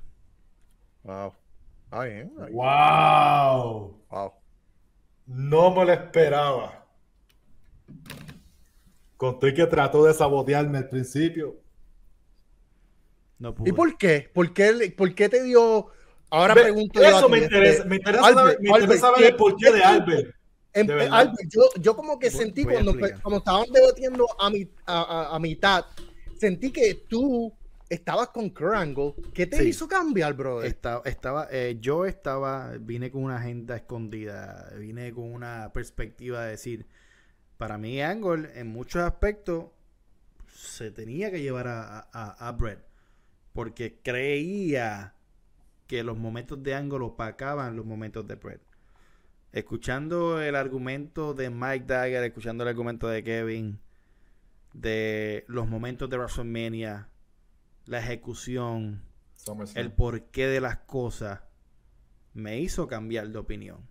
[1.04, 1.34] Wow.
[1.90, 4.00] Wow.
[4.10, 4.32] Wow.
[5.26, 6.86] No me lo esperaba.
[9.16, 11.56] Conté que trató de sabotearme al principio.
[13.64, 14.30] ¿Y por qué?
[14.32, 15.88] ¿Por qué, por qué te dio?
[16.30, 17.02] Ahora pregunto.
[17.02, 17.84] Eso me interesa.
[17.84, 20.34] Me interesa, saber, me interesa saber el porqué de Albert.
[20.74, 25.86] Albert yo, yo, como que sentí cuando, cuando estaban debatiendo a, mi, a, a, mitad,
[26.38, 27.50] sentí que tú
[27.88, 30.62] estabas con Kurt ¿Qué te hizo cambiar, bro?
[30.62, 36.50] Estaba, estaba eh, yo estaba, vine con una agenda escondida, vine con una perspectiva de
[36.50, 36.86] decir,
[37.56, 39.66] para mí Angle en muchos aspectos
[40.52, 42.80] se tenía que llevar a, a, Brett,
[43.52, 45.14] porque creía
[45.86, 48.62] que los momentos de Angle opacaban los momentos de Brett.
[49.52, 53.78] Escuchando el argumento de Mike Dagger, escuchando el argumento de Kevin,
[54.74, 57.08] de los momentos de WrestleMania,
[57.86, 59.02] la ejecución,
[59.74, 61.40] el porqué de las cosas,
[62.34, 63.88] me hizo cambiar de opinión.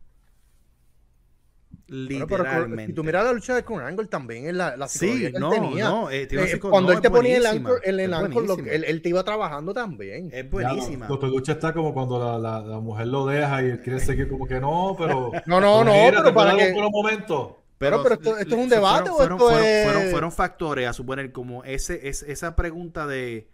[1.88, 2.88] Literalmente.
[2.88, 5.86] si tú miras la lucha de Kurt Angle también en la, la sí, no, tenía.
[5.86, 9.74] No, eh, eh, cuando él te ponía el ancor, el, el él, te iba trabajando
[9.74, 10.30] también.
[10.34, 11.08] Es buenísima.
[11.08, 14.30] La lucha está como cuando la, la, la, mujer lo deja y él quiere seguir
[14.30, 15.32] como que no, pero.
[15.46, 16.74] No, no, no, pero para que.
[16.74, 17.62] Por un momento.
[17.78, 19.86] Pero, pero esto, esto, es un debate fueron, o esto fueron, es...
[19.86, 23.50] fueron, fueron, factores a suponer como ese, es, esa pregunta de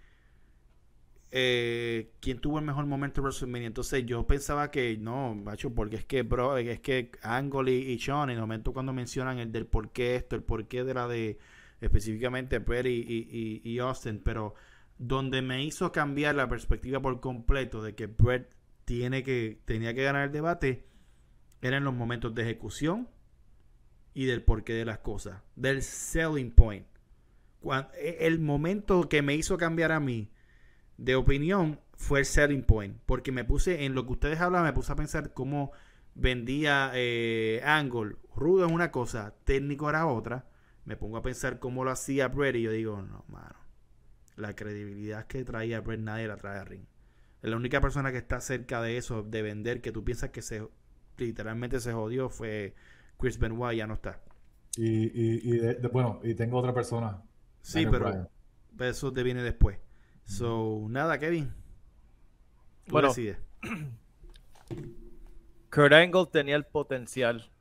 [1.34, 3.68] eh, quién tuvo el mejor momento en WrestleMania.
[3.68, 8.30] Entonces yo pensaba que no, macho, porque es que, bro, es que Angle y, Sean,
[8.30, 11.08] en el momento cuando mencionan el del por qué esto, el por qué de la
[11.08, 11.40] de
[11.80, 14.56] específicamente Brett y, y, Austin, pero
[14.98, 18.52] donde me hizo cambiar la perspectiva por completo de que Brett
[18.86, 20.86] tiene que, tenía que ganar el debate,
[21.62, 23.08] eran los momentos de ejecución
[24.14, 26.86] y del porqué de las cosas, del selling point.
[27.96, 30.30] E, el momento que me hizo cambiar a mí
[30.98, 34.74] de opinión fue el selling point, porque me puse en lo que ustedes hablan, me
[34.74, 35.72] puse a pensar cómo
[36.16, 38.16] vendía eh, Angle.
[38.36, 40.48] Rudo es una cosa, técnico era otra.
[40.86, 43.56] Me pongo a pensar cómo lo hacía Brett y yo digo, no, mano.
[44.36, 46.86] La credibilidad que traía Brett nadie la trae a ring.
[47.42, 50.68] La única persona que está cerca de eso, de vender, que tú piensas que se
[51.18, 52.76] literalmente se jodió, fue
[53.18, 54.22] Chris Benoit, ya no está.
[54.78, 57.22] Y, bueno, y tengo otra persona.
[57.62, 58.30] Sí, pero
[58.80, 59.78] eso te viene después.
[60.32, 61.54] So, nada, Kevin.
[62.88, 63.12] bueno,
[65.70, 67.52] Kurt Angle tenía el potencial.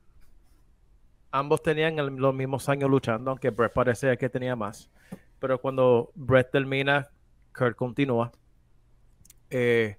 [1.31, 4.89] Ambos tenían los mismos años luchando, aunque Brett parecía que tenía más.
[5.39, 7.09] Pero cuando Brett termina,
[7.53, 8.31] Kurt continúa.
[9.49, 9.97] Eh,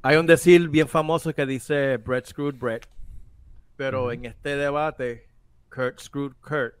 [0.00, 2.88] hay un decir bien famoso que dice Brett screwed Brett.
[3.76, 5.28] Pero en este debate,
[5.68, 6.76] Kurt screwed Kurt.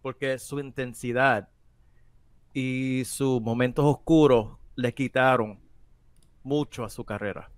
[0.00, 1.48] Porque su intensidad
[2.60, 5.60] y sus momentos oscuros le quitaron
[6.42, 7.52] mucho a su carrera.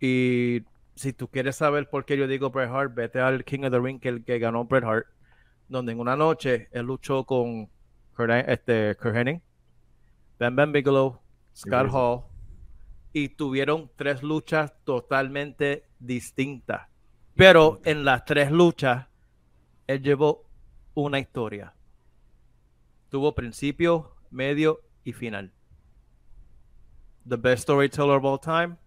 [0.00, 0.62] Y
[0.94, 3.78] si tú quieres saber por qué yo digo Bret Hart, vete al King of the
[3.78, 5.06] Ring que, el que ganó Bret Hart,
[5.68, 7.68] donde en una noche él luchó con
[8.16, 9.42] Kurt, este, Kurt Hennig,
[10.38, 11.20] Ben Ben Bigelow,
[11.54, 12.22] Scott Hall,
[13.12, 16.88] y tuvieron tres luchas totalmente distintas.
[17.34, 19.08] Pero en las tres luchas,
[19.86, 20.46] él llevó
[20.94, 21.74] una historia
[23.12, 25.52] tuvo principio, medio y final.
[27.28, 28.78] The best storyteller of all time.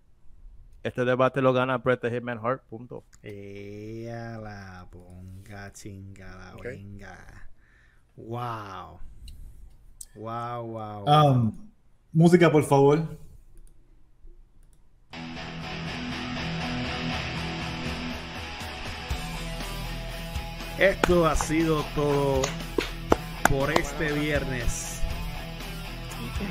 [0.83, 2.63] Este debate lo gana Bret the Hitman Hart.
[2.67, 3.03] Punto.
[3.21, 7.49] Ea la ponga chinga la venga.
[8.17, 8.99] Wow.
[10.15, 11.05] Wow, wow.
[11.05, 11.71] Um,
[12.11, 13.07] música, por favor.
[20.79, 22.41] Esto ha sido todo
[23.49, 24.99] por este viernes.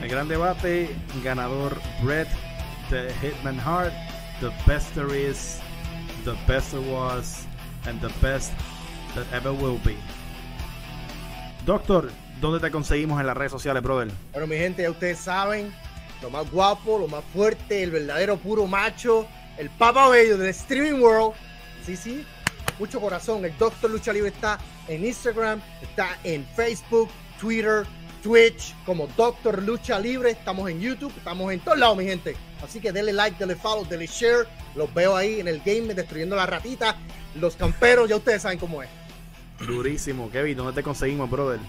[0.03, 2.29] El gran debate, ganador Brett,
[2.91, 3.93] The Hitman Heart,
[4.41, 5.59] The Best There Is,
[6.25, 7.47] The Best There Was,
[7.87, 8.53] and The Best
[9.15, 9.97] That Ever Will Be.
[11.66, 12.11] Doctor,
[12.41, 14.11] ¿dónde te conseguimos en las redes sociales, brother?
[14.33, 15.75] Bueno, mi gente, ya ustedes saben,
[16.23, 19.27] lo más guapo, lo más fuerte, el verdadero puro macho,
[19.59, 21.35] el papa bello del streaming world.
[21.85, 22.27] Sí, sí,
[22.79, 23.45] mucho corazón.
[23.45, 27.09] El Doctor Lucha Libre está en Instagram, está en Facebook,
[27.41, 27.85] Twitter,
[28.23, 30.31] Twitch, como Doctor Lucha Libre.
[30.31, 32.37] Estamos en YouTube, estamos en todos lados, mi gente.
[32.63, 34.47] Así que denle like, denle follow, denle share.
[34.75, 36.97] Los veo ahí en el game destruyendo la ratita.
[37.35, 38.89] Los camperos, ya ustedes saben cómo es.
[39.59, 40.57] Durísimo, Kevin.
[40.57, 41.61] ¿Dónde te conseguimos, brother?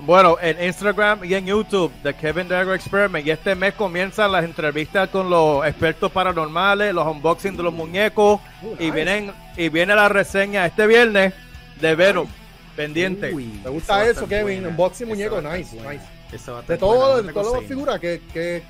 [0.00, 3.26] Bueno, en Instagram y en YouTube, The Kevin Dagger Experiment.
[3.26, 8.40] Y este mes comienzan las entrevistas con los expertos paranormales, los unboxing de los muñecos.
[8.78, 11.32] Y vienen y viene la reseña este viernes
[11.80, 12.26] de Venom.
[12.76, 13.32] Pendiente.
[13.32, 14.66] Me gusta eso, Kevin.
[14.66, 16.04] Unboxing muñeco, nice, nice.
[16.66, 18.62] de todo, de todas las figuras que, que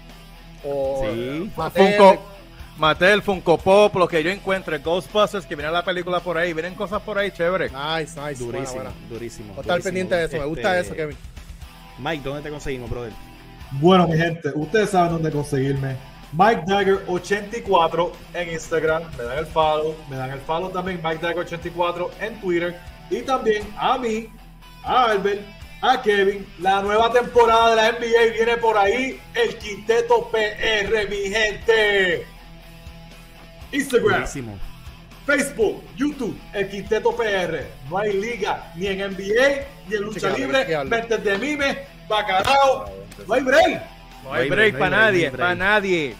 [0.62, 1.50] sí.
[1.54, 2.33] Funko,
[2.76, 6.74] Mattel, Funko Pop, lo que yo encuentre, Ghostbusters, que viene la película por ahí, vienen
[6.74, 7.70] cosas por ahí chévere.
[7.70, 8.42] Nice, nice.
[8.42, 9.60] Durísimo, durísimo.
[9.60, 11.16] estar pendiente de eso, me gusta este, eso, Kevin.
[11.98, 13.12] Mike, ¿dónde te conseguimos, brother?
[13.72, 15.96] Bueno, mi gente, ustedes saben dónde conseguirme.
[16.32, 21.20] Mike Dagger 84 en Instagram, me dan el follow, me dan el follow también Mike
[21.22, 22.76] Dagger 84 en Twitter
[23.08, 24.28] y también a mí,
[24.82, 25.42] a Albert,
[25.80, 26.44] a Kevin.
[26.58, 32.33] La nueva temporada de la NBA viene por ahí, el Quinteto PR, mi gente.
[33.74, 34.24] Instagram,
[35.26, 37.64] Facebook, YouTube, el Quinteto PR.
[37.90, 40.84] No hay liga ni en NBA ni en lucha libre.
[40.84, 41.78] Mentes de mime,
[42.08, 42.90] bacalao.
[43.26, 43.82] No hay break.
[44.22, 46.14] No hay break para nadie, para nadie.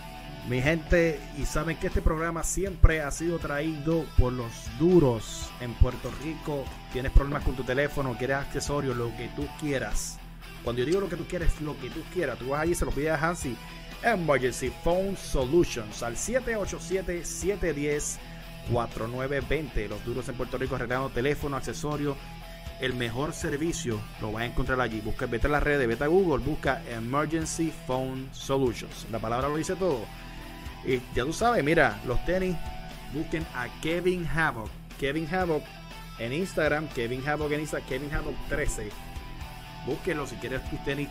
[0.49, 5.73] Mi gente, y saben que este programa siempre ha sido traído por los duros en
[5.75, 6.65] Puerto Rico.
[6.93, 10.19] Tienes problemas con tu teléfono, quieres accesorios, lo que tú quieras.
[10.63, 12.39] Cuando yo digo lo que tú quieres, lo que tú quieras.
[12.39, 13.57] Tú vas allí y se lo pides a Hansi
[14.05, 18.19] Emergency Phone Solutions al 787-710
[18.71, 19.89] 4920.
[19.89, 22.17] Los duros en Puerto Rico arreglando teléfono, accesorio.
[22.81, 25.01] El mejor servicio lo vas a encontrar allí.
[25.01, 29.07] Busca, vete a las redes, vete a Google, busca Emergency Phone Solutions.
[29.11, 30.05] La palabra lo dice todo.
[30.85, 32.57] Y ya tú sabes, mira, los tenis,
[33.13, 34.69] busquen a Kevin Havoc.
[34.99, 35.63] Kevin Havoc
[36.19, 38.91] en Instagram, Kevin Havoc en Instagram, Kevin Havoc 13.
[39.87, 41.09] Búsquenlo si quieres tus tenis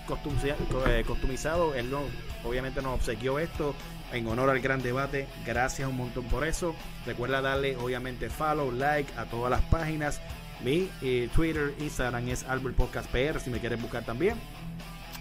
[0.88, 1.76] eh, customizados.
[1.76, 2.02] Él no,
[2.46, 3.76] obviamente nos obsequió esto
[4.12, 5.28] en honor al gran debate.
[5.46, 6.76] Gracias un montón por eso.
[7.06, 10.22] Recuerda darle obviamente follow, like a todas las páginas.
[10.64, 14.36] Mi eh, Twitter, Instagram es Albert Podcast PR si me quieres buscar también.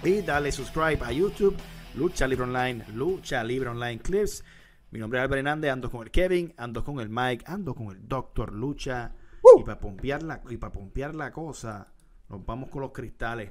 [0.05, 1.57] Y dale subscribe a YouTube,
[1.95, 4.45] Lucha Libre Online, Lucha Libre Online Clips.
[4.91, 7.89] Mi nombre es Albert Hernández, ando con el Kevin, ando con el Mike, ando con
[7.89, 9.13] el Doctor Lucha.
[9.59, 11.89] Y para pompear la, y para pompear la cosa,
[12.29, 13.51] nos vamos con los cristales.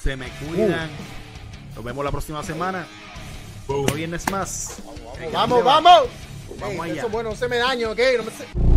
[0.00, 0.90] Se me cuidan.
[1.74, 2.86] Nos vemos la próxima semana.
[3.68, 4.78] No vienes más.
[5.32, 6.08] Vamos, vamos.
[6.60, 6.94] Vamos, allá.
[6.94, 7.98] Eso bueno, no se me daño, ¿ok?
[8.18, 8.71] No me